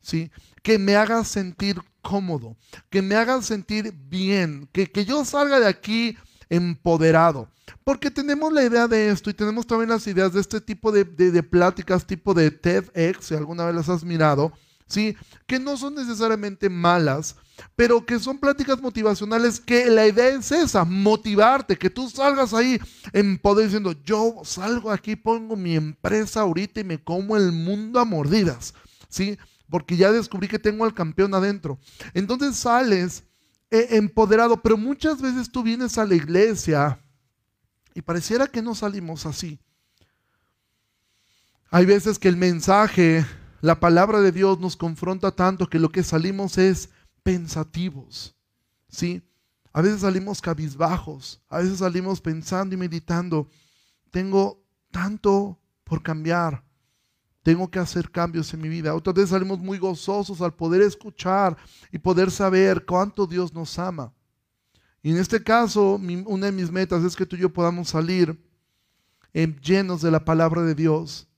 ¿sí? 0.00 0.30
Que 0.62 0.78
me 0.78 0.96
haga 0.96 1.24
sentir 1.24 1.80
cómodo, 2.02 2.56
que 2.88 3.02
me 3.02 3.14
haga 3.14 3.40
sentir 3.42 3.92
bien, 3.92 4.68
que, 4.72 4.88
yo 5.04 5.24
salga 5.24 5.60
de 5.60 5.66
aquí 5.66 6.16
empoderado. 6.48 7.48
Porque 7.84 8.10
tenemos 8.10 8.52
la 8.52 8.64
idea 8.64 8.88
de 8.88 9.10
esto 9.10 9.30
y 9.30 9.34
tenemos 9.34 9.66
también 9.66 9.90
las 9.90 10.06
ideas 10.06 10.32
de 10.32 10.40
este 10.40 10.60
tipo 10.60 10.90
de, 10.90 11.04
de, 11.04 11.42
pláticas, 11.42 12.06
tipo 12.06 12.34
de 12.34 12.50
TEDx, 12.50 13.26
si 13.26 13.34
alguna 13.34 13.64
vez 13.66 13.74
las 13.74 13.88
has 13.88 14.02
mirado, 14.02 14.52
¿sí? 14.90 15.16
Que 15.46 15.58
no 15.58 15.76
son 15.76 15.94
necesariamente 15.94 16.68
malas, 16.68 17.36
pero 17.76 18.04
que 18.04 18.18
son 18.18 18.38
pláticas 18.38 18.80
motivacionales 18.82 19.60
que 19.60 19.86
la 19.86 20.06
idea 20.06 20.28
es 20.28 20.50
esa, 20.52 20.84
motivarte, 20.84 21.78
que 21.78 21.88
tú 21.88 22.10
salgas 22.10 22.52
ahí 22.52 22.78
en 23.12 23.38
poder 23.38 23.66
diciendo, 23.66 23.94
yo 24.04 24.40
salgo 24.44 24.90
aquí, 24.90 25.16
pongo 25.16 25.56
mi 25.56 25.76
empresa 25.76 26.40
ahorita 26.40 26.80
y 26.80 26.84
me 26.84 27.02
como 27.02 27.36
el 27.36 27.52
mundo 27.52 28.00
a 28.00 28.04
mordidas, 28.04 28.74
¿sí? 29.08 29.38
Porque 29.70 29.96
ya 29.96 30.10
descubrí 30.10 30.48
que 30.48 30.58
tengo 30.58 30.84
al 30.84 30.94
campeón 30.94 31.32
adentro. 31.32 31.78
Entonces 32.12 32.56
sales 32.56 33.22
eh, 33.70 33.86
empoderado, 33.90 34.60
pero 34.60 34.76
muchas 34.76 35.22
veces 35.22 35.50
tú 35.50 35.62
vienes 35.62 35.96
a 35.96 36.04
la 36.04 36.16
iglesia 36.16 36.98
y 37.94 38.02
pareciera 38.02 38.48
que 38.48 38.62
no 38.62 38.74
salimos 38.74 39.26
así. 39.26 39.60
Hay 41.70 41.86
veces 41.86 42.18
que 42.18 42.26
el 42.26 42.36
mensaje 42.36 43.24
la 43.60 43.78
palabra 43.78 44.20
de 44.20 44.32
Dios 44.32 44.58
nos 44.58 44.76
confronta 44.76 45.30
tanto 45.32 45.68
que 45.68 45.78
lo 45.78 45.90
que 45.90 46.02
salimos 46.02 46.58
es 46.58 46.90
pensativos. 47.22 48.34
¿Sí? 48.88 49.22
A 49.72 49.82
veces 49.82 50.00
salimos 50.00 50.40
cabizbajos, 50.40 51.40
a 51.48 51.58
veces 51.58 51.78
salimos 51.78 52.20
pensando 52.20 52.74
y 52.74 52.78
meditando. 52.78 53.48
Tengo 54.10 54.64
tanto 54.90 55.60
por 55.84 56.02
cambiar. 56.02 56.64
Tengo 57.42 57.70
que 57.70 57.78
hacer 57.78 58.10
cambios 58.10 58.52
en 58.52 58.60
mi 58.60 58.68
vida. 58.68 58.94
Otras 58.94 59.14
veces 59.14 59.30
salimos 59.30 59.60
muy 59.60 59.78
gozosos 59.78 60.40
al 60.40 60.54
poder 60.54 60.82
escuchar 60.82 61.56
y 61.92 61.98
poder 61.98 62.30
saber 62.30 62.84
cuánto 62.84 63.26
Dios 63.26 63.54
nos 63.54 63.78
ama. 63.78 64.12
Y 65.02 65.10
en 65.10 65.18
este 65.18 65.42
caso, 65.42 66.00
una 66.26 66.46
de 66.46 66.52
mis 66.52 66.70
metas 66.70 67.04
es 67.04 67.16
que 67.16 67.24
tú 67.24 67.36
y 67.36 67.40
yo 67.40 67.52
podamos 67.52 67.88
salir 67.88 68.38
llenos 69.32 70.02
de 70.02 70.10
la 70.10 70.24
palabra 70.24 70.62
de 70.62 70.74
Dios, 70.74 71.28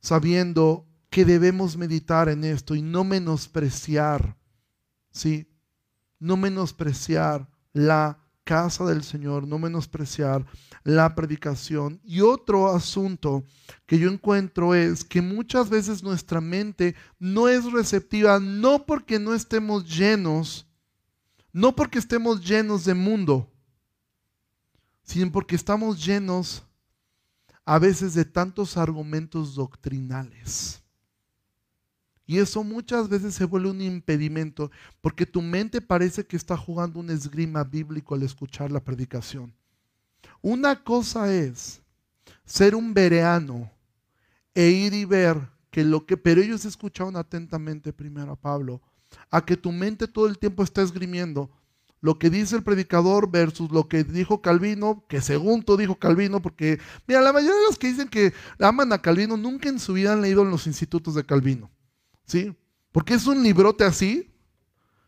sabiendo 0.00 0.87
que 1.10 1.24
debemos 1.24 1.76
meditar 1.76 2.28
en 2.28 2.44
esto 2.44 2.74
y 2.74 2.82
no 2.82 3.04
menospreciar, 3.04 4.36
¿sí? 5.10 5.50
No 6.18 6.36
menospreciar 6.36 7.48
la 7.72 8.18
casa 8.44 8.84
del 8.86 9.02
Señor, 9.02 9.46
no 9.46 9.58
menospreciar 9.58 10.46
la 10.82 11.14
predicación. 11.14 12.00
Y 12.02 12.22
otro 12.22 12.74
asunto 12.74 13.44
que 13.84 13.98
yo 13.98 14.10
encuentro 14.10 14.74
es 14.74 15.04
que 15.04 15.20
muchas 15.20 15.68
veces 15.68 16.02
nuestra 16.02 16.40
mente 16.40 16.94
no 17.18 17.48
es 17.48 17.70
receptiva, 17.70 18.40
no 18.40 18.86
porque 18.86 19.18
no 19.18 19.34
estemos 19.34 19.84
llenos, 19.86 20.66
no 21.52 21.76
porque 21.76 21.98
estemos 21.98 22.42
llenos 22.42 22.84
de 22.86 22.94
mundo, 22.94 23.52
sino 25.02 25.30
porque 25.30 25.56
estamos 25.56 26.04
llenos 26.04 26.62
a 27.66 27.78
veces 27.78 28.14
de 28.14 28.24
tantos 28.24 28.78
argumentos 28.78 29.54
doctrinales. 29.54 30.82
Y 32.28 32.40
eso 32.40 32.62
muchas 32.62 33.08
veces 33.08 33.34
se 33.34 33.46
vuelve 33.46 33.70
un 33.70 33.80
impedimento 33.80 34.70
porque 35.00 35.24
tu 35.24 35.40
mente 35.40 35.80
parece 35.80 36.26
que 36.26 36.36
está 36.36 36.58
jugando 36.58 37.00
un 37.00 37.08
esgrima 37.08 37.64
bíblico 37.64 38.14
al 38.14 38.22
escuchar 38.22 38.70
la 38.70 38.84
predicación. 38.84 39.54
Una 40.42 40.84
cosa 40.84 41.32
es 41.34 41.80
ser 42.44 42.74
un 42.74 42.92
vereano 42.92 43.70
e 44.54 44.68
ir 44.68 44.92
y 44.92 45.06
ver 45.06 45.40
que 45.70 45.82
lo 45.84 46.04
que, 46.04 46.18
pero 46.18 46.42
ellos 46.42 46.66
escucharon 46.66 47.16
atentamente 47.16 47.94
primero 47.94 48.32
a 48.32 48.36
Pablo, 48.36 48.82
a 49.30 49.42
que 49.42 49.56
tu 49.56 49.72
mente 49.72 50.06
todo 50.06 50.26
el 50.26 50.38
tiempo 50.38 50.62
está 50.62 50.82
esgrimiendo 50.82 51.50
lo 52.02 52.18
que 52.18 52.28
dice 52.28 52.56
el 52.56 52.62
predicador 52.62 53.30
versus 53.30 53.70
lo 53.70 53.88
que 53.88 54.04
dijo 54.04 54.42
Calvino, 54.42 55.02
que 55.08 55.22
según 55.22 55.62
tú 55.62 55.78
dijo 55.78 55.98
Calvino, 55.98 56.42
porque 56.42 56.78
mira, 57.06 57.22
la 57.22 57.32
mayoría 57.32 57.56
de 57.56 57.66
los 57.68 57.78
que 57.78 57.88
dicen 57.88 58.08
que 58.08 58.34
aman 58.60 58.92
a 58.92 59.00
Calvino 59.00 59.38
nunca 59.38 59.70
en 59.70 59.78
su 59.78 59.94
vida 59.94 60.12
han 60.12 60.20
leído 60.20 60.42
en 60.42 60.50
los 60.50 60.66
institutos 60.66 61.14
de 61.14 61.24
Calvino. 61.24 61.70
¿Sí? 62.28 62.54
Porque 62.92 63.14
es 63.14 63.26
un 63.26 63.42
librote 63.42 63.84
así, 63.84 64.32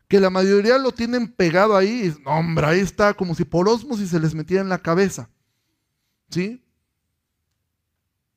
que 0.08 0.18
la 0.18 0.30
mayoría 0.30 0.76
lo 0.78 0.90
tienen 0.90 1.28
pegado 1.32 1.76
ahí, 1.76 2.08
y, 2.08 2.28
hombre, 2.28 2.66
ahí 2.66 2.80
está, 2.80 3.14
como 3.14 3.34
si 3.34 3.44
por 3.44 3.68
osmosis 3.68 4.10
se 4.10 4.18
les 4.18 4.34
metiera 4.34 4.62
en 4.62 4.68
la 4.68 4.82
cabeza, 4.82 5.30
¿sí? 6.30 6.64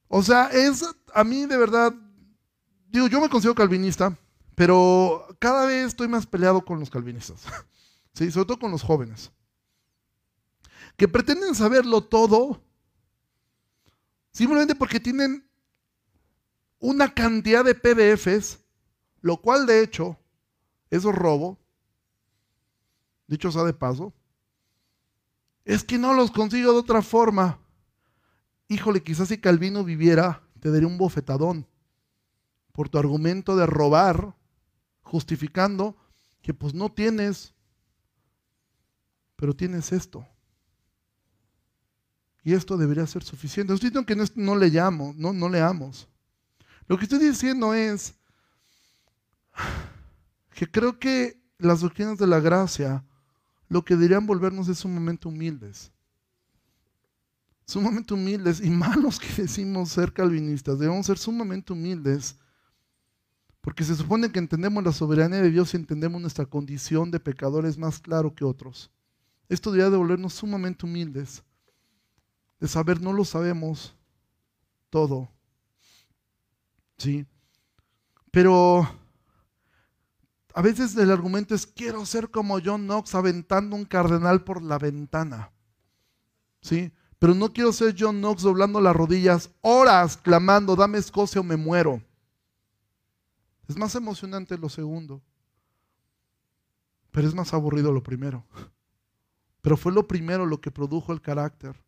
O 0.08 0.22
sea, 0.22 0.50
es, 0.52 0.86
a 1.14 1.24
mí 1.24 1.48
de 1.48 1.58
verdad, 1.58 1.92
digo, 2.90 3.08
yo 3.08 3.20
me 3.20 3.30
considero 3.30 3.56
calvinista, 3.56 4.16
pero 4.54 5.36
cada 5.40 5.66
vez 5.66 5.88
estoy 5.88 6.08
más 6.08 6.28
peleado 6.28 6.64
con 6.64 6.80
los 6.80 6.92
calvinistas, 6.92 7.42
¿sí? 8.14 8.30
Sobre 8.32 8.46
todo 8.46 8.60
con 8.60 8.72
los 8.72 8.84
jóvenes, 8.84 9.32
que 10.96 11.08
pretenden 11.08 11.56
saberlo 11.56 12.02
todo, 12.02 12.62
simplemente 14.32 14.76
porque 14.76 15.00
tienen 15.00 15.50
una 16.78 17.12
cantidad 17.12 17.64
de 17.64 17.74
PDFs 17.74 18.63
lo 19.24 19.38
cual 19.38 19.66
de 19.66 19.82
hecho 19.82 20.20
es 20.90 21.04
robo, 21.04 21.58
dicho 23.26 23.52
sea 23.52 23.64
de 23.64 23.74
paso, 23.74 24.14
es 25.64 25.84
que 25.84 25.98
no 25.98 26.14
los 26.14 26.30
consigo 26.30 26.74
de 26.74 26.80
otra 26.80 27.02
forma. 27.02 27.58
Híjole, 28.68 29.02
quizás 29.02 29.30
si 29.30 29.38
Calvino 29.38 29.86
viviera, 29.86 30.44
te 30.60 30.70
daría 30.70 30.88
un 30.88 30.98
bofetadón 30.98 31.66
por 32.74 32.90
tu 32.90 32.98
argumento 32.98 33.56
de 33.56 33.66
robar, 33.66 34.36
justificando 35.04 35.96
que 36.42 36.54
pues 36.54 36.74
no 36.74 36.92
tienes, 36.92 37.54
pero 39.38 39.56
tienes 39.56 39.94
esto. 39.94 40.28
Y 42.44 42.52
esto 42.52 42.76
debería 42.76 43.08
ser 43.08 43.24
suficiente. 43.24 43.74
Estoy 43.74 43.90
diciendo 43.90 44.06
que 44.06 44.18
no, 44.18 44.26
no 44.36 44.58
leamos, 44.58 45.16
no, 45.16 45.32
no 45.32 45.48
leamos. 45.48 46.10
Lo 46.88 46.98
que 46.98 47.06
estoy 47.06 47.20
diciendo 47.20 47.74
es, 47.74 48.16
que 50.54 50.70
creo 50.70 51.00
que 51.00 51.42
las 51.58 51.82
doctrinas 51.82 52.18
de 52.18 52.28
la 52.28 52.40
gracia 52.40 53.04
lo 53.70 53.84
que 53.84 53.96
deberían 53.96 54.28
volvernos 54.28 54.68
es 54.68 54.80
sumamente 54.80 55.28
humildes. 55.28 55.92
Sumamente 57.66 58.14
humildes 58.14 58.62
y 58.62 58.70
malos 58.70 59.20
que 59.20 59.30
decimos 59.42 59.90
ser 59.90 60.14
calvinistas. 60.14 60.78
Debemos 60.78 61.06
ser 61.06 61.18
sumamente 61.18 61.74
humildes 61.74 62.38
porque 63.62 63.86
se 63.86 63.96
supone 63.96 64.30
que 64.30 64.40
entendemos 64.40 64.84
la 64.84 64.92
soberanía 64.92 65.42
de 65.42 65.50
Dios 65.50 65.74
y 65.74 65.78
entendemos 65.78 66.22
nuestra 66.22 66.46
condición 66.46 67.12
de 67.12 67.22
pecadores 67.22 67.78
más 67.78 68.00
claro 68.00 68.36
que 68.36 68.44
otros. 68.44 68.92
Esto 69.48 69.72
debería 69.72 69.90
de 69.90 69.98
volvernos 69.98 70.34
sumamente 70.34 70.86
humildes, 70.86 71.44
de 72.60 72.68
saber 72.68 73.02
no 73.02 73.14
lo 73.14 73.24
sabemos 73.24 73.96
todo. 74.90 75.30
¿Sí? 76.98 77.26
Pero 78.32 78.88
a 80.54 80.62
veces 80.62 80.96
el 80.98 81.10
argumento 81.10 81.56
es, 81.56 81.66
quiero 81.66 82.06
ser 82.06 82.30
como 82.30 82.60
John 82.64 82.84
Knox 82.84 83.16
aventando 83.16 83.76
un 83.76 83.86
cardenal 83.86 84.44
por 84.44 84.62
la 84.62 84.78
ventana. 84.78 85.52
¿Sí? 86.62 86.92
Pero 87.18 87.34
no 87.34 87.52
quiero 87.52 87.74
ser 87.74 87.96
John 87.98 88.20
Knox 88.20 88.44
doblando 88.44 88.80
las 88.80 88.96
rodillas 88.96 89.50
horas 89.62 90.16
clamando, 90.16 90.76
dame 90.76 91.00
Escocia 91.00 91.42
o 91.42 91.44
me 91.44 91.58
muero. 91.58 92.04
Es 93.68 93.76
más 93.78 93.96
emocionante 93.96 94.58
lo 94.58 94.70
segundo. 94.70 95.24
Pero 97.10 97.28
es 97.28 97.34
más 97.34 97.52
aburrido 97.54 97.92
lo 97.92 98.04
primero. 98.04 98.46
Pero 99.62 99.76
fue 99.76 99.92
lo 99.92 100.08
primero 100.08 100.46
lo 100.46 100.62
que 100.62 100.70
produjo 100.70 101.14
el 101.14 101.22
carácter. 101.22 101.82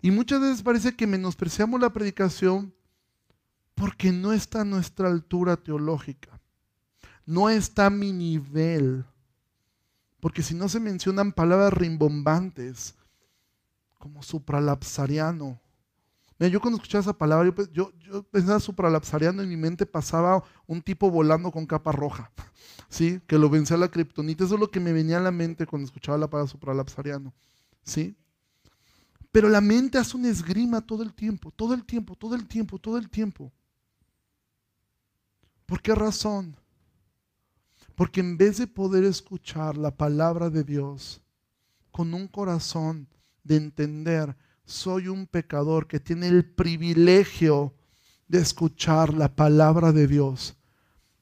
Y 0.00 0.10
muchas 0.10 0.40
veces 0.40 0.62
parece 0.62 0.96
que 0.96 1.06
menospreciamos 1.06 1.78
la 1.78 1.92
predicación 1.92 2.74
porque 3.74 4.12
no 4.12 4.32
está 4.32 4.62
a 4.62 4.64
nuestra 4.64 5.08
altura 5.08 5.56
teológica 5.56 6.33
no 7.26 7.48
está 7.48 7.86
a 7.86 7.90
mi 7.90 8.12
nivel. 8.12 9.04
Porque 10.20 10.42
si 10.42 10.54
no 10.54 10.68
se 10.68 10.80
mencionan 10.80 11.32
palabras 11.32 11.72
rimbombantes, 11.72 12.94
como 14.04 14.22
supralapsariano. 14.22 15.58
Mira, 16.38 16.52
yo 16.52 16.60
cuando 16.60 16.76
escuchaba 16.76 17.00
esa 17.00 17.16
palabra, 17.16 17.50
yo, 17.72 17.90
yo, 17.98 18.22
pensaba 18.24 18.60
supralapsariano 18.60 19.40
y 19.40 19.44
en 19.44 19.48
mi 19.48 19.56
mente 19.56 19.86
pasaba 19.86 20.44
un 20.66 20.82
tipo 20.82 21.10
volando 21.10 21.50
con 21.50 21.64
capa 21.64 21.90
roja, 21.90 22.30
¿sí? 22.90 23.20
Que 23.26 23.38
lo 23.38 23.48
vencía 23.48 23.78
la 23.78 23.88
kriptonita. 23.88 24.44
Eso 24.44 24.54
es 24.54 24.60
lo 24.60 24.70
que 24.70 24.78
me 24.78 24.92
venía 24.92 25.16
a 25.16 25.22
la 25.22 25.30
mente 25.30 25.66
cuando 25.66 25.86
escuchaba 25.86 26.18
la 26.18 26.28
palabra 26.28 26.50
supralapsariano, 26.50 27.32
¿sí? 27.82 28.14
Pero 29.32 29.48
la 29.48 29.62
mente 29.62 29.96
hace 29.96 30.18
un 30.18 30.26
esgrima 30.26 30.82
todo 30.82 31.02
el 31.02 31.14
tiempo, 31.14 31.50
todo 31.50 31.72
el 31.72 31.84
tiempo, 31.86 32.14
todo 32.14 32.34
el 32.34 32.46
tiempo, 32.46 32.78
todo 32.78 32.98
el 32.98 33.08
tiempo. 33.08 33.50
¿Por 35.64 35.80
qué 35.80 35.94
razón? 35.94 36.54
Porque 37.94 38.20
en 38.20 38.36
vez 38.36 38.58
de 38.58 38.66
poder 38.66 39.04
escuchar 39.04 39.76
la 39.76 39.96
palabra 39.96 40.50
de 40.50 40.64
Dios 40.64 41.22
con 41.90 42.12
un 42.12 42.26
corazón 42.26 43.08
de 43.44 43.56
entender, 43.56 44.36
soy 44.64 45.08
un 45.08 45.26
pecador 45.26 45.86
que 45.86 46.00
tiene 46.00 46.28
el 46.28 46.44
privilegio 46.44 47.74
de 48.26 48.38
escuchar 48.38 49.14
la 49.14 49.36
palabra 49.36 49.92
de 49.92 50.06
Dios, 50.06 50.56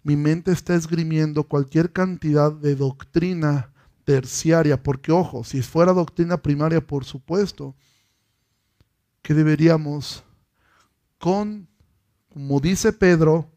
mi 0.05 0.17
mente 0.17 0.51
está 0.51 0.75
esgrimiendo 0.75 1.45
cualquier 1.45 1.93
cantidad 1.93 2.53
de 2.53 2.75
doctrina 2.75 3.73
terciaria, 4.05 4.83
porque 4.83 5.13
ojo, 5.13 5.45
si 5.45 5.63
fuera 5.63 5.93
doctrina 5.93 6.39
primaria, 6.39 6.85
por 6.85 7.05
supuesto, 7.05 7.77
que 9.23 9.35
deberíamos 9.35 10.25
con, 11.19 11.69
como 12.33 12.59
dice 12.59 12.93
Pedro, 12.93 13.49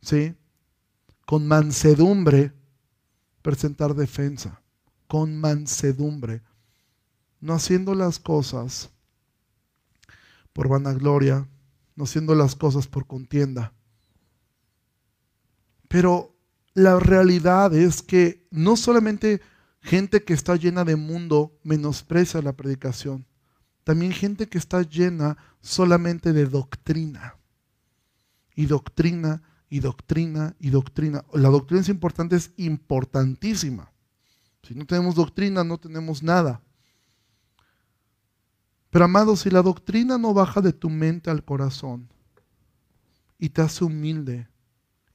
¿sí? 0.00 0.34
Con 1.32 1.48
mansedumbre 1.48 2.52
presentar 3.40 3.94
defensa, 3.94 4.60
con 5.06 5.34
mansedumbre, 5.34 6.42
no 7.40 7.54
haciendo 7.54 7.94
las 7.94 8.18
cosas 8.18 8.90
por 10.52 10.68
vanagloria, 10.68 11.48
no 11.96 12.04
haciendo 12.04 12.34
las 12.34 12.54
cosas 12.54 12.86
por 12.86 13.06
contienda. 13.06 13.72
Pero 15.88 16.36
la 16.74 17.00
realidad 17.00 17.74
es 17.74 18.02
que 18.02 18.46
no 18.50 18.76
solamente 18.76 19.40
gente 19.80 20.24
que 20.24 20.34
está 20.34 20.56
llena 20.56 20.84
de 20.84 20.96
mundo 20.96 21.58
menosprecia 21.62 22.42
la 22.42 22.52
predicación, 22.52 23.24
también 23.84 24.12
gente 24.12 24.50
que 24.50 24.58
está 24.58 24.82
llena 24.82 25.38
solamente 25.62 26.34
de 26.34 26.44
doctrina. 26.44 27.36
Y 28.54 28.66
doctrina, 28.66 29.42
y 29.72 29.80
doctrina, 29.80 30.54
y 30.60 30.68
doctrina. 30.68 31.24
La 31.32 31.48
doctrina 31.48 31.80
es 31.80 31.88
importante, 31.88 32.36
es 32.36 32.52
importantísima. 32.58 33.90
Si 34.62 34.74
no 34.74 34.84
tenemos 34.84 35.14
doctrina, 35.14 35.64
no 35.64 35.78
tenemos 35.78 36.22
nada. 36.22 36.60
Pero 38.90 39.06
amado, 39.06 39.34
si 39.34 39.48
la 39.48 39.62
doctrina 39.62 40.18
no 40.18 40.34
baja 40.34 40.60
de 40.60 40.74
tu 40.74 40.90
mente 40.90 41.30
al 41.30 41.42
corazón 41.42 42.10
y 43.38 43.48
te 43.48 43.62
hace 43.62 43.82
humilde 43.82 44.46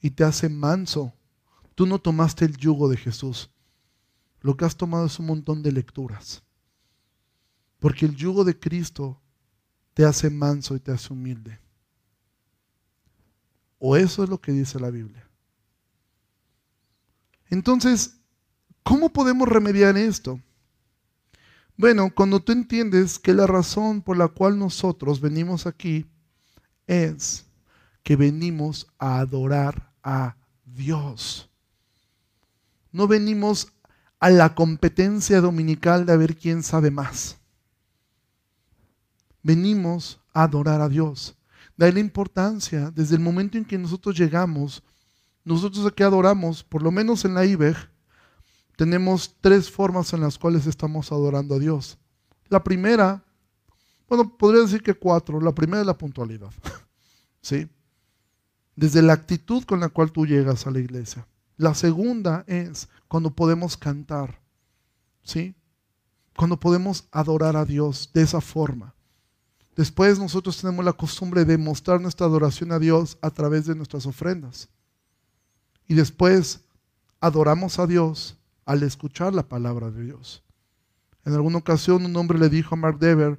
y 0.02 0.10
te 0.10 0.24
hace 0.24 0.50
manso, 0.50 1.14
tú 1.76 1.86
no 1.86 2.00
tomaste 2.00 2.44
el 2.44 2.58
yugo 2.58 2.90
de 2.90 2.98
Jesús. 2.98 3.52
Lo 4.42 4.58
que 4.58 4.66
has 4.66 4.76
tomado 4.76 5.06
es 5.06 5.20
un 5.20 5.28
montón 5.28 5.62
de 5.62 5.72
lecturas. 5.72 6.42
Porque 7.78 8.08
el 8.08 8.16
yugo 8.16 8.44
de 8.44 8.60
Cristo 8.60 9.22
te 9.94 10.04
hace 10.04 10.32
manso 10.32 10.76
y 10.76 10.80
te 10.80 10.92
hace 10.92 11.14
humilde. 11.14 11.60
O 13.80 13.96
eso 13.96 14.24
es 14.24 14.30
lo 14.30 14.40
que 14.40 14.52
dice 14.52 14.80
la 14.80 14.90
Biblia. 14.90 15.28
Entonces, 17.50 18.18
¿cómo 18.84 19.10
podemos 19.10 19.48
remediar 19.48 19.98
esto? 19.98 20.40
Bueno, 21.78 22.12
cuando 22.14 22.40
tú 22.40 22.52
entiendes 22.52 23.20
que 23.20 23.34
la 23.34 23.46
razón 23.46 24.02
por 24.02 24.18
la 24.18 24.28
cual 24.28 24.58
nosotros 24.58 25.22
venimos 25.22 25.68
aquí 25.68 26.08
es 26.88 27.46
que 28.02 28.16
venimos 28.16 28.88
a 28.98 29.20
adorar 29.20 29.92
a 30.02 30.36
Dios. 30.66 31.50
No 32.92 33.08
venimos 33.08 33.74
a 34.20 34.32
la 34.32 34.56
competencia 34.56 35.40
dominical 35.40 36.06
de 36.06 36.14
a 36.14 36.18
ver 36.18 36.36
quién 36.36 36.64
sabe 36.64 36.90
más. 36.90 37.38
Venimos 39.44 40.20
a 40.34 40.44
adorar 40.44 40.82
a 40.82 40.90
Dios. 40.90 41.37
Da 41.78 41.92
la 41.92 42.00
importancia, 42.00 42.92
desde 42.92 43.16
el 43.16 43.22
momento 43.22 43.58
en 43.58 43.64
que 43.64 43.78
nosotros 43.78 44.18
llegamos, 44.18 44.84
nosotros 45.46 45.86
aquí 45.86 46.04
adoramos, 46.04 46.64
por 46.64 46.82
lo 46.82 46.92
menos 46.92 47.24
en 47.24 47.36
la 47.36 47.46
IBEG, 47.46 47.78
tenemos 48.76 49.36
tres 49.42 49.72
formas 49.72 50.12
en 50.14 50.22
las 50.22 50.38
cuales 50.38 50.66
estamos 50.68 51.12
adorando 51.12 51.56
a 51.56 51.60
Dios. 51.60 51.98
La 52.50 52.64
primera, 52.64 53.24
bueno, 54.08 54.38
podría 54.38 54.62
decir 54.62 54.82
que 54.82 54.94
cuatro. 54.94 55.40
La 55.40 55.54
primera 55.54 55.82
es 55.82 55.88
la 55.88 55.98
puntualidad. 55.98 56.52
¿Sí? 57.42 57.68
Desde 58.76 59.02
la 59.02 59.14
actitud 59.14 59.64
con 59.64 59.80
la 59.80 59.90
cual 59.90 60.12
tú 60.12 60.26
llegas 60.26 60.68
a 60.68 60.72
la 60.72 60.80
iglesia. 60.80 61.28
La 61.58 61.74
segunda 61.74 62.44
es 62.48 62.88
cuando 63.08 63.32
podemos 63.32 63.78
cantar. 63.78 64.40
¿Sí? 65.24 65.56
Cuando 66.36 66.60
podemos 66.60 67.08
adorar 67.12 67.56
a 67.58 67.66
Dios 67.66 68.12
de 68.14 68.22
esa 68.22 68.42
forma. 68.42 68.94
Después 69.78 70.18
nosotros 70.18 70.60
tenemos 70.60 70.84
la 70.84 70.94
costumbre 70.94 71.46
de 71.46 71.56
mostrar 71.60 72.02
nuestra 72.02 72.26
adoración 72.26 72.72
a 72.72 72.80
Dios 72.80 73.20
a 73.22 73.30
través 73.30 73.68
de 73.68 73.76
nuestras 73.76 74.08
ofrendas. 74.08 74.70
Y 75.88 75.94
después 75.94 76.62
adoramos 77.22 77.78
a 77.78 77.86
Dios 77.86 78.40
al 78.66 78.82
escuchar 78.82 79.36
la 79.36 79.48
palabra 79.48 79.92
de 79.92 80.04
Dios. 80.04 80.44
En 81.26 81.34
alguna 81.34 81.60
ocasión 81.60 82.04
un 82.04 82.16
hombre 82.16 82.40
le 82.40 82.50
dijo 82.50 82.74
a 82.74 82.78
Mark 82.78 82.98
Dever, 82.98 83.38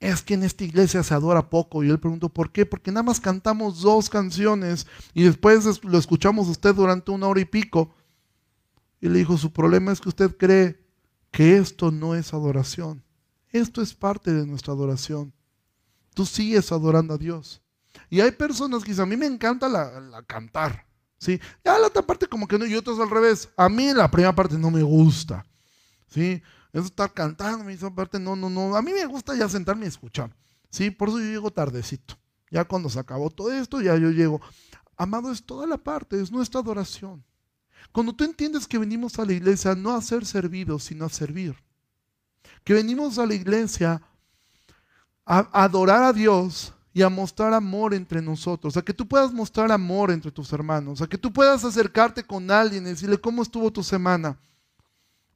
es 0.00 0.22
que 0.22 0.32
en 0.32 0.44
esta 0.44 0.64
iglesia 0.64 1.02
se 1.02 1.12
adora 1.12 1.50
poco. 1.50 1.84
Y 1.84 1.90
él 1.90 2.00
preguntó, 2.00 2.30
¿por 2.30 2.50
qué? 2.50 2.64
Porque 2.64 2.90
nada 2.90 3.02
más 3.02 3.20
cantamos 3.20 3.82
dos 3.82 4.08
canciones 4.08 4.86
y 5.12 5.24
después 5.24 5.84
lo 5.84 5.98
escuchamos 5.98 6.48
usted 6.48 6.74
durante 6.74 7.10
una 7.10 7.26
hora 7.26 7.40
y 7.40 7.44
pico. 7.44 7.94
Y 8.98 9.10
le 9.10 9.18
dijo, 9.18 9.36
su 9.36 9.52
problema 9.52 9.92
es 9.92 10.00
que 10.00 10.08
usted 10.08 10.34
cree 10.38 10.82
que 11.30 11.58
esto 11.58 11.90
no 11.90 12.14
es 12.14 12.32
adoración. 12.32 13.05
Esto 13.50 13.82
es 13.82 13.94
parte 13.94 14.32
de 14.32 14.46
nuestra 14.46 14.72
adoración. 14.72 15.32
Tú 16.14 16.26
sigues 16.26 16.72
adorando 16.72 17.14
a 17.14 17.18
Dios. 17.18 17.62
Y 18.10 18.20
hay 18.20 18.32
personas 18.32 18.82
que 18.82 18.90
dicen, 18.90 19.04
a 19.04 19.06
mí 19.06 19.16
me 19.16 19.26
encanta 19.26 19.68
la 19.68 20.22
cantar. 20.26 20.86
¿sí? 21.18 21.40
Ya 21.64 21.78
la 21.78 21.88
otra 21.88 22.02
parte 22.02 22.26
como 22.26 22.46
que 22.46 22.58
no, 22.58 22.66
y 22.66 22.74
otros 22.74 22.98
al 23.00 23.10
revés. 23.10 23.48
A 23.56 23.68
mí 23.68 23.92
la 23.92 24.10
primera 24.10 24.34
parte 24.34 24.58
no 24.58 24.70
me 24.70 24.82
gusta, 24.82 25.44
¿sí? 26.08 26.42
Eso 26.72 26.86
estar 26.86 27.12
cantando, 27.12 27.68
esa 27.70 27.94
parte 27.94 28.18
no, 28.18 28.36
no, 28.36 28.50
no. 28.50 28.76
A 28.76 28.82
mí 28.82 28.92
me 28.92 29.06
gusta 29.06 29.34
ya 29.34 29.48
sentarme 29.48 29.86
y 29.86 29.88
escuchar, 29.88 30.34
¿sí? 30.70 30.90
Por 30.90 31.08
eso 31.08 31.18
yo 31.18 31.26
llego 31.26 31.50
tardecito. 31.50 32.18
Ya 32.50 32.64
cuando 32.64 32.88
se 32.88 32.98
acabó 32.98 33.30
todo 33.30 33.52
esto, 33.52 33.80
ya 33.80 33.96
yo 33.96 34.10
llego. 34.10 34.40
Amado, 34.96 35.32
es 35.32 35.44
toda 35.44 35.66
la 35.66 35.78
parte, 35.78 36.20
es 36.20 36.30
nuestra 36.30 36.60
adoración. 36.60 37.24
Cuando 37.92 38.14
tú 38.14 38.24
entiendes 38.24 38.66
que 38.66 38.78
venimos 38.78 39.18
a 39.18 39.24
la 39.24 39.32
iglesia 39.32 39.74
no 39.74 39.94
a 39.94 40.02
ser 40.02 40.24
servidos, 40.26 40.84
sino 40.84 41.04
a 41.04 41.08
servir. 41.08 41.56
Que 42.66 42.74
venimos 42.74 43.16
a 43.20 43.26
la 43.26 43.34
iglesia 43.34 44.02
a 45.24 45.38
adorar 45.52 46.02
a 46.02 46.12
Dios 46.12 46.74
y 46.92 47.02
a 47.02 47.08
mostrar 47.08 47.54
amor 47.54 47.94
entre 47.94 48.20
nosotros, 48.20 48.76
a 48.76 48.82
que 48.82 48.92
tú 48.92 49.06
puedas 49.06 49.32
mostrar 49.32 49.70
amor 49.70 50.10
entre 50.10 50.32
tus 50.32 50.52
hermanos, 50.52 51.00
a 51.00 51.06
que 51.06 51.16
tú 51.16 51.32
puedas 51.32 51.64
acercarte 51.64 52.24
con 52.24 52.50
alguien 52.50 52.84
y 52.84 52.88
decirle 52.88 53.20
cómo 53.20 53.42
estuvo 53.42 53.72
tu 53.72 53.84
semana, 53.84 54.36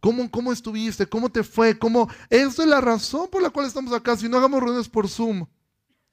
cómo, 0.01 0.29
cómo 0.29 0.51
estuviste, 0.51 1.07
cómo 1.07 1.31
te 1.31 1.45
fue, 1.45 1.79
cómo... 1.79 2.09
Esa 2.31 2.65
es 2.65 2.69
la 2.69 2.81
razón 2.81 3.29
por 3.31 3.43
la 3.43 3.51
cual 3.51 3.67
estamos 3.67 3.93
acá, 3.93 4.17
si 4.17 4.29
no 4.29 4.39
hagamos 4.39 4.59
reuniones 4.59 4.89
por 4.89 5.09
Zoom, 5.09 5.47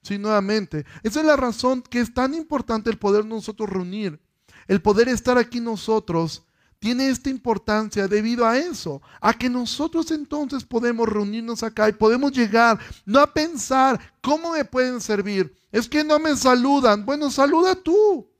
sí, 0.02 0.18
nuevamente. 0.18 0.86
Esa 1.02 1.18
es 1.18 1.26
la 1.26 1.34
razón 1.34 1.82
que 1.82 1.98
es 1.98 2.14
tan 2.14 2.32
importante 2.32 2.90
el 2.90 2.98
poder 2.98 3.24
nosotros 3.24 3.68
reunir, 3.68 4.20
el 4.68 4.80
poder 4.80 5.08
estar 5.08 5.36
aquí 5.36 5.58
nosotros 5.58 6.44
tiene 6.78 7.08
esta 7.08 7.28
importancia 7.28 8.06
debido 8.06 8.46
a 8.46 8.56
eso, 8.56 9.02
a 9.20 9.32
que 9.32 9.50
nosotros 9.50 10.10
entonces 10.10 10.64
podemos 10.64 11.08
reunirnos 11.08 11.62
acá 11.62 11.88
y 11.88 11.92
podemos 11.92 12.32
llegar, 12.32 12.78
no 13.04 13.18
a 13.18 13.32
pensar 13.32 14.00
cómo 14.20 14.52
me 14.52 14.64
pueden 14.64 15.00
servir. 15.00 15.54
Es 15.72 15.88
que 15.88 16.04
no 16.04 16.18
me 16.18 16.36
saludan. 16.36 17.04
Bueno, 17.04 17.30
saluda 17.30 17.74
tú. 17.74 18.30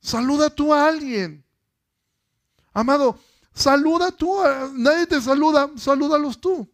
Saluda 0.00 0.50
tú 0.50 0.74
a 0.74 0.88
alguien. 0.88 1.44
Amado, 2.72 3.18
saluda 3.52 4.10
tú. 4.10 4.36
nadie 4.74 5.06
te 5.06 5.20
saluda, 5.20 5.70
salúdalos 5.76 6.40
tú. 6.40 6.68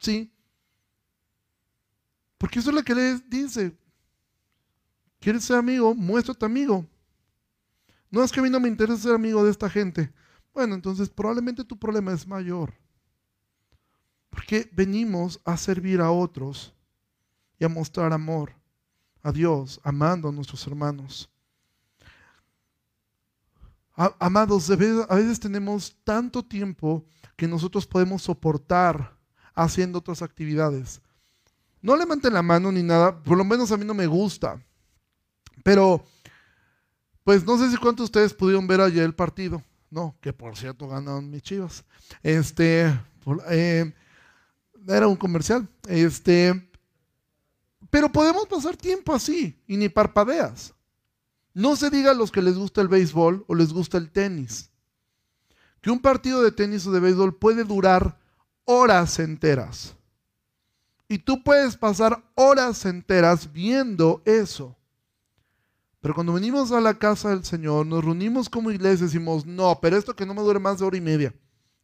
¿Sí? 0.00 0.32
Porque 2.38 2.58
eso 2.58 2.70
es 2.70 2.76
lo 2.76 2.82
que 2.82 2.94
le 2.94 3.18
dice. 3.28 3.76
¿Quieres 5.20 5.44
ser 5.44 5.56
amigo? 5.56 5.94
Muéstrate 5.94 6.44
amigo. 6.44 6.84
No 8.10 8.22
es 8.22 8.32
que 8.32 8.40
a 8.40 8.42
mí 8.42 8.50
no 8.50 8.60
me 8.60 8.68
interesa 8.68 9.02
ser 9.02 9.14
amigo 9.14 9.44
de 9.44 9.50
esta 9.50 9.68
gente. 9.68 10.12
Bueno, 10.54 10.74
entonces 10.74 11.08
probablemente 11.08 11.64
tu 11.64 11.78
problema 11.78 12.12
es 12.12 12.26
mayor. 12.26 12.72
Porque 14.30 14.70
venimos 14.72 15.40
a 15.44 15.56
servir 15.56 16.00
a 16.00 16.10
otros 16.10 16.74
y 17.58 17.64
a 17.64 17.68
mostrar 17.68 18.12
amor 18.12 18.52
a 19.22 19.32
Dios, 19.32 19.80
amando 19.82 20.28
a 20.28 20.32
nuestros 20.32 20.66
hermanos. 20.66 21.28
Amados, 24.18 24.70
a 24.70 24.76
veces 24.76 25.40
tenemos 25.40 25.96
tanto 26.04 26.44
tiempo 26.44 27.04
que 27.34 27.48
nosotros 27.48 27.86
podemos 27.86 28.22
soportar 28.22 29.16
haciendo 29.54 29.98
otras 29.98 30.20
actividades. 30.20 31.00
No 31.80 31.96
levanten 31.96 32.34
la 32.34 32.42
mano 32.42 32.70
ni 32.70 32.82
nada, 32.82 33.22
por 33.22 33.38
lo 33.38 33.44
menos 33.44 33.72
a 33.72 33.76
mí 33.76 33.84
no 33.84 33.94
me 33.94 34.06
gusta. 34.06 34.62
Pero 35.64 36.04
pues 37.26 37.44
no 37.44 37.58
sé 37.58 37.68
si 37.72 37.76
cuántos 37.76 38.04
de 38.04 38.20
ustedes 38.20 38.34
pudieron 38.34 38.68
ver 38.68 38.80
ayer 38.80 39.02
el 39.02 39.12
partido. 39.12 39.60
No, 39.90 40.16
que 40.20 40.32
por 40.32 40.56
cierto 40.56 40.86
ganaron 40.86 41.28
mis 41.28 41.42
chivas. 41.42 41.84
Este, 42.22 42.96
eh, 43.50 43.92
era 44.86 45.08
un 45.08 45.16
comercial. 45.16 45.68
Este, 45.88 46.70
pero 47.90 48.12
podemos 48.12 48.46
pasar 48.46 48.76
tiempo 48.76 49.12
así 49.12 49.60
y 49.66 49.76
ni 49.76 49.88
parpadeas. 49.88 50.72
No 51.52 51.74
se 51.74 51.90
diga 51.90 52.12
a 52.12 52.14
los 52.14 52.30
que 52.30 52.42
les 52.42 52.56
gusta 52.56 52.80
el 52.80 52.86
béisbol 52.86 53.44
o 53.48 53.56
les 53.56 53.72
gusta 53.72 53.98
el 53.98 54.12
tenis. 54.12 54.70
Que 55.80 55.90
un 55.90 55.98
partido 55.98 56.44
de 56.44 56.52
tenis 56.52 56.86
o 56.86 56.92
de 56.92 57.00
béisbol 57.00 57.34
puede 57.34 57.64
durar 57.64 58.20
horas 58.66 59.18
enteras. 59.18 59.96
Y 61.08 61.18
tú 61.18 61.42
puedes 61.42 61.76
pasar 61.76 62.22
horas 62.36 62.84
enteras 62.84 63.52
viendo 63.52 64.22
eso. 64.24 64.75
Pero 66.06 66.14
cuando 66.14 66.34
venimos 66.34 66.70
a 66.70 66.80
la 66.80 66.96
casa 66.96 67.30
del 67.30 67.44
Señor, 67.44 67.84
nos 67.84 68.04
reunimos 68.04 68.48
como 68.48 68.70
iglesia 68.70 69.02
y 69.02 69.06
decimos, 69.08 69.44
no, 69.44 69.80
pero 69.82 69.96
esto 69.96 70.14
que 70.14 70.24
no 70.24 70.34
me 70.34 70.42
dure 70.42 70.60
más 70.60 70.78
de 70.78 70.84
hora 70.84 70.96
y 70.96 71.00
media. 71.00 71.34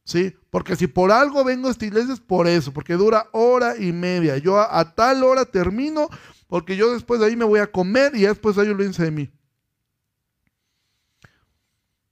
¿Sí? 0.04 0.32
Porque 0.48 0.76
si 0.76 0.86
por 0.86 1.10
algo 1.10 1.42
vengo 1.42 1.66
a 1.66 1.72
esta 1.72 1.86
iglesia 1.86 2.14
es 2.14 2.20
por 2.20 2.46
eso, 2.46 2.72
porque 2.72 2.92
dura 2.92 3.28
hora 3.32 3.76
y 3.76 3.90
media. 3.90 4.38
Yo 4.38 4.60
a, 4.60 4.94
tal 4.94 5.24
hora 5.24 5.44
termino, 5.44 6.08
porque 6.46 6.76
yo 6.76 6.92
después 6.92 7.18
de 7.18 7.26
ahí 7.26 7.34
me 7.34 7.44
voy 7.44 7.58
a 7.58 7.72
comer 7.72 8.14
y 8.14 8.20
después 8.20 8.54
de 8.54 8.62
ahí 8.62 8.68
olvídense 8.68 9.02
de 9.02 9.10
mí. 9.10 9.32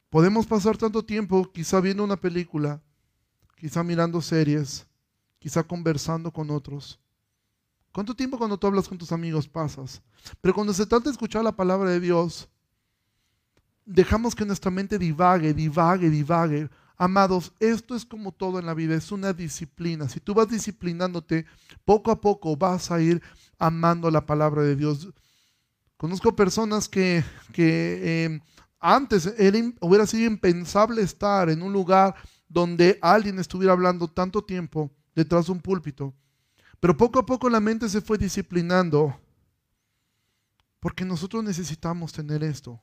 Podemos 0.09 0.49
pasar 0.49 0.77
tanto 0.77 1.05
tiempo 1.05 1.49
quizá 1.53 1.81
viendo 1.81 2.03
una 2.03 2.17
película, 2.17 2.83
quizá 3.55 3.85
mirando 3.85 4.21
series, 4.21 4.85
quizá 5.39 5.63
conversando 5.63 6.33
con 6.33 6.51
otros. 6.51 6.99
¿Cuánto 7.93 8.15
tiempo 8.15 8.39
cuando 8.39 8.59
tú 8.59 8.67
hablas 8.67 8.89
con 8.89 8.99
tus 8.99 9.11
amigos 9.11 9.49
pasas? 9.49 10.01
Pero 10.41 10.55
cuando 10.55 10.73
se 10.73 10.87
trata 10.87 11.05
de 11.05 11.11
escuchar 11.11 11.43
la 11.43 11.57
palabra 11.57 11.91
de 11.91 12.01
Dios, 12.01 12.49
dejamos 13.85 14.35
que 14.35 14.45
nuestra 14.45 14.71
mente 14.71 14.99
divague, 14.99 15.53
divague, 15.53 16.09
divague. 16.09 16.71
Amados, 16.97 17.53
esto 17.59 17.97
es 17.97 18.05
como 18.05 18.31
todo 18.31 18.59
en 18.59 18.67
la 18.67 18.75
vida, 18.75 18.95
es 18.95 19.11
una 19.11 19.33
disciplina. 19.33 20.09
Si 20.09 20.21
tú 20.21 20.35
vas 20.35 20.49
disciplinándote, 20.49 21.47
poco 21.85 22.13
a 22.13 22.21
poco 22.21 22.57
vas 22.57 22.91
a 22.91 23.01
ir 23.01 23.21
amando 23.59 24.11
la 24.11 24.25
palabra 24.25 24.63
de 24.63 24.77
Dios. 24.77 25.09
Conozco 25.97 26.37
personas 26.37 26.89
que, 26.89 27.25
que 27.53 28.27
eh, 28.27 28.41
antes 28.79 29.35
hubiera 29.81 30.07
sido 30.07 30.31
impensable 30.31 31.03
estar 31.03 31.51
en 31.51 31.63
un 31.63 31.73
lugar 31.73 32.15
donde 32.49 32.99
alguien 33.03 33.39
estuviera 33.39 33.73
hablando 33.73 34.07
tanto 34.09 34.45
tiempo 34.45 34.91
detrás 35.15 35.47
de 35.47 35.53
un 35.53 35.61
púlpito. 35.61 36.15
Pero 36.81 36.97
poco 36.97 37.19
a 37.19 37.27
poco 37.27 37.49
la 37.51 37.61
mente 37.61 37.89
se 37.89 38.01
fue 38.01 38.19
disciplinando 38.19 39.19
porque 40.81 41.05
nosotros 41.05 41.45
necesitamos 41.45 42.13
tener 42.13 42.43
esto. 42.43 42.81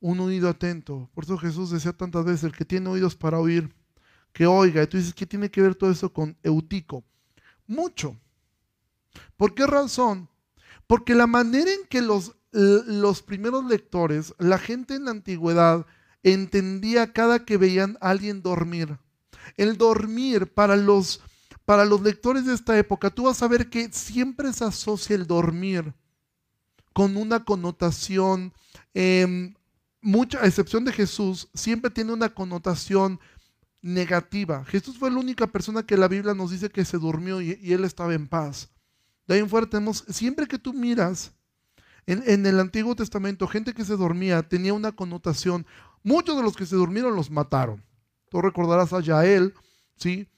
Un 0.00 0.20
oído 0.20 0.48
atento. 0.48 1.10
Por 1.14 1.24
eso 1.24 1.38
Jesús 1.38 1.70
decía 1.70 1.92
tantas 1.92 2.24
veces, 2.24 2.44
el 2.44 2.52
que 2.52 2.64
tiene 2.64 2.88
oídos 2.90 3.16
para 3.16 3.40
oír, 3.40 3.74
que 4.32 4.46
oiga. 4.46 4.82
Y 4.82 4.86
tú 4.86 4.98
dices, 4.98 5.14
¿qué 5.14 5.26
tiene 5.26 5.50
que 5.50 5.62
ver 5.62 5.74
todo 5.74 5.90
eso 5.90 6.12
con 6.12 6.36
Eutico? 6.42 7.02
Mucho. 7.66 8.16
¿Por 9.36 9.54
qué 9.54 9.66
razón? 9.66 10.28
Porque 10.86 11.14
la 11.14 11.26
manera 11.26 11.72
en 11.72 11.86
que 11.88 12.02
los 12.02 12.34
los 12.50 13.22
primeros 13.22 13.64
lectores, 13.64 14.34
la 14.38 14.58
gente 14.58 14.94
en 14.94 15.04
la 15.04 15.10
antigüedad, 15.10 15.86
entendía 16.22 17.12
cada 17.12 17.44
que 17.44 17.56
veían 17.56 17.98
a 18.00 18.10
alguien 18.10 18.42
dormir. 18.42 18.98
El 19.56 19.76
dormir 19.76 20.52
para 20.52 20.76
los, 20.76 21.20
para 21.68 21.84
los 21.84 22.00
lectores 22.00 22.46
de 22.46 22.54
esta 22.54 22.78
época, 22.78 23.10
tú 23.10 23.24
vas 23.24 23.42
a 23.42 23.46
ver 23.46 23.68
que 23.68 23.92
siempre 23.92 24.50
se 24.54 24.64
asocia 24.64 25.14
el 25.14 25.26
dormir 25.26 25.92
con 26.94 27.18
una 27.18 27.44
connotación, 27.44 28.54
eh, 28.94 29.52
mucha 30.00 30.46
excepción 30.46 30.86
de 30.86 30.94
Jesús, 30.94 31.50
siempre 31.52 31.90
tiene 31.90 32.14
una 32.14 32.30
connotación 32.30 33.20
negativa. 33.82 34.64
Jesús 34.64 34.96
fue 34.96 35.10
la 35.10 35.18
única 35.18 35.46
persona 35.46 35.82
que 35.82 35.98
la 35.98 36.08
Biblia 36.08 36.32
nos 36.32 36.52
dice 36.52 36.70
que 36.70 36.86
se 36.86 36.96
durmió 36.96 37.42
y, 37.42 37.58
él 37.70 37.84
estaba 37.84 38.14
en 38.14 38.28
paz. 38.28 38.70
De 39.26 39.34
ahí 39.34 39.40
en 39.40 39.50
fuera 39.50 39.68
tenemos, 39.68 40.06
siempre 40.08 40.46
que 40.46 40.58
tú 40.58 40.72
miras 40.72 41.32
en, 42.06 42.46
el 42.46 42.60
Antiguo 42.60 42.96
Testamento, 42.96 43.46
gente 43.46 43.74
que 43.74 43.84
se 43.84 43.98
dormía 43.98 44.42
tenía 44.42 44.72
una 44.72 44.92
connotación. 44.92 45.66
Muchos 46.02 46.34
de 46.34 46.42
los 46.42 46.56
que 46.56 46.64
se 46.64 46.76
durmieron 46.76 47.14
los 47.14 47.30
mataron. 47.30 47.84
Tú 48.30 48.40
recordarás 48.40 48.94
a 48.94 49.00
Yael, 49.00 49.52
¿sí? 49.96 50.30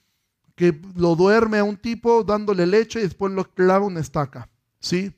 Que 0.61 0.79
lo 0.95 1.15
duerme 1.15 1.57
a 1.57 1.63
un 1.63 1.75
tipo 1.75 2.23
dándole 2.23 2.67
leche 2.67 2.99
y 2.99 3.01
después 3.01 3.33
lo 3.33 3.51
clava 3.51 3.87
una 3.87 3.99
estaca, 3.99 4.47
¿sí? 4.79 5.11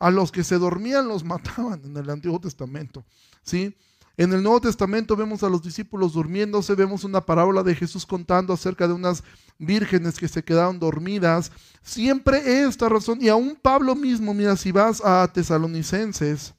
A 0.00 0.10
los 0.10 0.32
que 0.32 0.42
se 0.42 0.58
dormían 0.58 1.06
los 1.06 1.22
mataban 1.32 1.84
en 1.84 1.96
el 1.96 2.10
Antiguo 2.10 2.40
Testamento, 2.40 3.04
¿sí? 3.44 3.76
En 4.16 4.32
el 4.32 4.42
Nuevo 4.42 4.60
Testamento 4.60 5.14
vemos 5.14 5.44
a 5.44 5.48
los 5.48 5.62
discípulos 5.62 6.14
durmiéndose, 6.14 6.74
vemos 6.74 7.04
una 7.04 7.20
parábola 7.20 7.62
de 7.62 7.76
Jesús 7.76 8.04
contando 8.04 8.52
acerca 8.52 8.88
de 8.88 8.94
unas 8.94 9.22
vírgenes 9.56 10.18
que 10.18 10.26
se 10.26 10.42
quedaron 10.42 10.80
dormidas. 10.80 11.52
Siempre 11.82 12.64
esta 12.64 12.88
razón, 12.88 13.18
y 13.22 13.28
aún 13.28 13.56
Pablo 13.62 13.94
mismo, 13.94 14.34
mira, 14.34 14.56
si 14.56 14.72
vas 14.72 15.00
a 15.00 15.30
Tesalonicenses, 15.32 16.54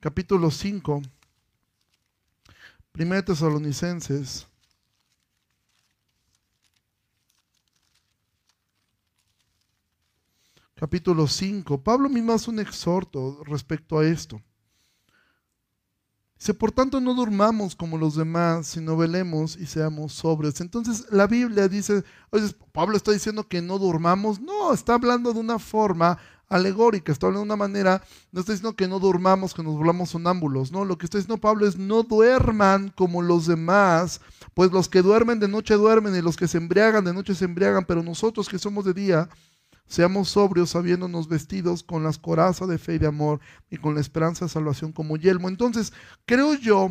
capítulo 0.00 0.50
5, 0.50 1.02
1 2.98 3.24
Tesalonicenses, 3.24 4.46
capítulo 10.74 11.26
5, 11.26 11.82
Pablo 11.82 12.08
mismo 12.08 12.32
hace 12.32 12.50
un 12.50 12.60
exhorto 12.60 13.42
respecto 13.44 13.98
a 13.98 14.06
esto. 14.06 14.40
Dice, 16.38 16.54
por 16.54 16.70
tanto 16.70 17.00
no 17.00 17.14
durmamos 17.14 17.74
como 17.74 17.98
los 17.98 18.14
demás, 18.14 18.68
sino 18.68 18.96
velemos 18.96 19.56
y 19.56 19.66
seamos 19.66 20.12
sobrios. 20.12 20.60
Entonces 20.60 21.06
la 21.10 21.26
Biblia 21.26 21.66
dice, 21.66 22.04
Pablo 22.70 22.96
está 22.96 23.10
diciendo 23.10 23.48
que 23.48 23.60
no 23.60 23.80
durmamos. 23.80 24.40
No, 24.40 24.72
está 24.72 24.94
hablando 24.94 25.32
de 25.32 25.40
una 25.40 25.58
forma 25.58 26.16
alegórica, 26.48 27.12
está 27.12 27.26
hablando 27.26 27.40
de 27.40 27.48
una 27.52 27.56
manera, 27.56 28.02
no 28.32 28.40
está 28.40 28.52
diciendo 28.52 28.76
que 28.76 28.88
no 28.88 28.98
durmamos, 28.98 29.54
que 29.54 29.62
nos 29.62 29.74
volvamos 29.76 30.10
sonámbulos. 30.10 30.72
No, 30.72 30.84
lo 30.84 30.98
que 30.98 31.06
está 31.06 31.18
diciendo 31.18 31.40
Pablo 31.40 31.66
es 31.66 31.76
no 31.76 32.02
duerman 32.02 32.92
como 32.96 33.22
los 33.22 33.46
demás, 33.46 34.20
pues 34.54 34.72
los 34.72 34.88
que 34.88 35.02
duermen 35.02 35.40
de 35.40 35.48
noche 35.48 35.74
duermen 35.74 36.16
y 36.16 36.22
los 36.22 36.36
que 36.36 36.48
se 36.48 36.58
embriagan 36.58 37.04
de 37.04 37.12
noche 37.12 37.34
se 37.34 37.44
embriagan, 37.44 37.84
pero 37.84 38.02
nosotros 38.02 38.48
que 38.48 38.58
somos 38.58 38.84
de 38.84 38.94
día, 38.94 39.28
Seamos 39.88 40.28
sobrios 40.28 40.70
sabiéndonos 40.70 41.28
vestidos 41.28 41.82
con 41.82 42.04
las 42.04 42.18
corazas 42.18 42.68
de 42.68 42.76
fe 42.76 42.96
y 42.96 42.98
de 42.98 43.06
amor 43.06 43.40
y 43.70 43.78
con 43.78 43.94
la 43.94 44.02
esperanza 44.02 44.44
de 44.44 44.50
salvación 44.50 44.92
como 44.92 45.16
yelmo. 45.16 45.48
Entonces, 45.48 45.94
creo 46.26 46.54
yo 46.54 46.90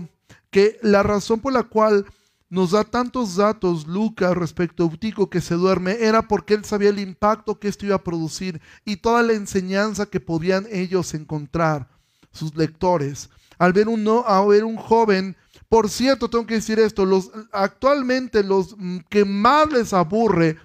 que 0.49 0.79
la 0.81 1.03
razón 1.03 1.39
por 1.39 1.53
la 1.53 1.63
cual 1.63 2.07
nos 2.49 2.71
da 2.71 2.83
tantos 2.83 3.35
datos 3.35 3.87
Lucas 3.87 4.35
respecto 4.35 4.83
a 4.83 4.85
Eutico 4.85 5.29
que 5.29 5.41
se 5.41 5.55
duerme 5.55 5.97
era 5.99 6.21
porque 6.21 6.53
él 6.53 6.63
sabía 6.63 6.89
el 6.89 6.99
impacto 6.99 7.59
que 7.59 7.67
esto 7.67 7.85
iba 7.85 7.95
a 7.95 8.03
producir 8.03 8.61
y 8.85 8.97
toda 8.97 9.21
la 9.21 9.33
enseñanza 9.33 10.05
que 10.05 10.19
podían 10.19 10.65
ellos 10.71 11.13
encontrar, 11.13 11.89
sus 12.31 12.55
lectores. 12.55 13.29
Al 13.57 13.73
ver 13.73 13.87
un, 13.87 14.07
a 14.25 14.41
ver 14.45 14.63
un 14.63 14.77
joven, 14.77 15.35
por 15.67 15.89
cierto, 15.89 16.29
tengo 16.29 16.45
que 16.45 16.55
decir 16.55 16.79
esto, 16.79 17.05
los, 17.05 17.31
actualmente 17.51 18.43
los 18.43 18.75
que 19.09 19.25
más 19.25 19.71
les 19.71 19.93
aburre 19.93 20.57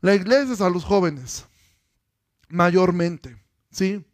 la 0.00 0.14
iglesia 0.14 0.52
es 0.52 0.60
a 0.60 0.68
los 0.68 0.84
jóvenes, 0.84 1.46
mayormente, 2.48 3.40
¿sí? 3.70 4.04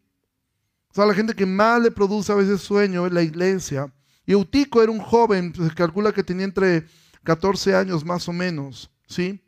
O 0.90 0.94
sea, 0.94 1.06
la 1.06 1.14
gente 1.14 1.34
que 1.34 1.46
más 1.46 1.80
le 1.80 1.90
produce 1.90 2.30
a 2.30 2.36
veces 2.36 2.60
sueño 2.60 3.06
es 3.06 3.12
la 3.12 3.22
iglesia. 3.22 3.92
Y 4.30 4.32
Eutico 4.32 4.80
era 4.80 4.92
un 4.92 5.00
joven, 5.00 5.52
se 5.52 5.74
calcula 5.74 6.12
que 6.12 6.22
tenía 6.22 6.44
entre 6.44 6.86
14 7.24 7.74
años 7.74 8.04
más 8.04 8.28
o 8.28 8.32
menos, 8.32 8.88
¿sí? 9.08 9.42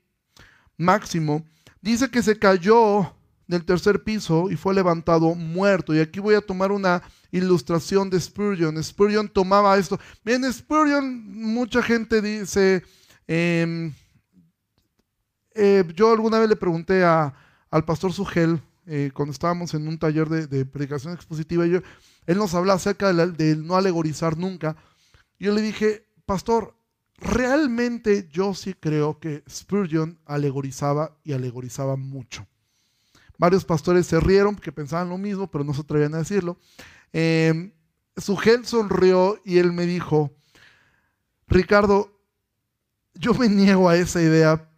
Máximo. 0.76 1.46
Dice 1.80 2.10
que 2.10 2.20
se 2.20 2.36
cayó 2.36 3.14
del 3.46 3.64
tercer 3.64 4.02
piso 4.02 4.50
y 4.50 4.56
fue 4.56 4.74
levantado 4.74 5.36
muerto. 5.36 5.94
Y 5.94 6.00
aquí 6.00 6.18
voy 6.18 6.34
a 6.34 6.40
tomar 6.40 6.72
una 6.72 7.00
ilustración 7.30 8.10
de 8.10 8.20
Spurgeon. 8.20 8.82
Spurgeon 8.82 9.28
tomaba 9.28 9.78
esto. 9.78 10.00
Bien, 10.24 10.52
Spurgeon, 10.52 11.30
mucha 11.32 11.80
gente 11.80 12.20
dice, 12.20 12.82
eh, 13.28 13.92
eh, 15.54 15.84
yo 15.94 16.10
alguna 16.10 16.40
vez 16.40 16.48
le 16.48 16.56
pregunté 16.56 17.04
al 17.04 17.84
pastor 17.86 18.12
Sugel, 18.12 18.60
eh, 18.86 19.12
cuando 19.14 19.30
estábamos 19.30 19.74
en 19.74 19.86
un 19.86 19.96
taller 19.96 20.28
de, 20.28 20.64
predicación 20.64 21.14
expositiva, 21.14 21.66
yo, 21.66 21.78
él 22.26 22.38
nos 22.38 22.54
hablaba 22.54 22.76
acerca 22.76 23.12
de, 23.12 23.56
no 23.56 23.76
alegorizar 23.76 24.36
nunca. 24.36 24.76
Yo 25.38 25.52
le 25.52 25.62
dije, 25.62 26.06
pastor, 26.24 26.76
realmente 27.18 28.28
yo 28.30 28.54
sí 28.54 28.74
creo 28.74 29.18
que 29.18 29.42
Spurgeon 29.48 30.18
alegorizaba 30.24 31.16
y 31.24 31.32
alegorizaba 31.32 31.96
mucho. 31.96 32.46
Varios 33.38 33.64
pastores 33.64 34.06
se 34.06 34.20
rieron 34.20 34.54
porque 34.54 34.72
pensaban 34.72 35.08
lo 35.08 35.18
mismo, 35.18 35.50
pero 35.50 35.64
no 35.64 35.74
se 35.74 35.80
atrevían 35.80 36.14
a 36.14 36.18
decirlo. 36.18 36.58
Eh, 37.12 37.72
Sugel 38.16 38.66
sonrió 38.66 39.40
y 39.44 39.58
él 39.58 39.72
me 39.72 39.86
dijo, 39.86 40.32
Ricardo, 41.48 42.20
yo 43.14 43.34
me 43.34 43.48
niego 43.48 43.88
a 43.88 43.96
esa 43.96 44.22
idea 44.22 44.68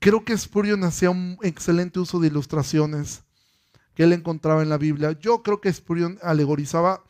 Creo 0.00 0.24
que 0.24 0.36
Spurgeon 0.36 0.82
hacía 0.84 1.10
un 1.10 1.38
excelente 1.42 2.00
uso 2.00 2.18
de 2.18 2.26
ilustraciones 2.28 3.22
que 3.96 4.04
él 4.04 4.12
encontraba 4.12 4.62
en 4.62 4.68
la 4.68 4.78
Biblia. 4.78 5.18
Yo 5.18 5.42
creo 5.42 5.60
que 5.60 5.72
Spurgeon 5.72 6.18
alegorizaba, 6.22 7.02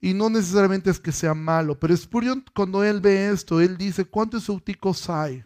y 0.00 0.14
no 0.14 0.28
necesariamente 0.28 0.90
es 0.90 0.98
que 0.98 1.12
sea 1.12 1.34
malo, 1.34 1.78
pero 1.78 1.96
Spurgeon 1.96 2.44
cuando 2.54 2.82
él 2.82 3.00
ve 3.00 3.30
esto, 3.30 3.60
él 3.60 3.76
dice, 3.76 4.04
¿cuántos 4.04 4.48
euticos 4.48 5.08
hay? 5.08 5.44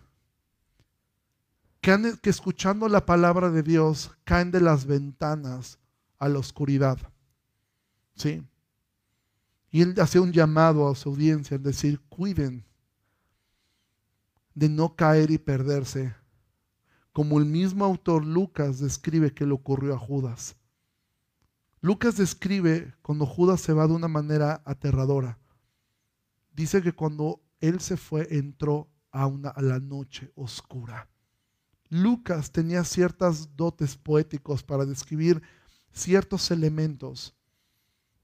Que, 1.80 2.14
que 2.22 2.30
escuchando 2.30 2.88
la 2.88 3.04
palabra 3.04 3.50
de 3.50 3.62
Dios 3.62 4.10
caen 4.24 4.50
de 4.50 4.60
las 4.60 4.86
ventanas 4.86 5.78
a 6.18 6.28
la 6.28 6.38
oscuridad. 6.38 6.98
¿Sí? 8.14 8.42
Y 9.70 9.82
él 9.82 9.94
hace 10.00 10.18
un 10.18 10.32
llamado 10.32 10.88
a 10.88 10.94
su 10.94 11.10
audiencia, 11.10 11.56
es 11.56 11.62
decir, 11.62 12.00
cuiden 12.08 12.64
de 14.54 14.68
no 14.68 14.96
caer 14.96 15.30
y 15.30 15.38
perderse 15.38 16.14
como 17.18 17.40
el 17.40 17.46
mismo 17.46 17.84
autor 17.84 18.24
Lucas 18.24 18.78
describe 18.78 19.34
que 19.34 19.44
le 19.44 19.52
ocurrió 19.52 19.92
a 19.92 19.98
Judas. 19.98 20.54
Lucas 21.80 22.16
describe 22.16 22.94
cuando 23.02 23.26
Judas 23.26 23.60
se 23.60 23.72
va 23.72 23.86
de 23.86 23.94
una 23.94 24.08
manera 24.08 24.62
aterradora. 24.64 25.38
Dice 26.52 26.82
que 26.82 26.92
cuando 26.92 27.40
él 27.60 27.80
se 27.80 27.96
fue, 27.96 28.26
entró 28.30 28.88
a, 29.10 29.26
una, 29.26 29.50
a 29.50 29.62
la 29.62 29.78
noche 29.78 30.32
oscura. 30.34 31.08
Lucas 31.88 32.50
tenía 32.50 32.84
ciertas 32.84 33.56
dotes 33.56 33.96
poéticos 33.96 34.62
para 34.62 34.84
describir 34.84 35.42
ciertos 35.92 36.50
elementos 36.50 37.34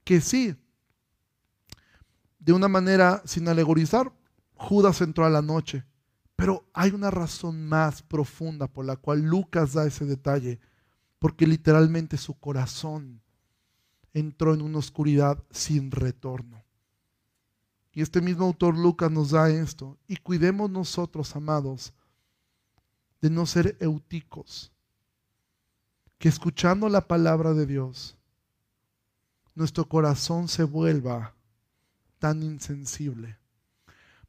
que 0.03 0.21
sí, 0.21 0.55
de 2.37 2.53
una 2.53 2.67
manera 2.67 3.23
sin 3.25 3.47
alegorizar, 3.47 4.13
Judas 4.53 5.01
entró 5.01 5.25
a 5.25 5.31
la 5.31 5.41
noche. 5.41 5.83
Pero 6.35 6.69
hay 6.73 6.91
una 6.91 7.09
razón 7.09 7.67
más 7.67 8.03
profunda 8.03 8.67
por 8.67 8.85
la 8.85 8.97
cual 8.97 9.21
Lucas 9.21 9.73
da 9.73 9.87
ese 9.87 10.05
detalle, 10.05 10.59
porque 11.17 11.47
literalmente 11.47 12.17
su 12.17 12.37
corazón 12.37 13.23
entró 14.15 14.53
en 14.53 14.61
una 14.61 14.79
oscuridad 14.79 15.43
sin 15.51 15.91
retorno. 15.91 16.63
Y 17.91 18.01
este 18.01 18.21
mismo 18.21 18.45
autor 18.45 18.77
Lucas 18.77 19.11
nos 19.11 19.31
da 19.31 19.49
esto. 19.49 19.97
Y 20.07 20.15
cuidemos 20.15 20.71
nosotros, 20.71 21.35
amados, 21.35 21.93
de 23.21 23.29
no 23.29 23.45
ser 23.45 23.77
euticos, 23.81 24.71
que 26.17 26.29
escuchando 26.29 26.87
la 26.87 27.01
palabra 27.01 27.53
de 27.53 27.65
Dios, 27.65 28.17
nuestro 29.53 29.87
corazón 29.87 30.47
se 30.47 30.63
vuelva 30.63 31.35
tan 32.17 32.41
insensible. 32.41 33.37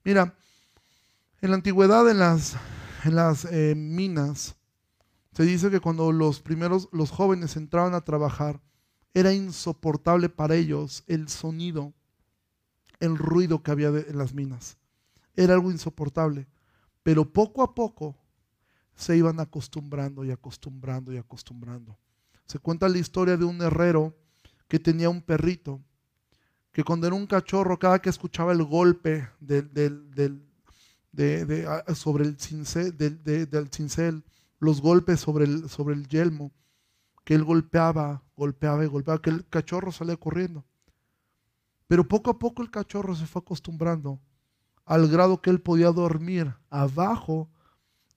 Mira, 0.05 0.35
en 1.41 1.51
la 1.51 1.57
antigüedad 1.57 2.11
en 2.11 2.19
las, 2.19 2.57
en 3.05 3.15
las 3.15 3.45
eh, 3.45 3.75
minas 3.77 4.57
se 5.33 5.45
dice 5.45 5.71
que 5.71 5.81
cuando 5.81 6.11
los 6.11 6.41
primeros, 6.41 6.89
los 6.93 7.11
jóvenes 7.11 7.57
entraban 7.57 7.95
a 7.95 8.01
trabajar, 8.01 8.61
era 9.17 9.33
insoportable 9.33 10.29
para 10.29 10.57
ellos 10.57 11.03
el 11.07 11.31
sonido, 11.31 11.95
el 13.01 13.17
ruido 13.17 13.63
que 13.63 13.71
había 13.71 13.89
en 13.89 14.19
las 14.19 14.35
minas. 14.35 14.77
Era 15.35 15.55
algo 15.55 15.71
insoportable. 15.71 16.47
Pero 17.03 17.25
poco 17.25 17.63
a 17.63 17.75
poco 17.75 18.15
se 18.95 19.17
iban 19.17 19.41
acostumbrando 19.41 20.23
y 20.23 20.31
acostumbrando 20.31 21.15
y 21.15 21.17
acostumbrando. 21.17 21.97
Se 22.45 22.59
cuenta 22.59 22.91
la 22.91 22.99
historia 22.99 23.39
de 23.39 23.47
un 23.47 23.63
herrero 23.63 24.15
que 24.69 24.79
tenía 24.79 25.09
un 25.09 25.23
perrito, 25.23 25.81
que 26.71 26.85
cuando 26.85 27.07
era 27.07 27.17
un 27.17 27.27
cachorro, 27.27 27.79
cada 27.79 28.03
que 28.03 28.11
escuchaba 28.11 28.53
el 28.53 28.65
golpe 28.65 29.31
del, 29.41 30.45
sobre 31.95 32.25
el 32.27 32.39
cincel, 32.39 32.95
del, 32.95 33.71
cincel, 33.73 34.25
los 34.59 34.83
golpes 34.83 35.21
sobre 35.21 35.47
el, 35.47 35.71
sobre 35.71 35.95
el 35.95 36.07
yelmo, 36.07 36.53
que 37.27 37.35
él 37.35 37.43
golpeaba, 37.43 38.23
golpeaba 38.37 38.85
y 38.85 38.87
golpeaba, 38.87 39.21
que 39.21 39.31
el 39.31 39.49
cachorro 39.49 39.91
salía 39.91 40.17
corriendo. 40.17 40.65
Pero 41.89 42.07
poco 42.07 42.31
a 42.31 42.39
poco 42.39 42.63
el 42.63 42.71
cachorro 42.71 43.17
se 43.17 43.27
fue 43.27 43.41
acostumbrando 43.41 44.21
al 44.85 45.09
grado 45.09 45.43
que 45.43 45.51
él 45.51 45.61
podía 45.61 45.91
dormir 45.91 46.55
abajo 46.71 47.51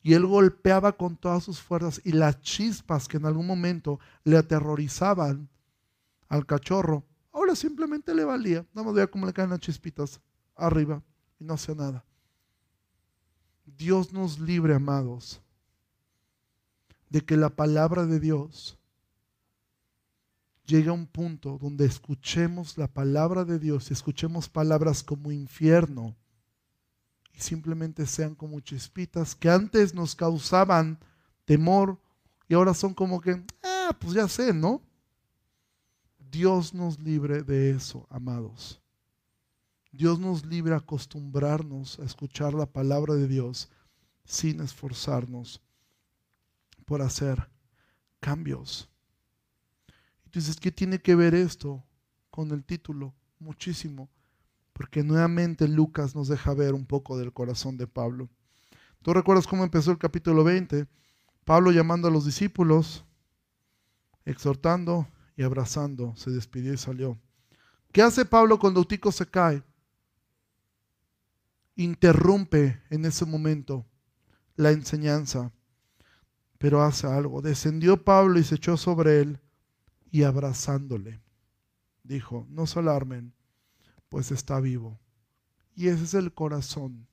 y 0.03 0.13
él 0.13 0.27
golpeaba 0.27 0.91
con 0.91 1.17
todas 1.17 1.43
sus 1.43 1.59
fuerzas 1.59 1.99
y 2.03 2.11
las 2.11 2.39
chispas 2.41 3.07
que 3.07 3.17
en 3.17 3.25
algún 3.25 3.47
momento 3.47 3.99
le 4.23 4.37
aterrorizaban 4.37 5.49
al 6.27 6.45
cachorro, 6.45 7.03
ahora 7.31 7.55
simplemente 7.55 8.13
le 8.13 8.23
valía. 8.23 8.63
Nada 8.75 8.85
más 8.85 8.93
veía 8.93 9.09
cómo 9.09 9.25
le 9.25 9.33
caen 9.33 9.49
las 9.49 9.59
chispitas 9.59 10.21
arriba 10.55 11.01
y 11.39 11.45
no 11.45 11.55
hacía 11.55 11.73
nada. 11.73 12.05
Dios 13.65 14.13
nos 14.13 14.39
libre, 14.39 14.75
amados, 14.75 15.41
de 17.09 17.21
que 17.21 17.37
la 17.37 17.49
palabra 17.49 18.05
de 18.05 18.19
Dios 18.19 18.78
llegue 20.69 20.89
a 20.89 20.93
un 20.93 21.07
punto 21.07 21.57
donde 21.57 21.85
escuchemos 21.85 22.77
la 22.77 22.87
palabra 22.87 23.43
de 23.43 23.57
Dios 23.57 23.89
y 23.89 23.93
escuchemos 23.93 24.47
palabras 24.47 25.01
como 25.01 25.31
infierno 25.31 26.15
y 27.33 27.41
simplemente 27.41 28.05
sean 28.05 28.35
como 28.35 28.59
chispitas 28.59 29.33
que 29.33 29.49
antes 29.49 29.95
nos 29.95 30.15
causaban 30.15 30.99
temor 31.45 31.99
y 32.47 32.53
ahora 32.53 32.75
son 32.75 32.93
como 32.93 33.19
que, 33.19 33.43
ah, 33.63 33.97
pues 33.99 34.13
ya 34.13 34.27
sé, 34.27 34.53
¿no? 34.53 34.83
Dios 36.19 36.75
nos 36.75 36.99
libre 36.99 37.41
de 37.41 37.71
eso, 37.71 38.05
amados. 38.11 38.79
Dios 39.91 40.19
nos 40.19 40.45
libre 40.45 40.75
acostumbrarnos 40.75 41.97
a 41.99 42.03
escuchar 42.03 42.53
la 42.53 42.67
palabra 42.67 43.15
de 43.15 43.27
Dios 43.27 43.71
sin 44.23 44.61
esforzarnos 44.61 45.61
por 46.85 47.01
hacer 47.01 47.49
cambios. 48.19 48.87
Entonces, 50.29 50.57
¿qué 50.57 50.71
tiene 50.71 50.99
que 50.99 51.15
ver 51.15 51.33
esto 51.33 51.83
con 52.29 52.51
el 52.51 52.63
título? 52.63 53.15
Muchísimo, 53.39 54.11
porque 54.73 55.01
nuevamente 55.01 55.67
Lucas 55.67 56.13
nos 56.13 56.27
deja 56.27 56.53
ver 56.53 56.75
un 56.75 56.85
poco 56.85 57.17
del 57.17 57.33
corazón 57.33 57.77
de 57.77 57.87
Pablo. 57.87 58.29
¿Tú 59.01 59.11
recuerdas 59.11 59.47
cómo 59.47 59.63
empezó 59.63 59.89
el 59.89 59.97
capítulo 59.97 60.43
20? 60.43 60.85
Pablo 61.45 61.71
llamando 61.71 62.07
a 62.07 62.11
los 62.11 62.25
discípulos, 62.27 63.05
exhortando 64.23 65.07
y 65.35 65.41
abrazando, 65.41 66.15
se 66.15 66.29
despidió 66.29 66.73
y 66.73 66.77
salió. 66.77 67.17
¿Qué 67.91 68.03
hace 68.03 68.23
Pablo 68.23 68.59
cuando 68.59 68.81
Eutico 68.81 69.11
se 69.11 69.25
cae? 69.25 69.63
Interrumpe 71.75 72.83
en 72.91 73.03
ese 73.03 73.25
momento 73.25 73.83
la 74.55 74.69
enseñanza, 74.69 75.51
pero 76.59 76.83
hace 76.83 77.07
algo. 77.07 77.41
Descendió 77.41 78.03
Pablo 78.03 78.37
y 78.37 78.43
se 78.43 78.53
echó 78.53 78.77
sobre 78.77 79.21
él 79.21 79.39
y 80.11 80.23
abrazándole, 80.23 81.19
dijo, 82.03 82.45
no 82.49 82.65
se 82.67 82.79
alarmen, 82.79 83.33
pues 84.09 84.31
está 84.31 84.59
vivo. 84.59 84.99
Y 85.75 85.87
ese 85.87 86.03
es 86.03 86.13
el 86.13 86.33
corazón 86.33 87.07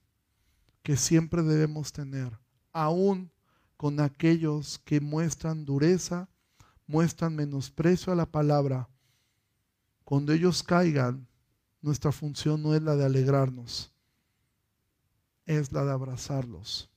que 0.83 0.97
siempre 0.97 1.43
debemos 1.43 1.93
tener, 1.93 2.39
aún 2.73 3.31
con 3.77 4.01
aquellos 4.01 4.79
que 4.79 5.01
muestran 5.01 5.65
dureza 5.65 6.29
muestran 6.87 7.35
menosprecio 7.35 8.13
a 8.13 8.17
la 8.17 8.27
palabra, 8.27 8.89
cuando 10.05 10.33
ellos 10.33 10.63
caigan, 10.63 11.27
nuestra 11.83 12.13
función 12.13 12.63
no 12.63 12.75
es 12.75 12.83
la 12.83 12.97
de 12.97 13.05
alegrarnos, 13.05 13.93
es 15.45 15.73
la 15.73 15.85
de 15.85 15.93
abrazarlos. 15.93 16.89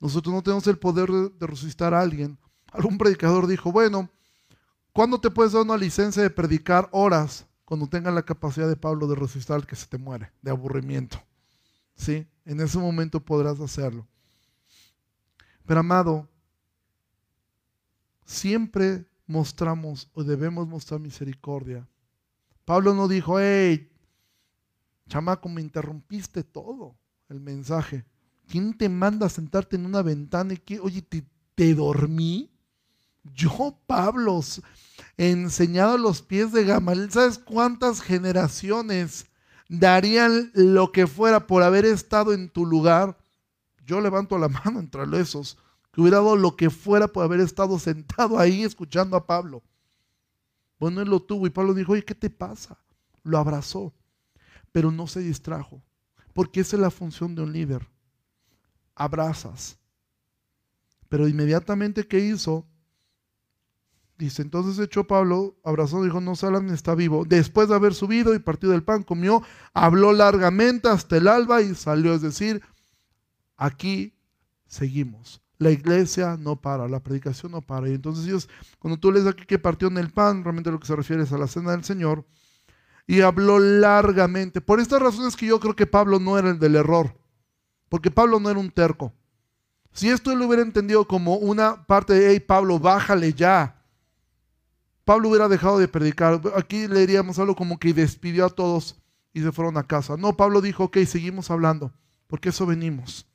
Nosotros 0.00 0.34
no 0.34 0.42
tenemos 0.42 0.66
el 0.66 0.78
poder 0.78 1.10
de 1.10 1.46
resucitar 1.46 1.94
a 1.94 2.00
alguien. 2.00 2.38
Algún 2.72 2.98
predicador 2.98 3.46
dijo, 3.46 3.72
bueno, 3.72 4.10
¿cuándo 4.94 5.20
te 5.20 5.30
puedes 5.30 5.52
dar 5.52 5.62
una 5.62 5.76
licencia 5.76 6.22
de 6.22 6.30
predicar 6.30 6.88
horas? 6.92 7.46
Cuando 7.66 7.86
tengas 7.86 8.14
la 8.14 8.22
capacidad 8.22 8.68
de 8.68 8.76
Pablo 8.76 9.06
de 9.06 9.16
resucitar 9.16 9.56
al 9.56 9.66
que 9.66 9.76
se 9.76 9.86
te 9.86 9.98
muere, 9.98 10.32
de 10.40 10.50
aburrimiento. 10.50 11.18
¿Sí? 11.94 12.26
En 12.46 12.60
ese 12.60 12.78
momento 12.78 13.20
podrás 13.20 13.60
hacerlo. 13.60 14.06
Pero 15.66 15.80
amado, 15.80 16.28
siempre 18.24 19.06
mostramos 19.26 20.10
o 20.12 20.22
debemos 20.22 20.66
mostrar 20.66 21.00
misericordia. 21.00 21.86
Pablo 22.64 22.94
no 22.94 23.08
dijo, 23.08 23.38
hey, 23.40 23.90
chamaco, 25.08 25.48
me 25.48 25.60
interrumpiste 25.60 26.44
todo 26.44 26.96
el 27.28 27.40
mensaje. 27.40 28.04
¿Quién 28.46 28.76
te 28.76 28.88
manda 28.88 29.26
a 29.26 29.30
sentarte 29.30 29.76
en 29.76 29.86
una 29.86 30.02
ventana 30.02 30.54
y 30.54 30.58
que, 30.58 30.80
oye, 30.80 31.02
te, 31.02 31.24
te 31.54 31.74
dormí? 31.74 32.53
Yo, 33.24 33.78
Pablo, 33.86 34.40
enseñado 35.16 35.98
los 35.98 36.22
pies 36.22 36.52
de 36.52 36.64
Gamaliel. 36.64 37.10
¿Sabes 37.10 37.38
cuántas 37.38 38.00
generaciones 38.00 39.26
darían 39.68 40.50
lo 40.54 40.92
que 40.92 41.06
fuera 41.06 41.46
por 41.46 41.62
haber 41.62 41.84
estado 41.84 42.32
en 42.32 42.50
tu 42.50 42.66
lugar? 42.66 43.16
Yo 43.84 44.00
levanto 44.00 44.38
la 44.38 44.48
mano 44.48 44.80
entre 44.80 45.02
esos 45.20 45.58
que 45.92 46.00
hubiera 46.00 46.18
dado 46.18 46.36
lo 46.36 46.56
que 46.56 46.70
fuera 46.70 47.06
por 47.08 47.24
haber 47.24 47.40
estado 47.40 47.78
sentado 47.78 48.38
ahí 48.38 48.64
escuchando 48.64 49.16
a 49.16 49.26
Pablo. 49.26 49.62
Bueno, 50.78 51.00
él 51.00 51.08
lo 51.08 51.22
tuvo 51.22 51.46
y 51.46 51.50
Pablo 51.50 51.72
dijo, 51.72 51.92
oye, 51.92 52.04
¿qué 52.04 52.14
te 52.14 52.30
pasa? 52.30 52.76
Lo 53.22 53.38
abrazó, 53.38 53.94
pero 54.72 54.90
no 54.90 55.06
se 55.06 55.20
distrajo, 55.20 55.82
porque 56.32 56.60
esa 56.60 56.76
es 56.76 56.82
la 56.82 56.90
función 56.90 57.34
de 57.34 57.42
un 57.42 57.52
líder. 57.52 57.88
Abrazas. 58.96 59.78
Pero 61.08 61.28
inmediatamente, 61.28 62.06
¿qué 62.06 62.18
hizo? 62.18 62.66
Dice, 64.24 64.40
entonces 64.40 64.82
echó 64.82 65.06
Pablo, 65.06 65.54
abrazó, 65.64 66.02
dijo, 66.02 66.18
no 66.18 66.34
Salam 66.34 66.70
está 66.70 66.94
vivo. 66.94 67.26
Después 67.26 67.68
de 67.68 67.74
haber 67.74 67.92
subido 67.92 68.34
y 68.34 68.38
partido 68.38 68.72
del 68.72 68.82
pan, 68.82 69.02
comió, 69.02 69.42
habló 69.74 70.14
largamente 70.14 70.88
hasta 70.88 71.18
el 71.18 71.28
alba 71.28 71.60
y 71.60 71.74
salió. 71.74 72.14
Es 72.14 72.22
decir, 72.22 72.62
aquí 73.58 74.14
seguimos. 74.66 75.42
La 75.58 75.70
iglesia 75.70 76.38
no 76.40 76.56
para, 76.56 76.88
la 76.88 77.02
predicación 77.02 77.52
no 77.52 77.60
para. 77.60 77.86
Y 77.90 77.92
entonces 77.92 78.24
Dios, 78.24 78.48
cuando 78.78 78.98
tú 78.98 79.12
lees 79.12 79.26
aquí 79.26 79.44
que 79.44 79.58
partió 79.58 79.88
en 79.88 79.98
el 79.98 80.10
pan, 80.10 80.42
realmente 80.42 80.70
lo 80.70 80.80
que 80.80 80.86
se 80.86 80.96
refiere 80.96 81.24
es 81.24 81.32
a 81.32 81.36
la 81.36 81.46
cena 81.46 81.72
del 81.72 81.84
Señor, 81.84 82.24
y 83.06 83.20
habló 83.20 83.58
largamente. 83.58 84.62
Por 84.62 84.80
estas 84.80 85.02
razones 85.02 85.36
que 85.36 85.44
yo 85.44 85.60
creo 85.60 85.76
que 85.76 85.86
Pablo 85.86 86.18
no 86.18 86.38
era 86.38 86.48
el 86.48 86.58
del 86.58 86.76
error, 86.76 87.14
porque 87.90 88.10
Pablo 88.10 88.40
no 88.40 88.48
era 88.48 88.58
un 88.58 88.70
terco. 88.70 89.12
Si 89.92 90.08
esto 90.08 90.32
él 90.32 90.38
lo 90.38 90.46
hubiera 90.46 90.62
entendido 90.62 91.06
como 91.06 91.36
una 91.36 91.86
parte 91.86 92.14
de, 92.14 92.30
hey 92.30 92.40
Pablo, 92.40 92.78
bájale 92.78 93.34
ya. 93.34 93.73
Pablo 95.04 95.28
hubiera 95.28 95.48
dejado 95.48 95.78
de 95.78 95.88
predicar. 95.88 96.40
Aquí 96.56 96.88
leeríamos 96.88 97.38
algo 97.38 97.54
como 97.54 97.78
que 97.78 97.92
despidió 97.92 98.46
a 98.46 98.50
todos 98.50 98.96
y 99.32 99.40
se 99.42 99.52
fueron 99.52 99.76
a 99.76 99.86
casa. 99.86 100.16
No, 100.16 100.36
Pablo 100.36 100.60
dijo, 100.60 100.84
ok, 100.84 100.98
seguimos 101.06 101.50
hablando, 101.50 101.92
porque 102.26 102.50
eso 102.50 102.66
venimos. 102.66 103.26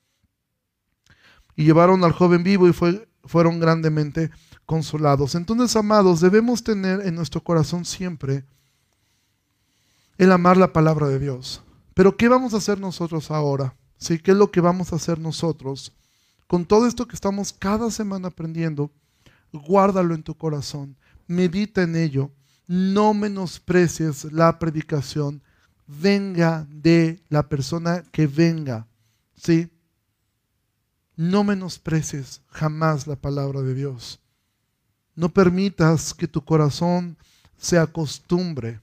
Y 1.55 1.65
llevaron 1.65 2.03
al 2.03 2.13
joven 2.13 2.43
vivo 2.43 2.67
y 2.67 2.73
fue, 2.73 3.07
fueron 3.23 3.59
grandemente 3.59 4.31
consolados. 4.65 5.35
Entonces, 5.35 5.75
amados, 5.75 6.21
debemos 6.21 6.63
tener 6.63 7.01
en 7.01 7.15
nuestro 7.15 7.43
corazón 7.43 7.85
siempre 7.85 8.45
el 10.17 10.31
amar 10.31 10.57
la 10.57 10.73
palabra 10.73 11.07
de 11.07 11.19
Dios. 11.19 11.61
Pero 11.93 12.15
¿qué 12.15 12.27
vamos 12.27 12.53
a 12.53 12.57
hacer 12.57 12.79
nosotros 12.79 13.29
ahora? 13.29 13.75
¿Sí? 13.97 14.19
¿Qué 14.19 14.31
es 14.31 14.37
lo 14.37 14.51
que 14.51 14.61
vamos 14.61 14.93
a 14.93 14.95
hacer 14.95 15.19
nosotros? 15.19 15.93
Con 16.47 16.65
todo 16.65 16.87
esto 16.87 17.07
que 17.07 17.15
estamos 17.15 17.53
cada 17.53 17.91
semana 17.91 18.29
aprendiendo, 18.29 18.91
guárdalo 19.51 20.15
en 20.15 20.23
tu 20.23 20.35
corazón, 20.35 20.97
medita 21.29 21.83
en 21.83 21.95
ello, 21.95 22.31
no 22.67 23.13
menosprecies 23.13 24.25
la 24.33 24.59
predicación, 24.59 25.41
venga 25.87 26.67
de 26.69 27.23
la 27.29 27.47
persona 27.47 28.03
que 28.11 28.27
venga, 28.27 28.87
¿sí? 29.35 29.71
No 31.15 31.43
menosprecies 31.43 32.41
jamás 32.47 33.05
la 33.07 33.15
palabra 33.15 33.61
de 33.61 33.73
Dios. 33.73 34.19
No 35.15 35.29
permitas 35.29 36.13
que 36.13 36.27
tu 36.27 36.43
corazón 36.43 37.17
se 37.57 37.77
acostumbre 37.77 38.81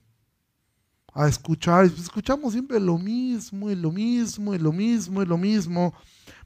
a 1.13 1.27
escuchar. 1.27 1.87
Escuchamos 1.87 2.53
siempre 2.53 2.79
lo 2.79 2.99
mismo 2.99 3.71
y 3.71 3.75
lo 3.75 3.91
mismo 3.91 4.55
y 4.55 4.59
lo 4.59 4.73
mismo 4.73 5.23
y 5.23 5.27
lo 5.27 5.39
mismo. 5.39 5.95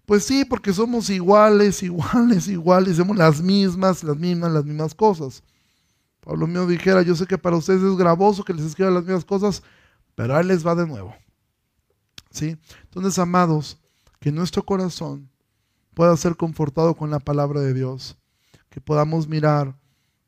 Pues 0.06 0.24
sí, 0.24 0.44
porque 0.44 0.72
somos 0.72 1.10
iguales, 1.10 1.82
iguales, 1.82 2.48
iguales, 2.48 2.94
hacemos 2.94 3.16
las 3.16 3.42
mismas, 3.42 4.02
las 4.02 4.16
mismas, 4.16 4.52
las 4.52 4.64
mismas 4.64 4.94
cosas. 4.94 5.42
Pablo 6.20 6.46
mío 6.46 6.66
dijera, 6.66 7.02
yo 7.02 7.14
sé 7.14 7.26
que 7.26 7.38
para 7.38 7.56
ustedes 7.56 7.82
es 7.82 7.96
gravoso 7.96 8.44
que 8.44 8.54
les 8.54 8.64
escriba 8.64 8.90
las 8.90 9.04
mismas 9.04 9.24
cosas, 9.24 9.62
pero 10.14 10.36
ahí 10.36 10.44
les 10.44 10.66
va 10.66 10.74
de 10.74 10.86
nuevo. 10.86 11.14
¿Sí? 12.30 12.56
Entonces, 12.84 13.18
amados, 13.18 13.78
que 14.20 14.30
nuestro 14.30 14.64
corazón 14.64 15.30
pueda 15.94 16.16
ser 16.16 16.36
confortado 16.36 16.94
con 16.94 17.10
la 17.10 17.18
palabra 17.18 17.60
de 17.60 17.74
Dios, 17.74 18.16
que 18.68 18.80
podamos 18.80 19.26
mirar 19.26 19.74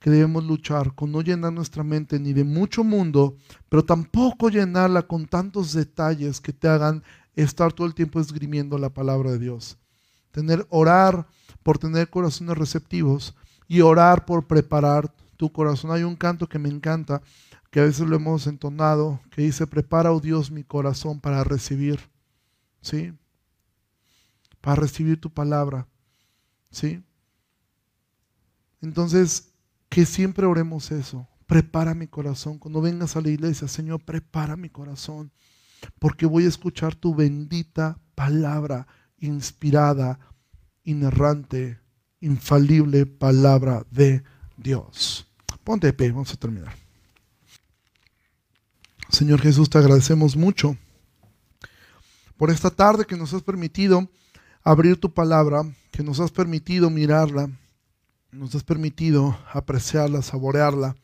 que 0.03 0.11
debemos 0.11 0.45
luchar 0.45 0.95
con 0.95 1.12
no 1.12 1.20
llenar 1.20 1.53
nuestra 1.53 1.84
mente 1.84 2.18
ni 2.18 2.32
de 2.32 2.43
mucho 2.43 2.82
mundo, 2.82 3.36
pero 3.68 3.84
tampoco 3.84 4.49
llenarla 4.49 5.03
con 5.03 5.26
tantos 5.26 5.72
detalles 5.72 6.40
que 6.40 6.53
te 6.53 6.66
hagan 6.66 7.05
estar 7.36 7.72
todo 7.72 7.86
el 7.86 7.95
tiempo 7.95 8.18
esgrimiendo 8.18 8.76
la 8.78 8.90
palabra 8.90 9.30
de 9.30 9.38
Dios. 9.38 9.78
Tener, 10.32 10.66
orar 10.70 11.28
por 11.62 11.78
tener 11.78 12.11
corazones 12.11 12.59
receptivos 12.59 13.36
y 13.68 13.80
orar 13.80 14.24
por 14.24 14.47
preparar 14.49 15.14
tu 15.43 15.51
corazón. 15.51 15.90
Hay 15.90 16.05
un 16.05 16.14
canto 16.14 16.49
que 16.49 16.61
me 16.61 16.68
encanta, 16.68 17.20
que 17.72 17.80
a 17.80 17.82
veces 17.82 18.07
lo 18.07 18.14
hemos 18.14 18.47
entonado, 18.47 19.20
que 19.32 19.43
dice, 19.43 19.66
prepara, 19.66 20.12
oh 20.12 20.20
Dios, 20.20 20.53
mi 20.53 20.62
corazón 20.62 21.20
para 21.20 21.43
recibir, 21.43 21.99
¿sí? 22.80 23.12
Para 24.61 24.82
recibir 24.82 25.20
tu 25.20 25.30
palabra, 25.30 25.88
¿sí? 26.70 27.03
Entonces, 28.80 29.53
que 29.88 30.07
siempre 30.07 30.47
oremos 30.47 30.93
eso. 30.93 31.26
Prepara 31.47 31.93
mi 31.93 32.07
corazón. 32.07 32.61
Cuando 32.61 32.80
vengas 32.80 33.16
a 33.16 33.20
la 33.20 33.30
iglesia, 33.30 33.66
Señor, 33.66 34.05
prepara 34.05 34.55
mi 34.55 34.70
corazón 34.70 35.32
porque 35.99 36.24
voy 36.24 36.45
a 36.45 36.49
escuchar 36.51 36.95
tu 36.95 37.16
bendita 37.16 37.99
palabra 38.14 38.86
inspirada, 39.18 40.20
inerrante, 40.84 41.80
infalible 42.20 43.07
palabra 43.07 43.84
de 43.90 44.22
Dios. 44.57 45.31
Ponte 45.64 45.86
de 45.86 45.92
pie, 45.92 46.10
vamos 46.10 46.32
a 46.32 46.36
terminar. 46.36 46.74
Señor 49.08 49.40
Jesús, 49.40 49.70
te 49.70 49.78
agradecemos 49.78 50.36
mucho 50.36 50.76
por 52.36 52.50
esta 52.50 52.70
tarde 52.70 53.04
que 53.04 53.16
nos 53.16 53.32
has 53.34 53.42
permitido 53.42 54.08
abrir 54.64 54.98
tu 54.98 55.12
palabra, 55.12 55.62
que 55.92 56.02
nos 56.02 56.18
has 56.18 56.32
permitido 56.32 56.90
mirarla, 56.90 57.50
nos 58.32 58.54
has 58.54 58.64
permitido 58.64 59.38
apreciarla, 59.52 60.22
saborearla. 60.22 60.96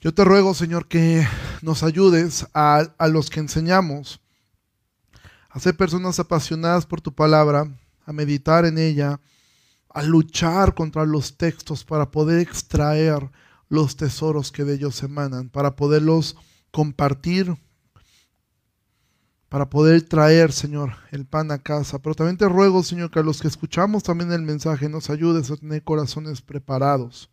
Yo 0.00 0.12
te 0.12 0.24
ruego, 0.24 0.52
Señor, 0.52 0.88
que 0.88 1.26
nos 1.62 1.82
ayudes 1.82 2.46
a, 2.52 2.90
los 3.08 3.30
que 3.30 3.40
enseñamos 3.40 4.20
a 5.48 5.58
ser 5.60 5.76
personas 5.76 6.18
apasionadas 6.18 6.84
por 6.84 7.00
tu 7.00 7.14
palabra, 7.14 7.66
a 8.04 8.12
meditar 8.12 8.66
en 8.66 8.76
ella, 8.76 9.20
a 9.98 10.02
luchar 10.02 10.74
contra 10.74 11.04
los 11.04 11.36
textos 11.36 11.84
para 11.84 12.10
poder 12.10 12.40
extraer 12.40 13.30
los 13.68 13.96
tesoros 13.96 14.52
que 14.52 14.64
de 14.64 14.74
ellos 14.74 15.02
emanan, 15.02 15.48
para 15.48 15.76
poderlos 15.76 16.36
compartir, 16.70 17.56
para 19.48 19.68
poder 19.70 20.02
traer, 20.02 20.52
Señor, 20.52 20.94
el 21.10 21.26
pan 21.26 21.50
a 21.50 21.58
casa. 21.58 21.98
Pero 21.98 22.14
también 22.14 22.36
te 22.36 22.48
ruego, 22.48 22.82
Señor, 22.82 23.10
que 23.10 23.18
a 23.18 23.22
los 23.22 23.40
que 23.40 23.48
escuchamos 23.48 24.02
también 24.02 24.32
el 24.32 24.42
mensaje 24.42 24.88
nos 24.88 25.10
ayudes 25.10 25.50
a 25.50 25.56
tener 25.56 25.82
corazones 25.82 26.42
preparados 26.42 27.30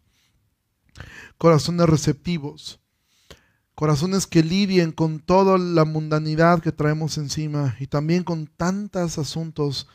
corazones 1.38 1.88
receptivos, 1.88 2.80
corazones 3.74 4.28
que 4.28 4.44
lidien 4.44 4.92
con 4.92 5.20
toda 5.20 5.58
la 5.58 5.86
mundanidad 5.86 6.62
que 6.62 6.72
traemos 6.72 7.18
encima 7.18 7.76
y 7.80 7.88
también 7.88 8.24
con 8.24 8.48
tantos 8.48 9.18
asuntos 9.18 9.88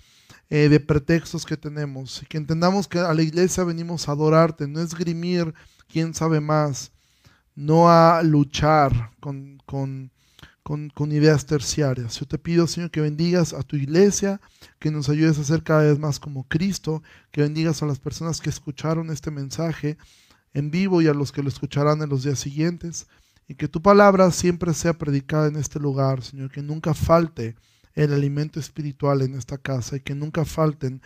eh, 0.50 0.68
de 0.68 0.80
pretextos 0.80 1.46
que 1.46 1.56
tenemos 1.56 2.24
que 2.28 2.36
entendamos 2.36 2.88
que 2.88 2.98
a 2.98 3.14
la 3.14 3.22
iglesia 3.22 3.62
venimos 3.64 4.08
a 4.08 4.12
adorarte, 4.12 4.66
no 4.66 4.80
es 4.80 4.94
grimir 4.94 5.54
quién 5.88 6.12
sabe 6.12 6.40
más, 6.40 6.90
no 7.54 7.88
a 7.88 8.22
luchar 8.22 9.12
con, 9.20 9.62
con, 9.64 10.10
con 10.62 11.12
ideas 11.12 11.46
terciarias. 11.46 12.18
Yo 12.18 12.26
te 12.26 12.38
pido, 12.38 12.66
Señor, 12.66 12.90
que 12.90 13.00
bendigas 13.00 13.52
a 13.52 13.62
tu 13.62 13.76
iglesia, 13.76 14.40
que 14.78 14.90
nos 14.90 15.08
ayudes 15.08 15.38
a 15.38 15.44
ser 15.44 15.62
cada 15.62 15.82
vez 15.82 15.98
más 15.98 16.18
como 16.20 16.46
Cristo, 16.48 17.02
que 17.30 17.42
bendigas 17.42 17.82
a 17.82 17.86
las 17.86 17.98
personas 17.98 18.40
que 18.40 18.50
escucharon 18.50 19.10
este 19.10 19.30
mensaje 19.30 19.98
en 20.54 20.70
vivo 20.70 21.02
y 21.02 21.08
a 21.08 21.14
los 21.14 21.32
que 21.32 21.42
lo 21.42 21.48
escucharán 21.48 22.02
en 22.02 22.08
los 22.08 22.24
días 22.24 22.38
siguientes. 22.38 23.06
Y 23.48 23.56
que 23.56 23.68
tu 23.68 23.82
palabra 23.82 24.30
siempre 24.30 24.74
sea 24.74 24.94
predicada 24.94 25.48
en 25.48 25.56
este 25.56 25.80
lugar, 25.80 26.22
Señor, 26.22 26.50
que 26.50 26.62
nunca 26.62 26.94
falte 26.94 27.56
el 27.94 28.12
alimento 28.12 28.60
espiritual 28.60 29.22
en 29.22 29.34
esta 29.34 29.58
casa 29.58 29.96
y 29.96 30.00
que 30.00 30.14
nunca 30.14 30.44
falten 30.44 31.02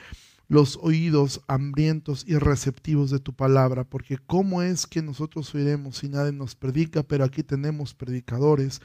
los 0.49 0.79
oídos 0.83 1.41
hambrientos 1.47 2.25
y 2.27 2.37
receptivos 2.37 3.11
de 3.11 3.19
tu 3.19 3.35
palabra, 3.35 3.85
porque 3.85 4.19
cómo 4.19 4.63
es 4.63 4.87
que 4.87 5.03
nosotros 5.03 5.55
oiremos 5.55 5.99
si 5.99 6.09
nadie 6.09 6.33
nos 6.33 6.55
predica, 6.55 7.03
pero 7.03 7.25
aquí 7.25 7.43
tenemos 7.43 7.95
predicadores, 7.95 8.81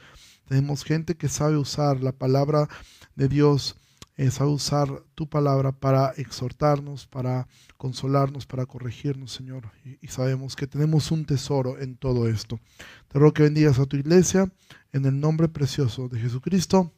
tenemos 0.46 0.84
gente 0.84 1.16
que 1.16 1.28
sabe 1.28 1.58
usar 1.58 2.02
la 2.02 2.12
palabra 2.12 2.68
de 3.14 3.28
Dios 3.28 3.76
es 4.20 4.38
a 4.42 4.44
usar 4.44 5.02
tu 5.14 5.30
palabra 5.30 5.72
para 5.72 6.10
exhortarnos, 6.10 7.06
para 7.06 7.48
consolarnos, 7.78 8.44
para 8.44 8.66
corregirnos, 8.66 9.32
Señor. 9.32 9.72
Y, 10.02 10.08
sabemos 10.08 10.56
que 10.56 10.66
tenemos 10.66 11.10
un 11.10 11.24
tesoro 11.24 11.78
en 11.80 11.96
todo 11.96 12.28
esto. 12.28 12.60
Te 13.08 13.18
ruego 13.18 13.32
que 13.32 13.44
bendigas 13.44 13.78
a 13.78 13.86
tu 13.86 13.96
iglesia 13.96 14.52
en 14.92 15.06
el 15.06 15.18
nombre 15.18 15.48
precioso 15.48 16.08
de 16.08 16.20
Jesucristo. 16.20 16.92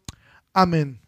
Amén. 0.55 1.01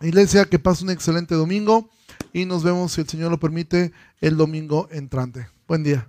Iglesia, 0.00 0.46
que 0.46 0.58
pase 0.58 0.82
un 0.82 0.90
excelente 0.90 1.36
domingo 1.36 1.88
y 2.32 2.44
nos 2.44 2.64
vemos, 2.64 2.92
si 2.92 3.00
el 3.00 3.08
Señor 3.08 3.30
lo 3.30 3.38
permite, 3.38 3.92
el 4.20 4.36
domingo 4.36 4.88
entrante. 4.90 5.46
Buen 5.68 5.84
día. 5.84 6.08